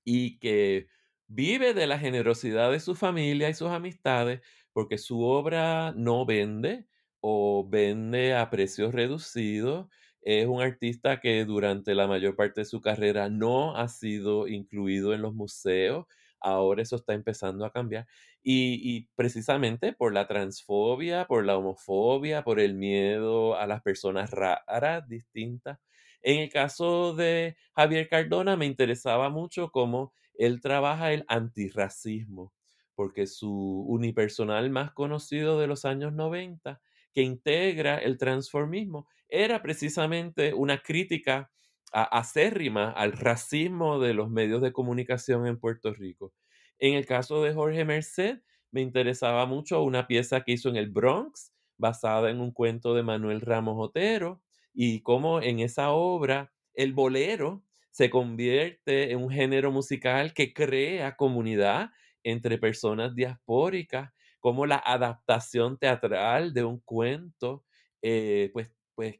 y 0.05 0.39
que 0.39 0.87
vive 1.27 1.73
de 1.73 1.87
la 1.87 1.99
generosidad 1.99 2.71
de 2.71 2.79
su 2.79 2.95
familia 2.95 3.49
y 3.49 3.53
sus 3.53 3.69
amistades, 3.69 4.41
porque 4.73 4.97
su 4.97 5.21
obra 5.21 5.93
no 5.95 6.25
vende 6.25 6.87
o 7.21 7.67
vende 7.69 8.35
a 8.35 8.49
precios 8.49 8.93
reducidos. 8.93 9.87
Es 10.21 10.47
un 10.47 10.61
artista 10.61 11.19
que 11.19 11.45
durante 11.45 11.95
la 11.95 12.07
mayor 12.07 12.35
parte 12.35 12.61
de 12.61 12.65
su 12.65 12.81
carrera 12.81 13.29
no 13.29 13.75
ha 13.77 13.87
sido 13.89 14.47
incluido 14.47 15.13
en 15.13 15.21
los 15.21 15.33
museos 15.33 16.05
Ahora 16.43 16.81
eso 16.81 16.97
está 16.97 17.13
empezando 17.13 17.65
a 17.65 17.71
cambiar. 17.71 18.05
Y, 18.43 19.07
precisamente 19.15 19.93
por 19.93 20.13
la 20.13 20.27
transfobia, 20.27 21.25
por 21.25 21.45
la 21.45 21.57
homofobia, 21.57 22.43
por 22.43 22.59
el 22.59 22.75
miedo 22.75 23.55
a 23.57 23.65
las 23.65 23.81
personas 23.81 24.29
raras, 24.31 25.07
distintas. 25.07 25.79
En 26.21 26.39
el 26.39 26.49
caso 26.49 27.15
de 27.15 27.55
Javier 27.75 28.09
Cardona 28.09 28.57
me 28.57 28.65
interesaba 28.65 29.29
mucho 29.29 29.71
cómo 29.71 30.13
él 30.35 30.59
trabaja 30.61 31.13
el 31.13 31.23
antirracismo, 31.29 32.53
porque 32.95 33.27
su 33.27 33.51
unipersonal 33.87 34.69
más 34.69 34.91
conocido 34.93 35.59
de 35.59 35.67
los 35.67 35.85
años 35.85 36.13
90, 36.13 36.81
que 37.13 37.21
integra 37.21 37.97
el 37.97 38.17
transformismo, 38.17 39.07
era 39.29 39.61
precisamente 39.61 40.53
una 40.53 40.79
crítica 40.79 41.51
acérrima 41.91 42.91
al 42.91 43.11
racismo 43.13 43.99
de 43.99 44.13
los 44.13 44.29
medios 44.29 44.61
de 44.61 44.71
comunicación 44.71 45.45
en 45.45 45.59
Puerto 45.59 45.93
Rico. 45.93 46.33
En 46.79 46.95
el 46.95 47.05
caso 47.05 47.43
de 47.43 47.53
Jorge 47.53 47.85
Merced, 47.85 48.39
me 48.71 48.81
interesaba 48.81 49.45
mucho 49.45 49.83
una 49.83 50.07
pieza 50.07 50.41
que 50.41 50.53
hizo 50.53 50.69
en 50.69 50.75
el 50.75 50.89
Bronx, 50.89 51.53
basada 51.77 52.31
en 52.31 52.41
un 52.41 52.51
cuento 52.51 52.95
de 52.95 53.03
Manuel 53.03 53.41
Ramos 53.41 53.75
Otero, 53.77 54.41
y 54.73 55.01
cómo 55.01 55.41
en 55.41 55.59
esa 55.59 55.91
obra 55.91 56.51
el 56.73 56.93
bolero 56.93 57.63
se 57.91 58.09
convierte 58.09 59.11
en 59.11 59.19
un 59.19 59.29
género 59.29 59.71
musical 59.71 60.33
que 60.33 60.51
crea 60.53 61.15
comunidad 61.15 61.91
entre 62.23 62.57
personas 62.57 63.15
diaspóricas, 63.15 64.11
como 64.39 64.65
la 64.65 64.77
adaptación 64.77 65.77
teatral 65.77 66.53
de 66.53 66.63
un 66.65 66.79
cuento, 66.81 67.65
eh, 68.01 68.49
pues, 68.53 68.71
pues 68.95 69.19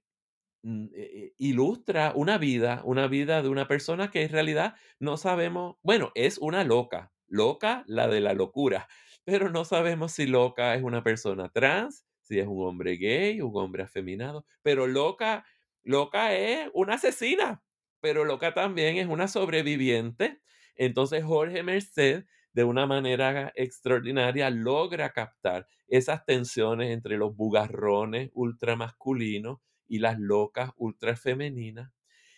Mm, 0.63 0.85
eh, 0.85 0.91
eh, 0.95 1.33
ilustra 1.37 2.13
una 2.15 2.37
vida, 2.37 2.81
una 2.85 3.07
vida 3.07 3.41
de 3.41 3.49
una 3.49 3.67
persona 3.67 4.09
que 4.11 4.23
en 4.23 4.29
realidad 4.29 4.75
no 4.97 5.17
sabemos, 5.17 5.75
bueno, 5.83 6.11
es 6.15 6.37
una 6.37 6.63
loca, 6.63 7.11
loca 7.27 7.83
la 7.85 8.07
de 8.07 8.21
la 8.21 8.33
locura, 8.33 8.87
pero 9.25 9.49
no 9.49 9.65
sabemos 9.65 10.13
si 10.13 10.25
loca 10.25 10.73
es 10.75 10.81
una 10.83 11.03
persona 11.03 11.49
trans, 11.49 12.05
si 12.21 12.39
es 12.39 12.47
un 12.47 12.65
hombre 12.65 12.93
gay, 12.95 13.41
un 13.41 13.51
hombre 13.57 13.83
afeminado, 13.83 14.45
pero 14.61 14.87
loca, 14.87 15.45
loca 15.83 16.33
es 16.33 16.69
una 16.73 16.93
asesina, 16.95 17.61
pero 17.99 18.23
loca 18.23 18.53
también 18.53 18.95
es 18.97 19.07
una 19.07 19.27
sobreviviente. 19.27 20.39
Entonces 20.75 21.23
Jorge 21.25 21.61
Merced 21.63 22.25
de 22.53 22.63
una 22.63 22.85
manera 22.87 23.51
extraordinaria 23.55 24.49
logra 24.49 25.11
captar 25.11 25.67
esas 25.87 26.25
tensiones 26.25 26.91
entre 26.91 27.17
los 27.17 27.35
bugarrones 27.35 28.29
ultramasculinos 28.33 29.59
y 29.87 29.99
las 29.99 30.19
locas 30.19 30.71
ultra 30.77 31.15
femeninas. 31.15 31.91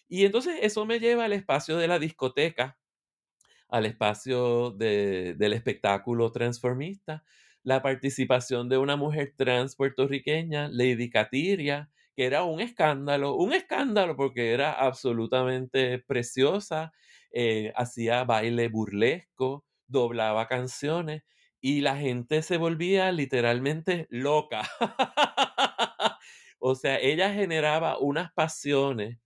Y 0.08 0.26
entonces 0.26 0.58
eso 0.62 0.86
me 0.86 1.00
lleva 1.00 1.26
al 1.26 1.34
espacio 1.34 1.78
de 1.78 1.88
la 1.88 2.00
discoteca, 2.00 2.80
al 3.70 3.86
espacio 3.86 4.72
de- 4.72 5.36
del 5.38 5.54
espectáculo 5.54 6.32
transformista, 6.32 7.24
la 7.64 7.82
participación 7.82 8.70
de 8.70 8.78
una 8.78 8.96
mujer 8.96 9.34
trans 9.36 9.76
puertorriqueña, 9.76 10.70
Lady 10.70 11.10
Katiria, 11.10 11.90
que 12.16 12.26
era 12.26 12.44
un 12.44 12.62
escándalo, 12.62 13.36
un 13.36 13.54
escándalo 13.54 14.16
porque 14.16 14.54
era 14.54 14.72
absolutamente 14.74 16.00
preciosa, 16.00 16.94
eh, 17.32 17.74
hacía 17.76 18.24
baile 18.24 18.70
burlesco, 18.70 19.65
doblaba 19.88 20.48
canciones 20.48 21.24
y 21.62 21.82
la 21.82 21.98
gente 21.98 22.42
se 22.44 22.58
volvía 22.58 23.12
literalmente 23.12 24.08
loca. 24.10 24.64
o 26.60 26.76
sea, 26.76 27.00
ella 27.00 27.34
generaba 27.34 27.98
unas 28.00 28.32
pasiones 28.34 29.18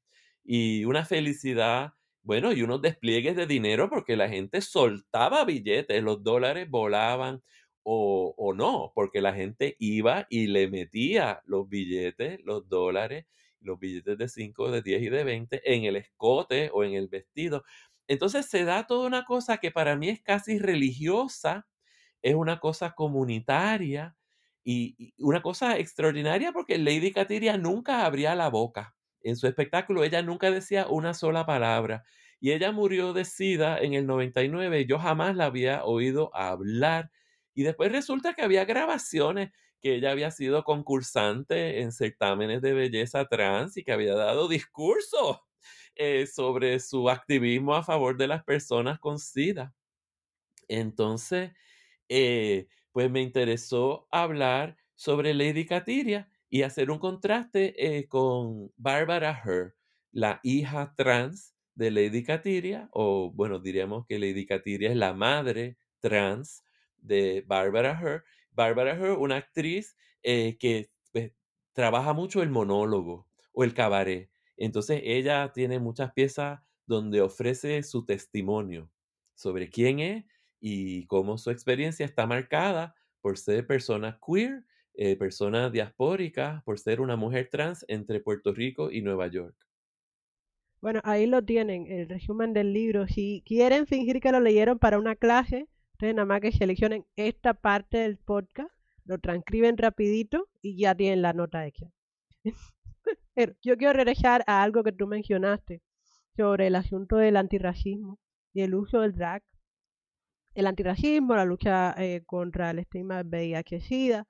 y 0.43 0.85
una 0.85 1.05
felicidad, 1.05 1.93
bueno, 2.23 2.51
y 2.53 2.61
unos 2.63 2.81
despliegues 2.81 3.35
de 3.35 3.45
dinero 3.47 3.89
porque 3.89 4.15
la 4.15 4.29
gente 4.29 4.61
soltaba 4.61 5.45
billetes, 5.45 6.01
los 6.03 6.23
dólares 6.23 6.69
volaban 6.69 7.43
o, 7.83 8.33
o 8.37 8.53
no, 8.53 8.91
porque 8.95 9.21
la 9.21 9.33
gente 9.33 9.75
iba 9.79 10.27
y 10.29 10.47
le 10.47 10.67
metía 10.69 11.41
los 11.45 11.67
billetes, 11.69 12.39
los 12.43 12.67
dólares, 12.69 13.25
los 13.61 13.79
billetes 13.79 14.17
de 14.17 14.27
5, 14.29 14.71
de 14.71 14.81
10 14.81 15.01
y 15.03 15.09
de 15.09 15.23
20 15.23 15.61
en 15.73 15.83
el 15.85 15.95
escote 15.97 16.69
o 16.73 16.83
en 16.83 16.93
el 16.93 17.07
vestido. 17.07 17.63
Entonces 18.09 18.47
se 18.47 18.65
da 18.65 18.87
toda 18.87 19.05
una 19.07 19.23
cosa 19.23 19.59
que 19.59 19.69
para 19.69 19.95
mí 19.95 20.09
es 20.09 20.19
casi 20.19 20.57
religiosa, 20.57 21.67
es 22.23 22.33
una 22.33 22.59
cosa 22.59 22.93
comunitaria 22.95 24.17
y, 24.63 25.13
una 25.19 25.43
cosa 25.43 25.77
extraordinaria 25.77 26.51
porque 26.51 26.79
Lady 26.79 27.11
Katiria 27.11 27.55
nunca 27.57 28.05
abría 28.05 28.33
la 28.33 28.49
boca. 28.49 28.95
En 29.21 29.35
su 29.35 29.45
espectáculo 29.45 30.03
ella 30.03 30.23
nunca 30.23 30.49
decía 30.49 30.87
una 30.87 31.13
sola 31.13 31.45
palabra. 31.45 32.03
Y 32.39 32.51
ella 32.53 32.71
murió 32.71 33.13
de 33.13 33.25
SIDA 33.25 33.77
en 33.77 33.93
el 33.93 34.07
99. 34.07 34.87
Yo 34.87 34.97
jamás 34.97 35.35
la 35.35 35.45
había 35.45 35.83
oído 35.85 36.35
hablar. 36.35 37.11
Y 37.53 37.61
después 37.61 37.91
resulta 37.91 38.33
que 38.33 38.41
había 38.41 38.65
grabaciones 38.65 39.51
que 39.81 39.95
ella 39.95 40.11
había 40.11 40.31
sido 40.31 40.63
concursante 40.63 41.81
en 41.81 41.91
certámenes 41.91 42.61
de 42.63 42.73
belleza 42.73 43.25
trans 43.25 43.77
y 43.77 43.83
que 43.83 43.91
había 43.91 44.15
dado 44.15 44.47
discursos 44.47 45.41
eh, 45.99 46.25
sobre 46.27 46.79
su 46.79 47.09
activismo 47.09 47.75
a 47.75 47.83
favor 47.83 48.17
de 48.17 48.27
las 48.27 48.45
personas 48.45 48.99
con 48.99 49.19
SIDA. 49.19 49.75
Entonces, 50.67 51.51
eh, 52.09 52.67
pues 52.91 53.11
me 53.11 53.21
interesó 53.21 54.07
hablar 54.11 54.77
sobre 54.95 55.33
Lady 55.33 55.65
Katiria 55.65 56.29
y 56.49 56.63
hacer 56.63 56.91
un 56.91 56.99
contraste 56.99 57.75
eh, 57.99 58.07
con 58.07 58.71
Barbara 58.77 59.41
Her, 59.45 59.75
la 60.11 60.39
hija 60.43 60.93
trans 60.95 61.55
de 61.75 61.91
Lady 61.91 62.23
Katiria, 62.23 62.89
o 62.93 63.31
bueno, 63.33 63.59
diríamos 63.59 64.05
que 64.07 64.19
Lady 64.19 64.45
Katiria 64.45 64.91
es 64.91 64.97
la 64.97 65.13
madre 65.13 65.77
trans 65.99 66.63
de 66.97 67.43
Barbara 67.47 67.99
Her. 68.01 68.23
Barbara 68.51 68.93
Her, 68.95 69.11
una 69.17 69.37
actriz 69.37 69.97
que 70.23 70.91
pues, 71.11 71.33
trabaja 71.73 72.13
mucho 72.13 72.41
el 72.43 72.49
monólogo 72.49 73.27
o 73.53 73.63
el 73.65 73.73
cabaret. 73.73 74.28
Entonces 74.59 75.01
ella 75.05 75.51
tiene 75.53 75.79
muchas 75.79 76.11
piezas 76.11 76.59
donde 76.85 77.21
ofrece 77.21 77.81
su 77.83 78.05
testimonio 78.05 78.91
sobre 79.33 79.69
quién 79.69 79.99
es 79.99 80.25
y 80.59 81.05
cómo 81.07 81.37
su 81.37 81.49
experiencia 81.49 82.05
está 82.05 82.27
marcada 82.27 82.93
por 83.21 83.37
ser 83.37 83.65
persona 83.65 84.19
queer, 84.25 84.65
eh, 84.95 85.15
persona 85.15 85.69
diaspórica, 85.69 86.61
por 86.65 86.77
ser 86.77 86.99
una 86.99 87.15
mujer 87.15 87.47
trans 87.49 87.85
entre 87.87 88.19
Puerto 88.19 88.53
Rico 88.53 88.91
y 88.91 89.01
Nueva 89.01 89.27
York. 89.27 89.55
Bueno, 90.81 90.99
ahí 91.05 91.25
lo 91.25 91.43
tienen, 91.43 91.87
el 91.87 92.09
resumen 92.09 92.53
del 92.53 92.73
libro. 92.73 93.07
Si 93.07 93.43
quieren 93.45 93.87
fingir 93.87 94.19
que 94.19 94.31
lo 94.31 94.41
leyeron 94.41 94.77
para 94.77 94.99
una 94.99 95.15
clase, 95.15 95.67
ustedes 95.93 96.15
nada 96.15 96.25
más 96.25 96.41
que 96.41 96.51
seleccionen 96.51 97.05
esta 97.15 97.53
parte 97.53 97.99
del 97.99 98.17
podcast, 98.17 98.71
lo 99.05 99.19
transcriben 99.19 99.77
rapidito 99.77 100.49
y 100.61 100.77
ya 100.77 100.95
tienen 100.95 101.21
la 101.21 101.31
nota 101.31 101.65
hecha. 101.65 101.91
Yo 103.63 103.77
quiero 103.77 103.93
regresar 103.93 104.43
a 104.47 104.63
algo 104.63 104.83
que 104.83 104.91
tú 104.91 105.07
mencionaste 105.07 105.81
sobre 106.35 106.67
el 106.67 106.75
asunto 106.75 107.17
del 107.17 107.37
antirracismo 107.37 108.19
y 108.53 108.61
el 108.61 108.75
uso 108.75 109.01
del 109.01 109.15
drag. 109.15 109.43
El 110.55 110.67
antirracismo, 110.67 111.35
la 111.35 111.45
lucha 111.45 111.93
eh, 111.97 112.23
contra 112.25 112.71
el 112.71 112.79
estigma 112.79 113.21
VIH-Sida, 113.23 114.27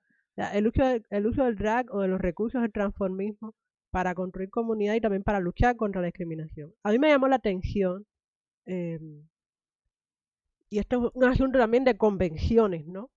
el, 0.54 0.68
uso 0.68 0.86
del, 0.86 1.06
el 1.10 1.28
uso 1.28 1.44
del 1.44 1.56
drag 1.56 1.94
o 1.94 2.02
de 2.02 2.08
los 2.08 2.22
recursos 2.22 2.62
del 2.62 2.72
transformismo 2.72 3.56
para 3.92 4.16
construir 4.16 4.50
comunidad 4.50 4.96
y 4.96 5.02
también 5.02 5.24
para 5.24 5.40
luchar 5.40 5.76
contra 5.76 6.02
la 6.02 6.08
discriminación. 6.08 6.74
A 6.84 6.92
mí 6.92 7.00
me 7.00 7.10
llamó 7.10 7.28
la 7.28 7.38
atención, 7.38 8.06
eh, 8.66 9.00
y 10.70 10.80
esto 10.80 11.08
es 11.08 11.12
un 11.16 11.24
asunto 11.26 11.58
también 11.58 11.84
de 11.84 11.98
convenciones, 11.98 12.86
¿no? 12.86 13.10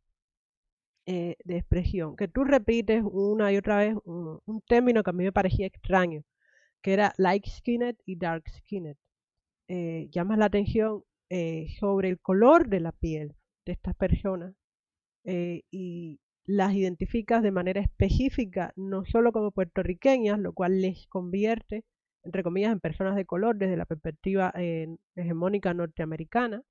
Eh, 1.07 1.36
de 1.44 1.57
expresión, 1.57 2.14
que 2.14 2.28
tú 2.28 2.44
repites 2.44 3.03
una 3.05 3.53
y 3.53 3.57
otra 3.57 3.78
vez 3.78 3.96
un, 4.05 4.40
término 4.68 5.03
que 5.03 5.11
a 5.11 5.12
mí 5.12 5.24
me 5.24 5.32
parecía 5.32 5.66
extraño, 5.66 6.22
que 6.80 6.92
era 6.92 7.12
light 7.18 7.44
skinned 7.44 7.96
y 8.07 8.16
dark 8.16 8.44
skinned. 8.48 8.96
Eh, 9.68 10.09
llamas 10.12 10.38
la 10.38 10.44
atención 10.46 11.03
eh, 11.28 11.66
sobre 11.80 12.09
el 12.09 12.20
color 12.20 12.68
de 12.68 12.80
la 12.80 12.92
piel 12.92 13.34
de 13.66 13.72
estas 13.72 13.96
personas 13.96 14.55
y 15.24 16.20
las 16.44 16.74
identificas 16.74 17.42
de 17.42 17.53
manera 17.53 17.80
específica, 17.80 18.72
no 18.76 19.05
solo 19.05 19.32
como 19.32 19.53
puertorriqueñas, 19.53 20.38
lo 20.38 20.53
cual 20.53 20.80
les 20.80 21.07
convierte, 21.09 21.84
entre 22.24 22.42
comillas, 22.44 22.72
en 22.72 22.80
personas 22.80 23.16
de 23.16 23.26
color 23.26 23.57
desde 23.57 23.76
la 23.76 23.86
perspectiva 23.86 24.53
hegemónica 25.16 25.74
norteamericana, 25.74 26.62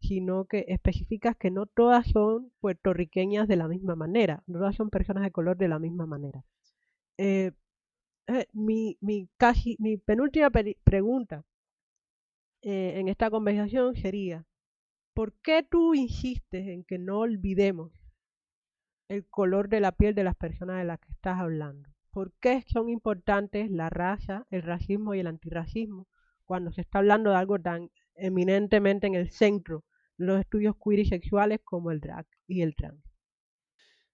sino 0.00 0.44
que 0.46 0.64
especificas 0.68 1.36
que 1.36 1.50
no 1.50 1.66
todas 1.66 2.06
son 2.08 2.52
puertorriqueñas 2.60 3.48
de 3.48 3.56
la 3.56 3.68
misma 3.68 3.96
manera, 3.96 4.42
no 4.46 4.58
todas 4.60 4.76
son 4.76 4.90
personas 4.90 5.24
de 5.24 5.30
color 5.30 5.56
de 5.56 5.68
la 5.68 5.78
misma 5.78 6.06
manera. 6.06 6.44
Eh, 7.18 7.52
eh, 8.28 8.46
mi, 8.52 8.96
mi, 9.00 9.28
casi, 9.36 9.76
mi 9.80 9.96
penúltima 9.96 10.50
pregunta 10.50 11.44
eh, 12.62 12.94
en 12.98 13.08
esta 13.08 13.30
conversación 13.30 13.96
sería, 13.96 14.44
¿por 15.14 15.32
qué 15.42 15.62
tú 15.68 15.94
insistes 15.94 16.66
en 16.68 16.84
que 16.84 16.98
no 16.98 17.20
olvidemos 17.20 17.92
el 19.08 19.26
color 19.26 19.68
de 19.68 19.80
la 19.80 19.92
piel 19.92 20.14
de 20.14 20.24
las 20.24 20.36
personas 20.36 20.78
de 20.78 20.84
las 20.84 21.00
que 21.00 21.12
estás 21.12 21.40
hablando? 21.40 21.88
¿Por 22.10 22.32
qué 22.40 22.62
son 22.66 22.88
importantes 22.88 23.70
la 23.70 23.90
raza, 23.90 24.46
el 24.50 24.62
racismo 24.62 25.14
y 25.14 25.20
el 25.20 25.26
antirracismo 25.26 26.06
cuando 26.44 26.72
se 26.72 26.80
está 26.80 26.98
hablando 26.98 27.30
de 27.30 27.36
algo 27.36 27.58
tan 27.58 27.90
eminentemente 28.18 29.06
en 29.06 29.14
el 29.14 29.30
centro 29.30 29.84
de 30.16 30.26
los 30.26 30.40
estudios 30.40 30.76
queer 30.82 31.00
y 31.00 31.06
sexuales 31.06 31.60
como 31.64 31.90
el 31.90 32.00
drag 32.00 32.26
y 32.46 32.62
el 32.62 32.74
trans? 32.76 33.02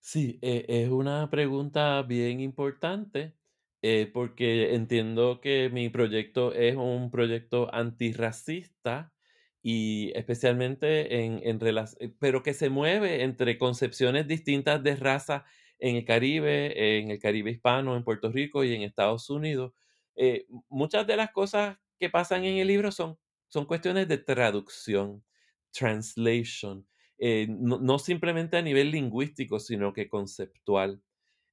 Sí, 0.01 0.39
eh, 0.43 0.67
es 0.69 0.91
una 0.91 1.31
pregunta 1.31 2.03
bien 2.03 2.41
importante 2.41 3.35
eh, 3.83 4.11
porque 4.13 4.75
entiendo 4.75 5.41
que 5.41 5.71
mi 5.71 5.89
proyecto 5.89 6.53
es 6.53 6.77
un 6.77 7.11
proyecto 7.11 7.73
antirracista 7.75 9.15
y 9.63 10.13
especialmente 10.15 11.25
en, 11.25 11.41
en 11.43 11.59
relación, 11.61 12.15
pero 12.21 12.43
que 12.43 12.53
se 12.55 12.69
mueve 12.69 13.23
entre 13.23 13.57
concepciones 13.59 14.29
distintas 14.29 14.83
de 14.83 14.97
raza 14.97 15.45
en 15.79 15.97
el 15.97 16.05
Caribe, 16.05 16.99
en 16.99 17.11
el 17.11 17.19
Caribe 17.19 17.51
hispano, 17.51 17.97
en 17.97 18.05
Puerto 18.05 18.31
Rico 18.31 18.63
y 18.65 18.75
en 18.75 18.83
Estados 18.83 19.31
Unidos. 19.31 19.73
Eh, 20.17 20.47
muchas 20.69 21.07
de 21.07 21.17
las 21.17 21.31
cosas 21.33 21.79
que 21.99 22.11
pasan 22.11 22.45
en 22.45 22.59
el 22.59 22.69
libro 22.69 22.93
son, 22.93 23.19
son 23.55 23.67
cuestiones 23.67 24.09
de 24.09 24.19
traducción, 24.19 25.25
translation, 25.73 26.87
eh, 27.19 27.47
no, 27.49 27.79
no, 27.79 27.99
simplemente 28.01 28.57
a 28.57 28.63
nivel 28.63 28.91
lingüístico, 28.91 29.61
sino 29.61 29.93
que 29.93 30.09
conceptual. 30.09 31.01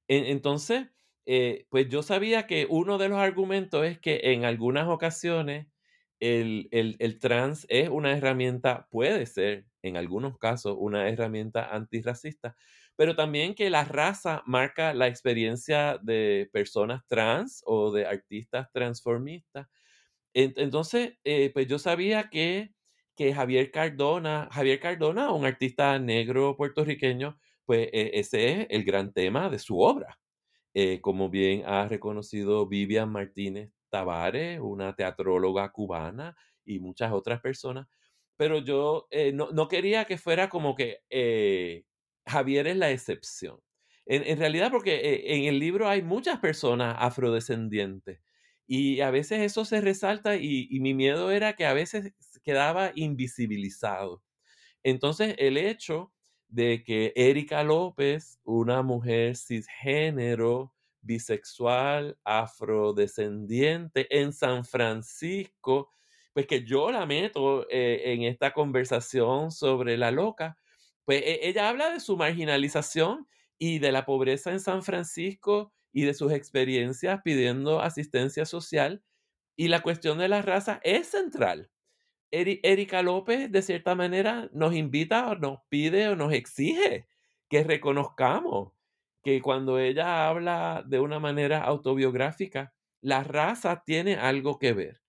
En, 0.08 0.24
entonces, 0.26 0.88
eh, 1.26 1.66
pues 1.70 1.88
yo 1.88 2.02
sabía 2.02 2.46
que 2.46 2.66
uno 2.68 2.98
de 2.98 3.08
los 3.08 3.18
argumentos 3.18 3.84
es 3.86 3.98
que 4.00 4.20
en 4.32 4.44
algunas 4.44 4.88
ocasiones 4.88 5.68
el, 6.20 6.68
el, 6.72 6.96
el, 7.00 7.18
trans 7.18 7.66
es 7.68 7.88
una 7.88 8.12
herramienta, 8.16 8.88
puede 8.90 9.26
ser 9.26 9.66
en 9.82 9.96
algunos 9.96 10.38
casos 10.38 10.76
una 10.78 11.08
herramienta 11.08 11.74
antirracista, 11.74 12.56
pero 12.96 13.16
también 13.16 13.54
que 13.54 13.70
la 13.70 13.84
raza 13.84 14.42
marca 14.46 14.94
la 14.94 15.08
experiencia 15.08 15.98
de 16.02 16.48
personas 16.52 17.02
trans 17.08 17.62
o 17.66 17.90
de 17.92 18.06
artistas 18.06 18.68
transformistas. 18.72 19.66
Entonces, 20.34 21.14
eh, 21.24 21.50
pues 21.52 21.66
yo 21.68 21.78
sabía 21.78 22.30
que, 22.30 22.74
que 23.16 23.34
Javier 23.34 23.70
Cardona, 23.70 24.48
Javier 24.50 24.80
Cardona, 24.80 25.32
un 25.32 25.44
artista 25.44 25.98
negro 25.98 26.56
puertorriqueño, 26.56 27.38
pues 27.66 27.88
eh, 27.92 28.12
ese 28.14 28.62
es 28.62 28.66
el 28.70 28.84
gran 28.84 29.12
tema 29.12 29.50
de 29.50 29.58
su 29.58 29.78
obra. 29.80 30.18
Eh, 30.74 31.00
como 31.02 31.30
bien 31.30 31.64
ha 31.66 31.86
reconocido 31.88 32.66
Vivian 32.68 33.10
Martínez 33.10 33.70
Tavares, 33.90 34.60
una 34.60 34.94
teatróloga 34.96 35.70
cubana 35.72 36.36
y 36.64 36.80
muchas 36.80 37.12
otras 37.12 37.40
personas. 37.40 37.86
Pero 38.36 38.58
yo 38.60 39.06
eh, 39.10 39.32
no, 39.32 39.50
no, 39.52 39.68
quería 39.68 40.06
que 40.06 40.18
fuera 40.18 40.48
como 40.48 40.74
que 40.74 41.00
Javier 42.26 42.66
es 42.68 42.76
la 42.76 42.90
excepción. 42.90 43.60
En 44.06 44.38
realidad, 44.38 44.70
porque 44.72 45.22
en 45.26 45.44
el 45.44 45.60
libro 45.60 45.88
hay 45.88 46.02
muchas 46.02 46.40
personas 46.40 46.96
afrodescendientes 46.98 48.20
Y 48.66 49.00
a 49.00 49.10
veces 49.10 49.40
eso 49.40 49.64
se 49.64 49.80
resalta 49.80 50.36
y, 50.36 50.68
mi 50.80 50.94
miedo 50.94 51.30
era 51.30 51.54
que 51.54 51.66
a 51.66 51.74
veces 51.74 52.12
quedaba 52.44 52.92
invisibilizado. 52.94 54.22
Entonces, 54.82 55.34
el 55.38 55.56
hecho 55.56 56.12
de 56.48 56.84
que 56.84 57.12
Erika 57.16 57.64
López, 57.64 58.38
una 58.44 58.82
mujer 58.82 59.36
cisgénero, 59.36 60.74
bisexual, 61.00 62.18
afrodescendiente 62.24 64.06
en 64.20 64.32
San 64.32 64.64
Francisco, 64.64 65.92
pues 66.32 66.46
que 66.46 66.64
yo 66.64 66.90
la 66.90 67.06
meto 67.06 67.66
eh, 67.70 68.12
en 68.12 68.22
esta 68.22 68.52
conversación 68.52 69.50
sobre 69.50 69.96
la 69.98 70.10
loca, 70.10 70.58
pues 71.04 71.22
e- 71.22 71.48
ella 71.48 71.68
habla 71.68 71.90
de 71.92 72.00
su 72.00 72.16
marginalización 72.16 73.26
y 73.58 73.78
de 73.78 73.92
la 73.92 74.04
pobreza 74.04 74.50
en 74.52 74.60
San 74.60 74.82
Francisco 74.82 75.72
y 75.92 76.04
de 76.04 76.14
sus 76.14 76.32
experiencias 76.32 77.20
pidiendo 77.22 77.80
asistencia 77.80 78.44
social. 78.46 79.02
Y 79.56 79.68
la 79.68 79.80
cuestión 79.80 80.18
de 80.18 80.28
la 80.28 80.42
raza 80.42 80.80
es 80.82 81.08
central. 81.08 81.70
Erika 82.30 83.02
López, 83.02 83.52
de 83.52 83.60
cierta 83.60 83.94
manera, 83.94 84.48
nos 84.52 84.74
invita 84.74 85.28
o 85.28 85.34
nos 85.36 85.58
pide 85.68 86.08
o 86.08 86.16
nos 86.16 86.32
exige 86.32 87.06
que 87.50 87.62
reconozcamos 87.62 88.72
que 89.22 89.42
cuando 89.42 89.78
ella 89.78 90.28
habla 90.28 90.82
de 90.86 90.98
una 90.98 91.20
manera 91.20 91.62
autobiográfica, 91.62 92.72
la 93.02 93.22
raza 93.22 93.82
tiene 93.84 94.14
algo 94.14 94.58
que 94.58 94.72
ver. 94.72 95.02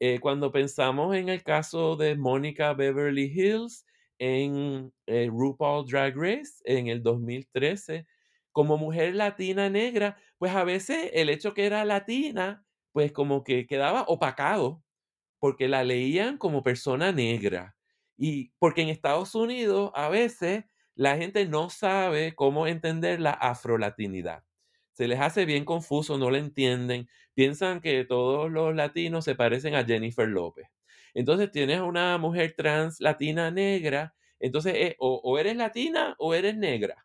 Eh, 0.00 0.18
cuando 0.18 0.50
pensamos 0.50 1.14
en 1.14 1.28
el 1.28 1.42
caso 1.42 1.96
de 1.96 2.16
Mónica 2.16 2.72
Beverly 2.72 3.30
Hills 3.34 3.84
en 4.18 4.92
eh, 5.06 5.28
RuPaul 5.30 5.86
Drag 5.86 6.16
Race 6.16 6.62
en 6.64 6.86
el 6.88 7.02
2013, 7.02 8.06
como 8.52 8.78
mujer 8.78 9.14
latina 9.14 9.68
negra, 9.68 10.16
pues 10.40 10.54
a 10.54 10.64
veces 10.64 11.10
el 11.12 11.28
hecho 11.28 11.52
que 11.52 11.66
era 11.66 11.84
latina, 11.84 12.64
pues 12.92 13.12
como 13.12 13.44
que 13.44 13.66
quedaba 13.66 14.04
opacado 14.08 14.82
porque 15.38 15.68
la 15.68 15.84
leían 15.84 16.38
como 16.38 16.62
persona 16.62 17.12
negra. 17.12 17.76
Y 18.16 18.52
porque 18.58 18.80
en 18.80 18.88
Estados 18.88 19.34
Unidos 19.34 19.92
a 19.94 20.08
veces 20.08 20.64
la 20.94 21.18
gente 21.18 21.44
no 21.44 21.68
sabe 21.68 22.34
cómo 22.34 22.66
entender 22.66 23.20
la 23.20 23.32
afrolatinidad. 23.32 24.42
Se 24.92 25.08
les 25.08 25.20
hace 25.20 25.44
bien 25.44 25.66
confuso, 25.66 26.16
no 26.16 26.30
la 26.30 26.38
entienden. 26.38 27.06
Piensan 27.34 27.82
que 27.82 28.06
todos 28.06 28.50
los 28.50 28.74
latinos 28.74 29.26
se 29.26 29.34
parecen 29.34 29.74
a 29.74 29.84
Jennifer 29.84 30.26
López. 30.26 30.68
Entonces 31.12 31.50
tienes 31.50 31.82
una 31.82 32.16
mujer 32.16 32.54
trans 32.56 32.98
latina 32.98 33.50
negra, 33.50 34.14
entonces 34.38 34.72
eh, 34.74 34.96
o, 35.00 35.38
eres 35.38 35.56
latina 35.56 36.16
o 36.18 36.32
eres 36.32 36.56
negra. 36.56 37.04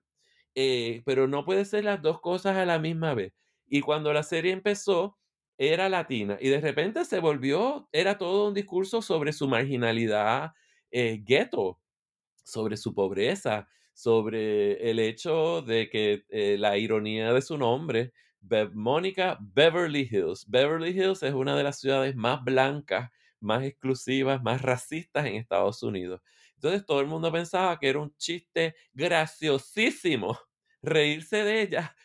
Eh, 0.56 1.04
pero 1.06 1.28
no 1.28 1.46
puede 1.46 1.66
ser 1.66 1.84
las 1.86 2.02
dos 2.02 2.22
cosas 2.22 2.58
a 2.58 2.66
la 2.66 2.80
misma 2.80 3.14
vez. 3.14 3.34
Y 3.68 3.82
cuando 3.82 4.14
la 4.14 4.24
serie 4.24 4.52
empezó, 4.54 5.18
era 5.58 5.88
latina 5.90 6.38
y 6.42 6.50
de 6.50 6.60
repente 6.62 7.06
se 7.06 7.20
volvió, 7.20 7.88
era 7.94 8.18
todo 8.18 8.50
un 8.50 8.54
discurso 8.54 9.02
sobre 9.02 9.32
su 9.34 9.48
marginalidad 9.48 10.52
eh, 10.92 11.22
gueto, 11.26 11.80
sobre 12.44 12.78
su 12.78 12.94
pobreza, 12.94 13.68
sobre 13.94 14.90
el 14.92 15.00
hecho 15.00 15.62
de 15.62 15.90
que 15.90 16.26
eh, 16.30 16.58
la 16.60 16.78
ironía 16.78 17.34
de 17.34 17.42
su 17.42 17.58
nombre, 17.58 18.14
Mónica 18.74 19.38
Beverly 19.42 20.08
Hills. 20.12 20.46
Beverly 20.48 20.90
Hills 20.92 21.24
es 21.24 21.34
una 21.34 21.56
de 21.56 21.64
las 21.64 21.80
ciudades 21.80 22.16
más 22.16 22.44
blancas, 22.44 23.12
más 23.40 23.64
exclusivas, 23.64 24.44
más 24.44 24.62
racistas 24.62 25.26
en 25.26 25.36
Estados 25.36 25.82
Unidos. 25.84 26.22
Entonces 26.56 26.86
todo 26.86 27.02
el 27.02 27.08
mundo 27.08 27.32
pensaba 27.32 27.78
que 27.80 27.90
era 27.90 28.00
un 28.00 28.16
chiste 28.18 28.76
graciosísimo 28.94 30.38
reírse 30.82 31.44
de 31.44 31.62
ella 31.62 31.96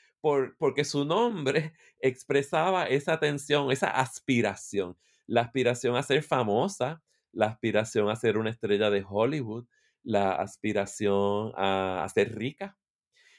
porque 0.59 0.84
su 0.84 1.05
nombre 1.05 1.72
expresaba 1.98 2.84
esa 2.84 3.18
tensión, 3.18 3.70
esa 3.70 3.88
aspiración, 3.88 4.96
la 5.26 5.42
aspiración 5.42 5.96
a 5.96 6.03
ser 6.03 6.22
famosa, 6.22 7.03
la 7.32 7.46
aspiración 7.46 8.11
a 8.11 8.16
ser 8.16 8.36
una 8.36 8.51
estrella 8.51 8.90
de 8.90 9.05
Hollywood, 9.09 9.66
la 10.03 10.32
aspiración 10.32 11.53
a, 11.57 12.07
ser 12.12 12.36
rica. 12.36 12.76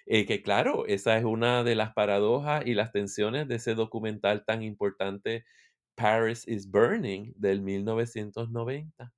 Eh, 0.08 0.26
que 0.26 0.42
claro, 0.42 0.86
esa 0.88 1.18
es 1.18 1.24
una 1.24 1.64
de 1.64 1.76
las 1.76 1.94
paradojas 1.94 2.66
y 2.66 2.74
las 2.74 2.92
tensiones 2.92 3.48
de 3.48 3.56
ese 3.56 3.76
documental 3.76 4.44
tan 4.46 4.64
importante, 4.64 5.46
Paris 5.96 6.48
is 6.48 6.70
Burning, 6.70 7.34
del 7.36 7.62
1990. 7.62 9.14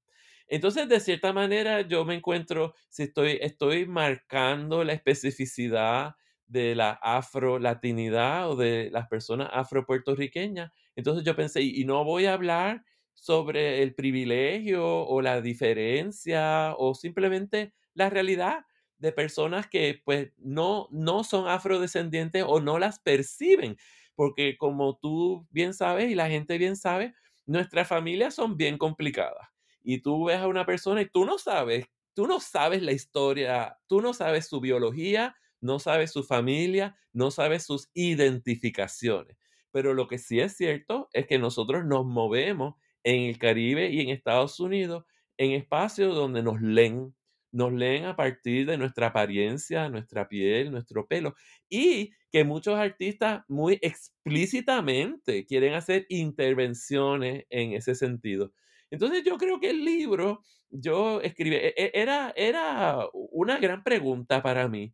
Entonces, 0.54 0.88
de 0.90 1.00
cierta 1.00 1.34
manera, 1.34 1.82
yo 1.82 2.06
me 2.06 2.16
encuentro, 2.16 2.74
si 2.90 3.04
estoy, 3.04 3.40
estoy 3.42 3.86
marcando 3.88 4.84
la 4.84 4.94
especificidad 4.94 6.16
de 6.46 6.76
la 6.76 6.92
afro-latinidad 7.02 8.50
o 8.52 8.56
de 8.56 8.90
las 8.92 9.08
personas 9.08 9.50
afro-puertorriqueñas. 9.52 10.72
Entonces 10.96 11.24
yo 11.26 11.36
pensé, 11.36 11.62
y 11.64 11.86
no 11.86 12.04
voy 12.04 12.26
a 12.26 12.34
hablar 12.34 12.84
sobre 13.16 13.82
el 13.84 13.96
privilegio 13.96 14.86
o 14.86 15.22
la 15.22 15.42
diferencia 15.42 16.74
o 16.78 16.94
simplemente 16.96 17.74
la 17.94 18.10
realidad 18.10 18.66
de 18.98 19.12
personas 19.12 19.68
que 19.68 20.02
pues 20.06 20.32
no, 20.38 20.88
no 20.92 21.24
son 21.24 21.48
afrodescendientes 21.48 22.44
o 22.48 22.60
no 22.62 22.78
las 22.80 23.00
perciben. 23.00 23.78
Porque 24.16 24.58
como 24.58 24.98
tú 24.98 25.48
bien 25.50 25.74
sabes 25.74 26.12
y 26.12 26.16
la 26.16 26.30
gente 26.30 26.58
bien 26.58 26.76
sabe, 26.76 27.16
nuestras 27.46 27.88
familias 27.88 28.36
son 28.36 28.58
bien 28.58 28.78
complicadas. 28.78 29.53
Y 29.84 30.02
tú 30.02 30.26
ves 30.26 30.38
a 30.40 30.48
una 30.48 30.66
persona 30.66 31.02
y 31.02 31.10
tú 31.10 31.26
no 31.26 31.38
sabes, 31.38 31.86
tú 32.14 32.28
no 32.28 32.40
sabes 32.40 32.82
la 32.82 32.92
historia, 32.92 33.78
tú 33.88 34.02
no 34.02 34.14
sabes 34.14 34.48
su 34.48 34.60
biología, 34.62 35.36
no 35.62 35.80
sabe 35.80 36.08
su 36.08 36.24
familia, 36.24 36.98
no 37.14 37.32
sabe 37.32 37.60
sus 37.60 37.90
identificaciones. 37.94 39.38
Pero 39.72 39.94
lo 39.94 40.08
que 40.08 40.18
sí 40.18 40.40
es 40.40 40.56
cierto 40.56 41.10
es 41.14 41.26
que 41.28 41.40
nosotros 41.40 41.86
nos 41.86 42.06
movemos 42.06 42.76
en 43.04 43.24
el 43.24 43.38
Caribe 43.38 43.90
y 43.90 44.02
en 44.02 44.10
Estados 44.10 44.60
Unidos 44.60 45.06
en 45.38 45.52
espacios 45.52 46.16
donde 46.16 46.44
nos 46.44 46.62
leen, 46.62 47.16
nos 47.52 47.74
leen 47.74 48.06
a 48.06 48.16
partir 48.16 48.66
de 48.68 48.78
nuestra 48.78 49.08
apariencia, 49.08 49.90
nuestra 49.90 50.28
piel, 50.28 50.72
nuestro 50.72 51.08
pelo, 51.08 51.36
y 51.70 52.12
que 52.32 52.44
muchos 52.44 52.76
artistas 52.76 53.44
muy 53.48 53.80
explícitamente 53.82 55.46
quieren 55.46 55.74
hacer 55.74 56.06
intervenciones 56.10 57.46
en 57.50 57.74
ese 57.74 57.96
sentido. 57.96 58.54
Entonces 58.94 59.24
yo 59.24 59.38
creo 59.40 59.60
que 59.60 59.72
el 59.72 59.84
libro, 59.84 60.44
yo 60.70 61.20
escribí, 61.22 61.56
e, 61.56 61.74
e, 61.76 61.92
era, 61.96 62.32
era 62.36 63.08
una 63.14 63.58
gran 63.58 63.84
pregunta 63.84 64.44
para 64.44 64.68
mí. 64.68 64.94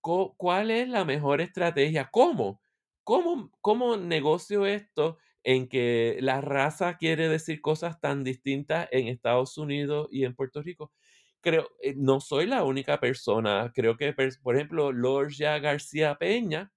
¿Cuál 0.00 0.70
es 0.70 0.88
la 0.88 1.04
mejor 1.04 1.40
estrategia? 1.40 2.08
¿Cómo? 2.12 2.62
¿Cómo, 3.02 3.50
cómo 3.60 3.96
negocio 3.96 4.66
esto 4.66 5.18
en 5.42 5.68
que 5.68 6.18
la 6.20 6.40
raza 6.40 6.96
quiere 6.96 7.28
decir 7.28 7.60
cosas 7.60 8.00
tan 8.00 8.22
distintas 8.22 8.88
en 8.92 9.08
Estados 9.08 9.58
Unidos 9.58 10.06
y 10.12 10.24
en 10.24 10.36
Puerto 10.36 10.62
Rico? 10.62 10.92
Creo, 11.40 11.70
eh, 11.82 11.94
no 11.96 12.20
soy 12.20 12.46
la 12.46 12.62
única 12.62 13.00
persona. 13.00 13.72
Creo 13.74 13.96
que, 13.96 14.14
por 14.44 14.54
ejemplo, 14.54 14.92
Lorgia 14.92 15.58
García 15.58 16.14
Peña 16.18 16.72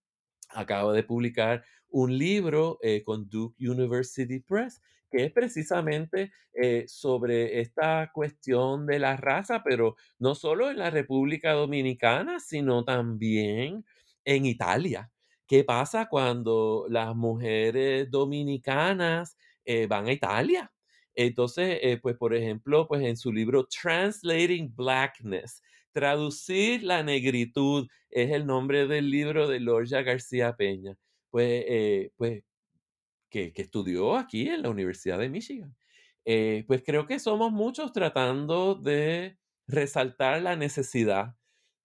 acaba 0.50 0.92
de 0.94 1.04
publicar 1.04 1.64
un 1.90 2.18
libro 2.18 2.80
eh, 2.82 3.04
con 3.04 3.30
Duke 3.30 3.56
University 3.60 4.40
Press 4.40 4.82
que 5.14 5.26
es 5.26 5.32
precisamente 5.32 6.32
eh, 6.54 6.86
sobre 6.88 7.62
esta 7.62 8.10
cuestión 8.12 8.88
de 8.88 8.98
la 8.98 9.16
raza, 9.16 9.62
pero 9.64 9.96
no 10.18 10.34
solo 10.34 10.72
en 10.72 10.80
la 10.80 10.90
República 10.90 11.52
Dominicana, 11.54 12.40
sino 12.40 12.84
también 12.84 13.86
en 14.26 14.46
Italia. 14.48 15.12
¿Qué 15.48 15.64
pasa 15.64 16.08
cuando 16.10 16.88
las 16.90 17.16
mujeres 17.16 18.10
dominicanas 18.10 19.38
eh, 19.66 19.86
van 19.86 20.08
a 20.08 20.14
Italia? 20.14 20.74
Entonces, 21.14 21.78
eh, 21.84 22.00
pues 22.02 22.18
por 22.18 22.34
ejemplo, 22.34 22.88
pues 22.88 23.04
en 23.04 23.16
su 23.16 23.32
libro 23.32 23.68
Translating 23.68 24.74
Blackness, 24.76 25.62
traducir 25.92 26.82
la 26.84 27.04
negritud 27.04 27.88
es 28.10 28.32
el 28.32 28.48
nombre 28.48 28.88
del 28.88 29.12
libro 29.12 29.48
de 29.48 29.60
Lorgia 29.60 30.02
García 30.02 30.56
Peña. 30.56 30.96
Pues, 31.30 31.66
pues 32.16 32.44
que, 33.34 33.52
estudió 33.56 34.16
aquí 34.16 34.48
en 34.48 34.62
la 34.62 34.70
Universidad 34.70 35.18
de 35.18 35.30
Michigan. 35.30 35.76
Eh, 36.26 36.64
pues 36.68 36.84
creo 36.86 37.06
que 37.06 37.20
somos 37.20 37.52
muchos 37.52 37.92
tratando 37.92 38.76
de 38.76 39.38
resaltar 39.68 40.42
la 40.42 40.56
necesidad 40.56 41.36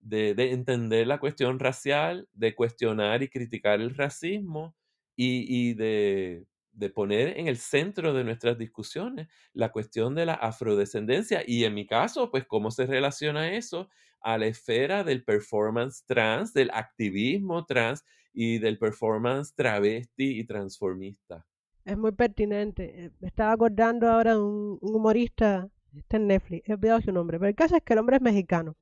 de, 0.01 0.30
entender 0.53 1.07
la 1.07 1.18
cuestión 1.18 1.59
racial, 1.59 2.28
de 2.34 2.55
cuestionar 2.55 3.22
y 3.22 3.28
criticar 3.28 3.80
el 3.80 3.94
racismo 3.94 4.76
y, 5.16 5.74
de, 5.74 6.44
de, 6.79 6.91
poner 6.91 7.39
en 7.39 7.49
el 7.49 7.57
centro 7.59 8.12
de 8.12 8.24
nuestras 8.24 8.59
discusiones 8.59 9.29
la 9.53 9.70
cuestión 9.72 10.14
de 10.14 10.26
la 10.26 10.35
afrodescendencia 10.35 11.43
y 11.47 11.64
en 11.64 11.74
mi 11.74 11.87
caso, 11.87 12.31
pues 12.31 12.47
cómo 12.47 12.70
se 12.70 12.87
relaciona 12.87 13.53
eso 13.53 13.89
a 14.20 14.39
la 14.39 14.47
esfera 14.47 15.05
del 15.05 15.24
performance 15.24 16.05
trans, 16.07 16.53
del 16.53 16.70
activismo 16.72 17.64
trans 17.66 18.05
y 18.33 18.59
del 18.59 18.79
performance 18.79 19.55
travesti 19.55 20.39
y 20.39 20.45
transformista. 20.45 21.47
Es 21.85 21.97
muy 21.97 22.12
pertinente. 22.12 23.05
Eh, 23.07 23.11
me 23.20 23.29
estaba 23.29 23.53
acordando 23.53 24.09
ahora 24.09 24.33
de 24.33 24.41
un, 24.41 24.79
humorista, 24.81 25.68
está 25.97 26.18
en 26.18 26.26
Netflix, 26.26 26.68
he 26.68 26.74
olvidado 26.74 27.01
su 27.01 27.12
nombre, 27.12 27.39
pero 27.39 27.49
el 27.49 27.55
caso 27.55 27.76
es 27.76 27.83
que 27.83 27.95
el 27.95 27.99
hombre 27.99 28.16
es 28.16 28.22
mexicano 28.22 28.76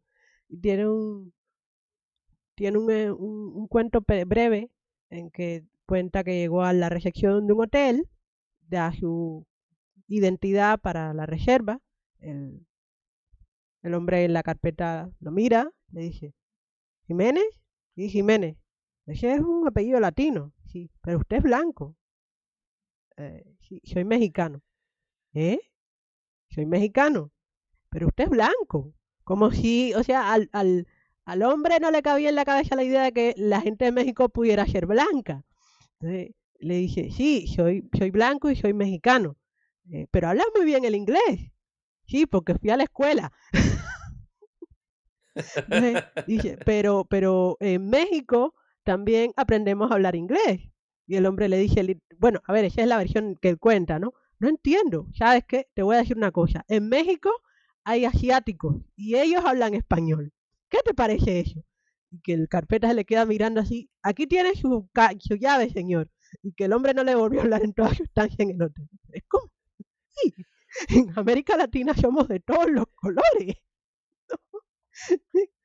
y 0.49 0.59
tiene 0.59 0.89
un 0.89 1.33
tiene 2.55 2.79
un, 2.79 2.91
eh, 2.91 3.13
un, 3.13 3.69
cuento 3.69 4.01
breve 4.01 4.71
en 5.11 5.31
que 5.31 5.65
cuenta 5.87 6.25
que 6.25 6.39
llegó 6.39 6.63
a 6.63 6.73
la 6.73 6.89
recepción 6.89 7.47
de 7.47 7.53
un 7.53 7.63
hotel 7.63 8.09
da 8.69 8.93
su 8.93 9.47
identidad 10.09 10.81
para 10.81 11.15
la 11.15 11.27
reserva. 11.27 11.81
El, 12.19 12.67
el 13.83 13.95
hombre 13.95 14.25
en 14.25 14.33
la 14.33 14.43
carpeta 14.43 15.11
lo 15.21 15.31
mira, 15.31 15.71
le 15.93 16.03
dice, 16.03 16.35
¿Jiménez? 17.07 17.47
Sí, 17.95 18.09
Jiménez. 18.09 18.57
Ese 19.07 19.35
es 19.35 19.41
un 19.41 19.67
apellido 19.67 20.01
latino, 20.01 20.53
sí, 20.67 20.91
pero 21.03 21.19
usted 21.19 21.37
es 21.37 21.43
blanco. 21.45 21.97
Eh, 23.17 23.45
sí, 23.61 23.81
soy 23.85 24.05
mexicano. 24.05 24.61
¿Eh? 25.33 25.61
Soy 26.51 26.67
mexicano. 26.67 27.31
Pero 27.91 28.09
usted 28.09 28.25
es 28.25 28.31
blanco. 28.31 28.93
Como 29.25 29.53
si, 29.53 29.95
o 29.95 30.03
sea, 30.03 30.33
al, 30.33 30.51
al, 30.53 30.87
al 31.25 31.43
hombre 31.43 31.79
no 31.81 31.91
le 31.91 32.03
cabía 32.03 32.29
en 32.29 32.35
la 32.35 32.45
cabeza 32.45 32.77
la 32.77 32.85
idea 32.85 33.05
de 33.05 33.13
que 33.13 33.35
la 33.37 33.61
gente 33.61 33.85
de 33.85 33.93
México 33.93 34.29
pudiera 34.29 34.67
ser 34.67 34.87
blanca. 34.87 35.45
Entonces 36.01 36.35
le 36.59 36.75
dije, 36.77 37.11
sí, 37.11 37.47
soy, 37.49 37.89
soy 37.97 38.11
blanco 38.11 38.51
y 38.51 38.57
soy 38.57 38.73
mexicano. 38.75 39.37
Eh, 39.93 40.07
pero 40.11 40.29
habla 40.29 40.45
muy 40.55 40.65
bien 40.65 40.85
el 40.85 40.95
inglés. 40.95 41.53
Sí, 42.07 42.27
porque 42.27 42.55
fui 42.57 42.71
a 42.71 42.77
la 42.77 42.85
escuela. 42.85 43.33
Entonces, 45.67 46.01
dice, 46.25 46.59
pero, 46.65 47.05
pero 47.09 47.57
en 47.61 47.89
México 47.89 48.55
también 48.85 49.33
aprendemos 49.37 49.91
a 49.91 49.95
hablar 49.95 50.15
inglés. 50.17 50.71
Y 51.07 51.17
el 51.17 51.27
hombre 51.27 51.49
le 51.49 51.59
dice, 51.59 51.83
li- 51.83 52.01
bueno, 52.19 52.41
a 52.47 52.53
ver, 52.53 52.65
esa 52.65 52.83
es 52.83 52.89
la 52.89 52.99
versión 52.99 53.37
que 53.41 53.49
él 53.51 53.59
cuenta, 53.59 53.99
¿no? 53.99 54.15
No 54.39 54.49
entiendo, 54.49 55.09
¿sabes 55.17 55.45
qué? 55.47 55.69
Te 55.75 55.83
voy 55.83 55.97
a 55.97 56.01
decir 56.01 56.17
una 56.17 56.33
cosa. 56.33 56.65
En 56.69 56.89
México 56.89 57.31
hay 57.85 58.05
asiáticos 58.05 58.77
y 58.97 59.17
ellos 59.17 59.43
hablan 59.45 59.75
español. 59.75 60.33
¿Qué 60.69 60.79
te 60.85 60.95
parece 60.95 61.41
eso? 61.41 61.63
Y 62.11 62.21
que 62.21 62.33
el 62.35 62.49
carpeta 62.49 62.89
se 62.89 62.95
le 62.95 63.05
queda 63.05 63.27
mirando 63.27 63.61
así, 63.61 63.91
aquí 64.03 64.27
tiene 64.27 64.55
su, 64.55 64.89
su 65.21 65.35
llave, 65.37 65.71
señor. 65.71 66.11
Y 66.43 66.53
que 66.53 66.65
el 66.65 66.73
hombre 66.73 66.95
no 66.95 67.05
le 67.05 67.15
volvió 67.15 67.41
a 67.41 67.45
hablar 67.45 67.63
en 67.65 67.75
toda 67.75 67.95
su 67.95 68.05
estancia 68.05 68.43
en 68.45 68.51
el 68.53 68.63
hotel. 68.63 68.89
Es 69.13 69.25
como, 69.29 69.51
sí, 70.11 70.35
en 70.91 71.13
América 71.19 71.57
Latina 71.57 71.95
somos 71.95 72.29
de 72.29 72.41
todos 72.41 72.71
los 72.71 72.87
colores. 72.97 73.57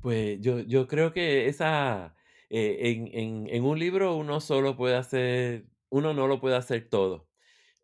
Pues 0.00 0.40
yo, 0.40 0.60
yo 0.60 0.86
creo 0.86 1.12
que 1.12 1.48
esa, 1.48 2.14
eh, 2.50 2.78
en, 2.90 3.08
en- 3.12 3.48
en 3.48 3.64
un 3.64 3.78
libro 3.78 4.16
uno 4.16 4.40
solo 4.40 4.76
puede 4.76 4.96
hacer, 4.96 5.66
uno 5.90 6.14
no 6.14 6.26
lo 6.28 6.40
puede 6.40 6.56
hacer 6.56 6.88
todo. 6.88 7.28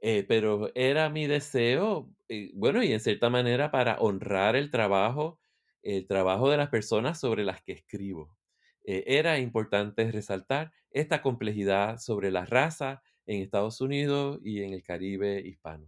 Eh, 0.00 0.24
pero 0.28 0.70
era 0.76 1.10
mi 1.10 1.26
deseo, 1.26 2.12
eh, 2.28 2.52
bueno, 2.54 2.82
y 2.84 2.92
en 2.92 3.00
cierta 3.00 3.30
manera 3.30 3.70
para 3.72 3.98
honrar 4.00 4.56
el 4.56 4.70
trabajo, 4.70 5.40
el 5.84 6.06
trabajo 6.06 6.50
de 6.50 6.56
las 6.56 6.70
personas 6.70 7.20
sobre 7.20 7.44
las 7.44 7.62
que 7.62 7.72
escribo. 7.72 8.36
Eh, 8.84 9.04
era 9.06 9.38
importante 9.38 10.10
resaltar 10.10 10.72
esta 10.90 11.22
complejidad 11.22 11.98
sobre 11.98 12.30
la 12.30 12.44
raza 12.44 13.02
en 13.26 13.40
Estados 13.40 13.80
Unidos 13.80 14.40
y 14.42 14.62
en 14.62 14.72
el 14.72 14.82
Caribe 14.82 15.40
hispano. 15.40 15.86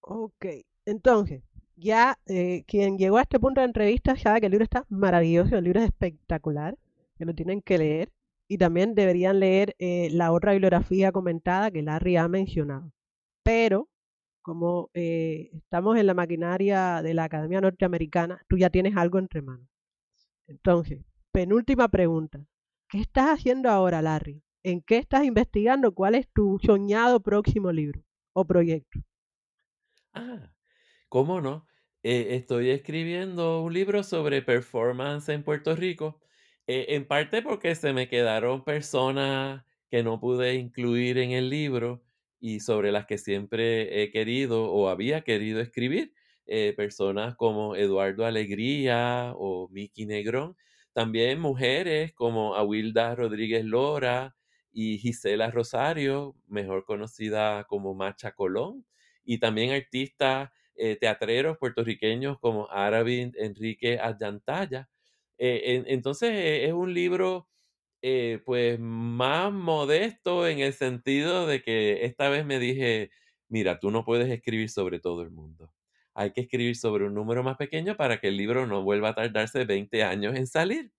Ok, 0.00 0.46
entonces, 0.86 1.42
ya 1.76 2.18
eh, 2.26 2.64
quien 2.66 2.98
llegó 2.98 3.18
a 3.18 3.22
este 3.22 3.38
punto 3.40 3.60
de 3.60 3.66
entrevista 3.66 4.16
sabe 4.16 4.40
que 4.40 4.46
el 4.46 4.52
libro 4.52 4.64
está 4.64 4.84
maravilloso, 4.88 5.56
el 5.56 5.64
libro 5.64 5.80
es 5.80 5.86
espectacular, 5.86 6.76
que 7.16 7.24
lo 7.24 7.34
tienen 7.34 7.60
que 7.62 7.78
leer 7.78 8.12
y 8.48 8.58
también 8.58 8.94
deberían 8.94 9.38
leer 9.38 9.76
eh, 9.78 10.08
la 10.10 10.32
otra 10.32 10.52
bibliografía 10.52 11.12
comentada 11.12 11.70
que 11.70 11.82
Larry 11.82 12.16
ha 12.16 12.28
mencionado. 12.28 12.92
Pero, 13.42 13.88
como 14.42 14.90
eh, 14.94 15.50
estamos 15.52 15.96
en 15.98 16.06
la 16.06 16.14
maquinaria 16.14 17.02
de 17.02 17.14
la 17.14 17.24
Academia 17.24 17.60
Norteamericana, 17.60 18.42
tú 18.48 18.56
ya 18.58 18.70
tienes 18.70 18.96
algo 18.96 19.18
entre 19.18 19.42
manos. 19.42 19.68
Entonces, 20.46 21.04
penúltima 21.32 21.88
pregunta. 21.88 22.40
¿Qué 22.88 23.00
estás 23.00 23.28
haciendo 23.28 23.70
ahora, 23.70 24.02
Larry? 24.02 24.42
¿En 24.62 24.82
qué 24.82 24.98
estás 24.98 25.24
investigando? 25.24 25.92
¿Cuál 25.92 26.16
es 26.16 26.28
tu 26.32 26.58
soñado 26.62 27.20
próximo 27.20 27.72
libro 27.72 28.02
o 28.32 28.44
proyecto? 28.44 29.00
Ah, 30.12 30.50
¿cómo 31.08 31.40
no? 31.40 31.66
Eh, 32.02 32.36
estoy 32.36 32.70
escribiendo 32.70 33.62
un 33.62 33.72
libro 33.72 34.02
sobre 34.02 34.42
performance 34.42 35.28
en 35.28 35.44
Puerto 35.44 35.76
Rico, 35.76 36.20
eh, 36.66 36.86
en 36.90 37.06
parte 37.06 37.42
porque 37.42 37.74
se 37.74 37.92
me 37.92 38.08
quedaron 38.08 38.64
personas 38.64 39.64
que 39.90 40.02
no 40.02 40.20
pude 40.20 40.54
incluir 40.54 41.18
en 41.18 41.32
el 41.32 41.50
libro 41.50 42.02
y 42.40 42.60
sobre 42.60 42.92
las 42.92 43.06
que 43.06 43.18
siempre 43.18 44.02
he 44.02 44.10
querido 44.10 44.64
o 44.72 44.88
había 44.88 45.22
querido 45.22 45.60
escribir, 45.60 46.14
eh, 46.46 46.74
personas 46.76 47.36
como 47.36 47.76
Eduardo 47.76 48.24
Alegría 48.26 49.32
o 49.36 49.68
Miki 49.70 50.06
Negrón, 50.06 50.56
también 50.92 51.40
mujeres 51.40 52.12
como 52.14 52.54
Awilda 52.56 53.14
Rodríguez 53.14 53.64
Lora 53.64 54.36
y 54.72 54.98
Gisela 54.98 55.50
Rosario, 55.50 56.36
mejor 56.46 56.84
conocida 56.84 57.64
como 57.68 57.94
Macha 57.94 58.32
Colón 58.32 58.86
y 59.24 59.38
también 59.38 59.70
artistas 59.72 60.50
eh, 60.74 60.96
teatreros 60.96 61.58
puertorriqueños 61.58 62.38
como 62.40 62.68
Aravind 62.70 63.36
Enrique 63.36 63.98
Ayantaya. 64.00 64.88
Eh, 65.38 65.62
en- 65.76 65.84
entonces 65.88 66.30
eh, 66.32 66.66
es 66.66 66.72
un 66.72 66.92
libro 66.94 67.48
eh, 68.02 68.40
pues 68.44 68.78
más 68.80 69.52
modesto 69.52 70.46
en 70.48 70.60
el 70.60 70.72
sentido 70.72 71.46
de 71.46 71.62
que 71.62 72.04
esta 72.04 72.28
vez 72.28 72.44
me 72.46 72.58
dije, 72.58 73.10
mira, 73.48 73.78
tú 73.80 73.90
no 73.90 74.04
puedes 74.04 74.30
escribir 74.30 74.70
sobre 74.70 75.00
todo 75.00 75.22
el 75.22 75.30
mundo. 75.30 75.72
Hay 76.14 76.32
que 76.32 76.42
escribir 76.42 76.76
sobre 76.76 77.06
un 77.06 77.14
número 77.14 77.42
más 77.42 77.56
pequeño 77.56 77.96
para 77.96 78.20
que 78.20 78.28
el 78.28 78.36
libro 78.36 78.66
no 78.66 78.82
vuelva 78.82 79.10
a 79.10 79.14
tardarse 79.14 79.64
20 79.64 80.02
años 80.04 80.34
en 80.36 80.46
salir, 80.46 80.92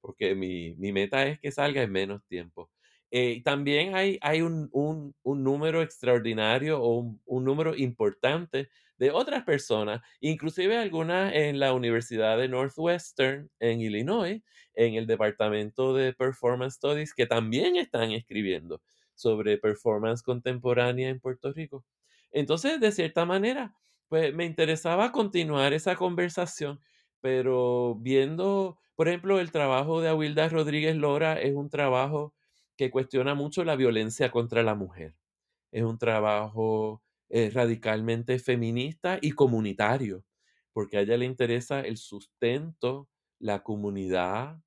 porque 0.00 0.34
mi, 0.34 0.74
mi 0.76 0.92
meta 0.92 1.26
es 1.26 1.40
que 1.40 1.50
salga 1.52 1.82
en 1.82 1.92
menos 1.92 2.24
tiempo. 2.26 2.70
Eh, 3.10 3.42
también 3.42 3.94
hay, 3.96 4.18
hay 4.20 4.42
un, 4.42 4.68
un- 4.72 5.14
un 5.22 5.42
número 5.44 5.80
extraordinario 5.82 6.80
o 6.82 6.98
un, 6.98 7.20
un 7.24 7.44
número 7.44 7.74
importante 7.76 8.68
de 8.98 9.10
otras 9.10 9.44
personas, 9.44 10.00
inclusive 10.20 10.76
algunas 10.76 11.32
en 11.34 11.58
la 11.58 11.72
Universidad 11.72 12.36
de 12.36 12.48
Northwestern 12.48 13.50
en 13.60 13.80
Illinois, 13.80 14.42
en 14.78 14.94
el 14.94 15.06
departamento 15.06 15.92
de 15.94 16.12
Performance 16.14 16.76
Studies, 16.76 17.14
que 17.14 17.26
también 17.26 17.76
están 17.76 18.12
escribiendo 18.12 18.80
sobre 19.14 19.58
performance 19.58 20.22
contemporánea 20.22 21.08
en 21.08 21.18
Puerto 21.20 21.52
Rico. 21.52 21.84
Entonces, 22.30 22.80
de 22.80 22.92
cierta 22.92 23.24
manera, 23.26 23.74
pues 24.08 24.32
me 24.34 24.44
interesaba 24.44 25.10
continuar 25.10 25.72
esa 25.72 25.96
conversación, 25.96 26.80
pero 27.20 27.96
viendo, 27.96 28.78
por 28.94 29.08
ejemplo, 29.08 29.40
el 29.40 29.50
trabajo 29.50 30.00
de 30.00 30.08
Awilda 30.10 30.48
Rodríguez 30.48 30.96
Lora 30.96 31.40
es 31.40 31.54
un 31.54 31.68
trabajo 31.70 32.34
que 32.76 32.90
cuestiona 32.92 33.34
mucho 33.34 33.64
la 33.64 33.74
violencia 33.74 34.30
contra 34.30 34.62
la 34.62 34.76
mujer. 34.76 35.16
Es 35.72 35.82
un 35.82 35.98
trabajo 35.98 37.02
eh, 37.28 37.50
radicalmente 37.52 38.38
feminista 38.38 39.18
y 39.20 39.32
comunitario, 39.32 40.24
porque 40.72 40.98
a 40.98 41.00
ella 41.00 41.16
le 41.16 41.24
interesa 41.26 41.80
el 41.80 41.96
sustento, 41.96 43.08
la 43.40 43.62
comunidad, 43.64 44.58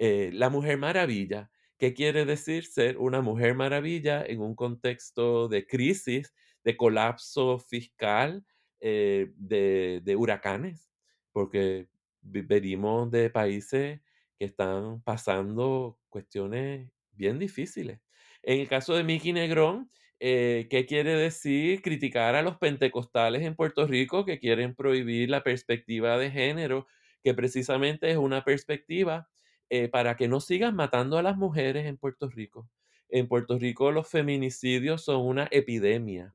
eh, 0.00 0.30
la 0.32 0.48
mujer 0.48 0.78
maravilla. 0.78 1.50
¿Qué 1.76 1.92
quiere 1.92 2.24
decir 2.24 2.64
ser 2.64 2.98
una 2.98 3.20
mujer 3.20 3.56
maravilla 3.56 4.24
en 4.24 4.40
un 4.40 4.54
contexto 4.54 5.48
de 5.48 5.66
crisis, 5.66 6.32
de 6.62 6.76
colapso 6.76 7.58
fiscal, 7.58 8.44
eh, 8.80 9.32
de, 9.34 10.14
huracanes? 10.16 10.88
Porque 11.32 11.88
venimos 12.22 13.10
de 13.10 13.28
países 13.28 14.00
que 14.38 14.44
están 14.44 15.02
pasando 15.02 15.98
cuestiones 16.08 16.88
bien 17.10 17.40
difíciles. 17.40 18.00
En 18.44 18.60
el 18.60 18.68
caso 18.68 18.94
de 18.94 19.02
Miki 19.02 19.32
Negrón, 19.32 19.90
eh, 20.20 20.68
¿qué 20.70 20.86
quiere 20.86 21.14
decir 21.16 21.82
criticar 21.82 22.36
a 22.36 22.42
los 22.42 22.56
pentecostales 22.58 23.42
en 23.42 23.56
Puerto 23.56 23.84
Rico 23.84 24.24
que 24.24 24.38
quieren 24.38 24.76
prohibir 24.76 25.28
la 25.28 25.42
perspectiva 25.42 26.18
de 26.18 26.30
género, 26.30 26.86
que 27.24 27.34
precisamente 27.34 28.10
es 28.12 28.16
una 28.16 28.44
perspectiva 28.44 29.28
eh, 29.70 29.88
para 29.88 30.16
que 30.16 30.28
no 30.28 30.40
sigan 30.40 30.74
matando 30.76 31.18
a 31.18 31.22
las 31.22 31.36
mujeres 31.36 31.86
en 31.86 31.96
Puerto 31.98 32.28
Rico? 32.28 32.68
En 33.08 33.28
Puerto 33.28 33.58
Rico 33.58 33.92
los 33.92 34.08
feminicidios 34.08 35.02
son 35.04 35.22
una 35.26 35.48
epidemia. 35.50 36.34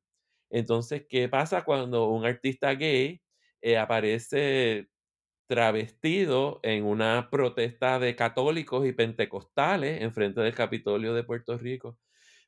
Entonces, 0.50 1.06
¿qué 1.10 1.30
pasa 1.30 1.64
cuando 1.64 2.10
un 2.10 2.26
artista 2.26 2.74
gay 2.76 3.22
eh, 3.62 3.78
aparece 3.78 4.90
travestido 5.48 6.60
en 6.64 6.86
una 6.86 7.30
protesta 7.30 8.00
de 8.00 8.16
católicos 8.16 8.86
y 8.88 8.94
pentecostales 8.94 10.02
en 10.02 10.14
frente 10.14 10.42
del 10.42 10.56
Capitolio 10.56 11.14
de 11.14 11.24
Puerto 11.24 11.58
Rico. 11.58 11.98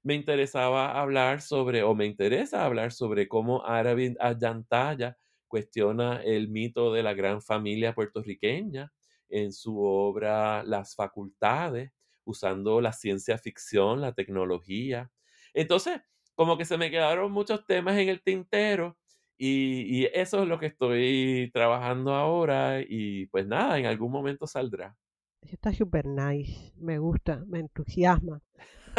Me 0.04 0.16
interesaba 0.16 1.00
hablar 1.00 1.42
sobre, 1.42 1.84
o 1.84 1.96
me 1.96 2.06
interesa 2.06 2.66
hablar 2.66 2.92
sobre 2.92 3.28
cómo 3.28 3.66
Aravind 3.66 4.18
Ayantaya 4.20 5.18
cuestiona 5.48 6.22
el 6.24 6.48
mito 6.50 6.94
de 6.94 7.04
la 7.04 7.14
gran 7.14 7.42
familia 7.42 7.94
puertorriqueña 7.94 8.92
en 9.36 9.52
su 9.52 9.82
obra 9.82 10.64
Las 10.64 10.96
Facultades, 10.96 11.92
usando 12.24 12.80
la 12.80 12.94
ciencia 12.94 13.38
ficción, 13.38 14.00
la 14.00 14.14
tecnología. 14.14 15.12
Entonces, 15.54 16.00
como 16.36 16.58
que 16.58 16.64
se 16.64 16.78
me 16.78 16.90
quedaron 16.90 17.34
muchos 17.34 17.66
temas 17.66 17.98
en 17.98 18.08
el 18.08 18.22
tintero 18.24 18.98
y, 19.38 20.06
eso 20.14 20.44
es 20.44 20.48
lo 20.48 20.58
que 20.58 20.68
estoy 20.68 21.52
trabajando 21.54 22.14
ahora 22.14 22.80
y 22.80 23.26
pues 23.28 23.46
nada, 23.46 23.78
en 23.78 23.86
algún 23.86 24.10
momento 24.10 24.48
saldrá. 24.48 24.96
está 25.42 25.74
súper 25.74 26.06
nice, 26.06 26.72
me 26.78 26.98
gusta, 27.00 27.44
me 27.46 27.60
entusiasma. 27.60 28.42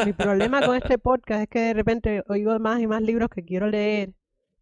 Mi 0.04 0.12
problema 0.12 0.60
con 0.66 0.76
este 0.76 0.98
podcast 0.98 1.44
es 1.44 1.48
que 1.48 1.60
de 1.60 1.72
repente 1.72 2.22
oigo 2.28 2.58
más 2.58 2.82
y 2.82 2.86
más 2.86 3.00
libros 3.00 3.30
que 3.30 3.42
quiero 3.42 3.68
leer, 3.68 4.12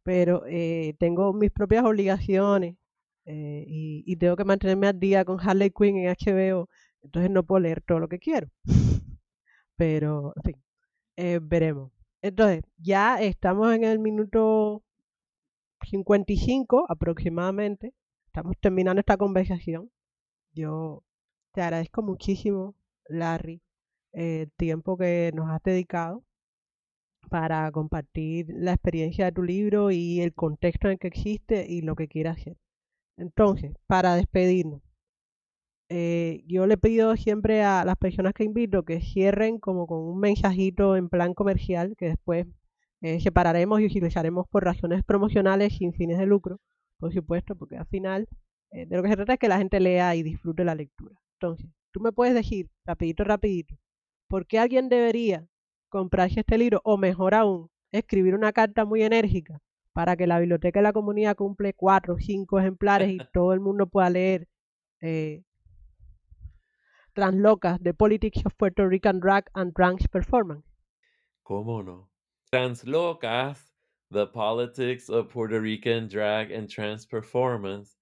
pero 0.05 0.45
eh, 0.47 0.95
tengo 1.01 1.33
mis 1.33 1.51
propias 1.51 1.85
obligaciones 1.85 2.77
eh, 3.27 3.64
y, 3.66 4.05
y 4.07 4.16
tengo 4.16 4.37
que 4.37 4.45
mantenerme 4.45 4.89
al 4.89 4.99
día 5.01 5.25
con 5.25 5.39
Harley 5.41 5.70
Quinn 5.70 5.97
en 5.97 6.14
HBO, 6.14 6.68
entonces 7.03 7.31
no 7.31 7.45
puedo 7.45 7.61
leer 7.61 7.83
todo 7.83 7.99
lo 8.01 8.09
que 8.09 8.18
quiero. 8.18 8.49
Pero, 9.77 10.33
en 10.37 10.43
fin, 10.43 10.62
eh, 11.16 11.41
veremos. 11.43 11.93
Entonces, 12.22 12.62
ya 12.79 13.20
estamos 13.20 13.75
en 13.75 13.85
el 13.85 13.99
minuto 13.99 14.83
55 15.83 16.87
aproximadamente. 16.89 17.95
Estamos 18.27 18.57
terminando 18.61 19.01
esta 19.01 19.16
conversación. 19.16 19.91
Yo 20.55 21.05
te 21.53 21.62
agradezco 21.62 22.03
muchísimo, 22.03 22.75
Larry, 23.09 23.62
el 24.12 24.51
tiempo 24.53 24.97
que 24.97 25.33
nos 25.35 25.51
has 25.51 25.62
dedicado 25.62 26.25
para 27.31 27.70
compartir 27.72 28.47
la 28.51 28.72
experiencia 28.72 29.27
de 29.27 29.33
tu 29.33 29.43
libro 29.43 29.91
y 29.91 30.20
el 30.20 30.35
contexto 30.35 30.89
en 30.89 30.99
que 30.99 31.09
existe 31.09 31.66
y 31.68 31.83
lo 31.83 31.97
que 31.97 32.09
quieras 32.09 32.39
hacer. 32.39 32.57
Entonces, 33.17 33.73
para 33.87 34.17
despedirnos, 34.17 34.83
eh, 35.89 36.43
yo 36.47 36.67
le 36.67 36.77
pido 36.79 37.17
siempre 37.17 37.62
a 37.62 37.85
las 37.85 37.97
personas 37.97 38.33
que 38.35 38.45
invito 38.45 38.85
que 38.85 39.01
cierren 39.01 39.59
como 39.59 39.87
con 39.87 39.99
un 39.99 40.19
mensajito 40.19 40.97
en 40.97 41.09
plan 41.09 41.35
comercial 41.35 41.95
que 41.97 42.07
después 42.07 42.47
eh, 43.03 43.21
separaremos 43.21 43.81
y 43.81 43.87
utilizaremos 43.87 44.47
por 44.49 44.65
razones 44.65 45.05
promocionales 45.05 45.77
sin 45.77 45.93
fines 45.93 46.19
de 46.19 46.27
lucro, 46.27 46.59
por 46.99 47.12
supuesto, 47.12 47.55
porque 47.57 47.77
al 47.77 47.87
final 47.87 48.29
eh, 48.71 48.87
de 48.87 48.97
lo 48.97 49.03
que 49.03 49.11
se 49.11 49.17
trata 49.17 49.35
es 49.35 49.39
que 49.39 49.49
la 49.49 49.59
gente 49.59 49.79
lea 49.79 50.15
y 50.17 50.23
disfrute 50.23 50.65
la 50.65 50.75
lectura. 50.75 51.15
Entonces, 51.39 51.67
tú 51.93 52.01
me 52.01 52.12
puedes 52.12 52.35
decir, 52.35 52.71
rapidito, 52.87 53.25
rapidito, 53.25 53.77
¿por 54.29 54.47
qué 54.47 54.59
alguien 54.59 54.89
debería 54.89 55.47
comprarse 55.91 56.41
este 56.41 56.59
libro? 56.59 56.81
O 56.85 56.97
mejor 56.97 57.35
aún, 57.35 57.71
escribir 57.93 58.35
una 58.35 58.53
carta 58.53 58.85
muy 58.85 59.03
enérgica 59.03 59.61
para 59.95 60.17
que 60.17 60.27
la 60.27 60.41
biblioteca 60.41 60.81
de 60.81 60.83
la 60.83 60.93
comunidad 60.93 61.37
cumple 61.37 61.73
cuatro 61.73 62.15
o 62.15 62.19
cinco 62.19 62.59
ejemplares 62.59 63.11
y 63.13 63.19
todo 63.33 63.53
el 63.55 63.61
mundo 63.61 63.87
pueda 63.87 64.11
leer 64.11 64.49
eh, 65.01 65.45
Translocas, 67.15 67.81
The 67.81 67.95
Politics 67.95 68.45
of 68.45 68.55
Puerto 68.57 68.89
Rican 68.89 69.21
Drag 69.21 69.45
and 69.55 69.73
Trans 69.73 70.09
Performance. 70.09 70.69
¿Cómo 71.45 71.81
no? 71.85 72.11
Translocas, 72.51 73.73
The 74.11 74.27
Politics 74.27 75.09
of 75.09 75.33
Puerto 75.33 75.61
Rican 75.61 76.09
Drag 76.09 76.53
and 76.53 76.69
Trans 76.69 77.07
Performance, 77.07 77.97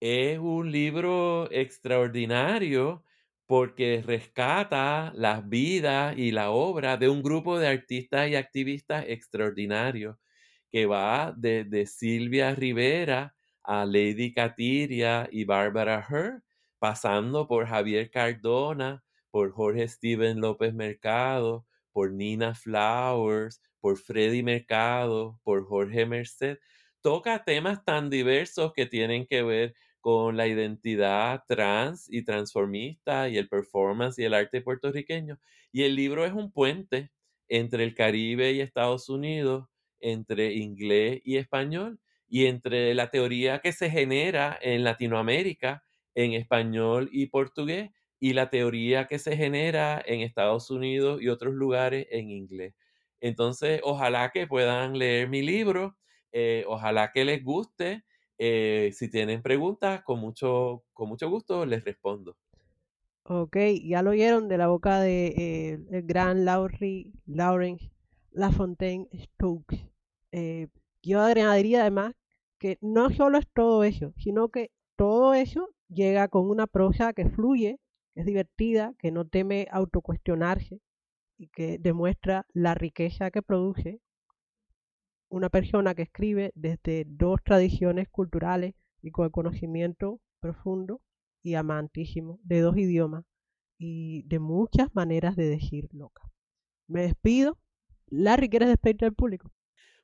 es 0.00 0.40
un 0.40 0.72
libro 0.72 1.48
extraordinario 1.52 3.04
porque 3.46 4.02
rescata 4.04 5.12
las 5.14 5.48
vidas 5.48 6.18
y 6.18 6.32
la 6.32 6.50
obra 6.50 6.96
de 6.96 7.08
un 7.08 7.22
grupo 7.22 7.60
de 7.60 7.68
artistas 7.68 8.28
y 8.28 8.34
activistas 8.34 9.04
extraordinarios 9.06 10.16
que 10.70 10.86
va 10.86 11.34
desde 11.36 11.86
Silvia 11.86 12.54
Rivera 12.54 13.34
a 13.62 13.84
Lady 13.84 14.32
Catiria 14.32 15.28
y 15.30 15.44
Barbara 15.44 16.06
Herr, 16.08 16.42
pasando 16.78 17.46
por 17.46 17.66
Javier 17.66 18.10
Cardona, 18.10 19.04
por 19.30 19.52
Jorge 19.52 19.88
Steven 19.88 20.40
López 20.40 20.74
Mercado, 20.74 21.66
por 21.92 22.12
Nina 22.12 22.54
Flowers, 22.54 23.60
por 23.80 23.98
Freddy 23.98 24.42
Mercado, 24.42 25.40
por 25.44 25.66
Jorge 25.66 26.06
Merced. 26.06 26.58
Toca 27.00 27.44
temas 27.44 27.84
tan 27.84 28.10
diversos 28.10 28.72
que 28.72 28.86
tienen 28.86 29.26
que 29.26 29.42
ver 29.42 29.74
con 30.00 30.36
la 30.36 30.46
identidad 30.46 31.42
trans 31.46 32.06
y 32.10 32.24
transformista 32.24 33.28
y 33.28 33.36
el 33.36 33.48
performance 33.48 34.18
y 34.18 34.24
el 34.24 34.34
arte 34.34 34.60
puertorriqueño. 34.60 35.38
Y 35.72 35.82
el 35.82 35.96
libro 35.96 36.24
es 36.24 36.32
un 36.32 36.52
puente 36.52 37.10
entre 37.48 37.84
el 37.84 37.94
Caribe 37.94 38.52
y 38.52 38.60
Estados 38.60 39.08
Unidos, 39.08 39.68
entre 40.00 40.54
inglés 40.54 41.20
y 41.24 41.36
español, 41.36 42.00
y 42.28 42.46
entre 42.46 42.94
la 42.94 43.10
teoría 43.10 43.60
que 43.60 43.72
se 43.72 43.90
genera 43.90 44.58
en 44.60 44.84
Latinoamérica 44.84 45.84
en 46.14 46.32
español 46.32 47.08
y 47.12 47.26
portugués 47.26 47.90
y 48.20 48.32
la 48.32 48.50
teoría 48.50 49.06
que 49.06 49.18
se 49.18 49.36
genera 49.36 50.02
en 50.04 50.20
Estados 50.20 50.70
Unidos 50.70 51.22
y 51.22 51.28
otros 51.28 51.54
lugares 51.54 52.06
en 52.10 52.30
inglés. 52.30 52.74
Entonces, 53.20 53.80
ojalá 53.84 54.30
que 54.30 54.46
puedan 54.46 54.98
leer 54.98 55.28
mi 55.28 55.42
libro, 55.42 55.96
eh, 56.32 56.64
ojalá 56.66 57.12
que 57.12 57.24
les 57.24 57.42
guste. 57.42 58.04
Eh, 58.36 58.90
si 58.92 59.10
tienen 59.10 59.42
preguntas, 59.42 60.02
con 60.02 60.20
mucho, 60.20 60.84
con 60.92 61.08
mucho 61.08 61.28
gusto 61.28 61.66
les 61.66 61.84
respondo. 61.84 62.36
Ok, 63.24 63.56
ya 63.84 64.02
lo 64.02 64.10
oyeron 64.10 64.48
de 64.48 64.58
la 64.58 64.68
boca 64.68 65.00
de 65.00 65.78
eh, 65.90 66.02
gran 66.02 66.44
Laurie, 66.44 67.12
Lawrence 68.38 68.56
Lafontaine 68.56 69.08
Stokes. 69.14 69.78
yo 71.02 71.20
añadiría 71.20 71.80
además 71.82 72.14
que 72.58 72.78
no 72.80 73.10
solo 73.10 73.38
es 73.38 73.46
todo 73.52 73.82
eso, 73.84 74.12
sino 74.16 74.48
que 74.48 74.70
todo 74.96 75.34
eso 75.34 75.70
llega 75.88 76.28
con 76.28 76.48
una 76.48 76.66
prosa 76.66 77.12
que 77.12 77.28
fluye, 77.28 77.78
que 78.14 78.20
es 78.20 78.26
divertida, 78.26 78.94
que 78.98 79.10
no 79.10 79.26
teme 79.26 79.66
autocuestionarse 79.70 80.80
y 81.36 81.48
que 81.48 81.78
demuestra 81.78 82.46
la 82.52 82.74
riqueza 82.74 83.30
que 83.30 83.42
produce 83.42 84.00
una 85.30 85.50
persona 85.50 85.94
que 85.94 86.02
escribe 86.02 86.52
desde 86.54 87.04
dos 87.06 87.40
tradiciones 87.44 88.08
culturales 88.08 88.74
y 89.02 89.10
con 89.10 89.26
el 89.26 89.30
conocimiento 89.30 90.20
profundo 90.40 91.00
y 91.42 91.54
amantísimo 91.54 92.38
de 92.42 92.60
dos 92.60 92.76
idiomas 92.76 93.24
y 93.78 94.22
de 94.26 94.38
muchas 94.38 94.94
maneras 94.94 95.36
de 95.36 95.48
decir 95.48 95.88
loca. 95.92 96.22
Me 96.88 97.02
despido. 97.02 97.58
Larry, 98.10 98.48
¿quieres 98.48 98.68
despedirte 98.68 99.04
del 99.04 99.14
público? 99.14 99.50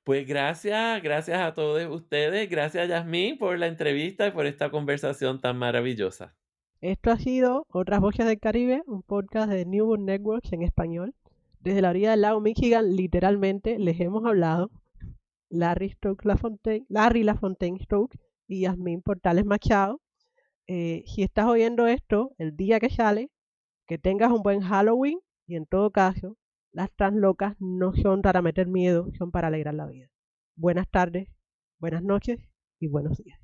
Pues 0.04 0.26
gracias, 0.26 1.02
gracias 1.02 1.40
a 1.40 1.54
todos 1.54 1.82
ustedes, 1.88 2.50
gracias 2.50 2.88
Yasmín 2.88 3.38
por 3.38 3.58
la 3.58 3.68
entrevista 3.68 4.26
y 4.26 4.32
por 4.32 4.44
esta 4.44 4.70
conversación 4.70 5.40
tan 5.40 5.56
maravillosa. 5.56 6.34
Esto 6.82 7.10
ha 7.10 7.16
sido 7.16 7.64
Otras 7.70 8.00
Voces 8.00 8.26
del 8.26 8.38
Caribe, 8.38 8.82
un 8.86 9.02
podcast 9.02 9.50
de 9.50 9.64
New 9.64 9.86
World 9.86 10.04
Networks 10.04 10.52
en 10.52 10.60
español. 10.62 11.14
Desde 11.58 11.80
la 11.80 11.88
orilla 11.88 12.10
del 12.10 12.20
lago 12.20 12.42
Michigan, 12.42 12.94
literalmente, 12.94 13.78
les 13.78 13.98
hemos 14.00 14.26
hablado 14.26 14.70
Larry 15.48 15.88
Stokes 15.88 16.28
Lafontaine, 16.28 16.84
Larry 16.90 17.22
Lafontaine 17.22 17.82
Stokes 17.82 18.18
y 18.46 18.60
Yasmín 18.60 19.00
Portales 19.00 19.46
Machado. 19.46 20.02
Eh, 20.66 21.04
si 21.06 21.22
estás 21.22 21.46
oyendo 21.46 21.86
esto 21.86 22.32
el 22.36 22.54
día 22.54 22.80
que 22.80 22.90
sale, 22.90 23.30
que 23.86 23.96
tengas 23.96 24.30
un 24.30 24.42
buen 24.42 24.60
Halloween 24.60 25.18
y 25.46 25.56
en 25.56 25.64
todo 25.64 25.90
caso, 25.90 26.36
las 26.74 26.90
locas 27.14 27.54
no 27.60 27.94
son 27.94 28.20
para 28.20 28.42
meter 28.42 28.66
miedo, 28.66 29.08
son 29.16 29.30
para 29.30 29.46
alegrar 29.46 29.74
la 29.74 29.86
vida. 29.86 30.08
Buenas 30.56 30.90
tardes, 30.90 31.28
buenas 31.78 32.02
noches 32.02 32.40
y 32.80 32.88
buenos 32.88 33.16
días. 33.18 33.43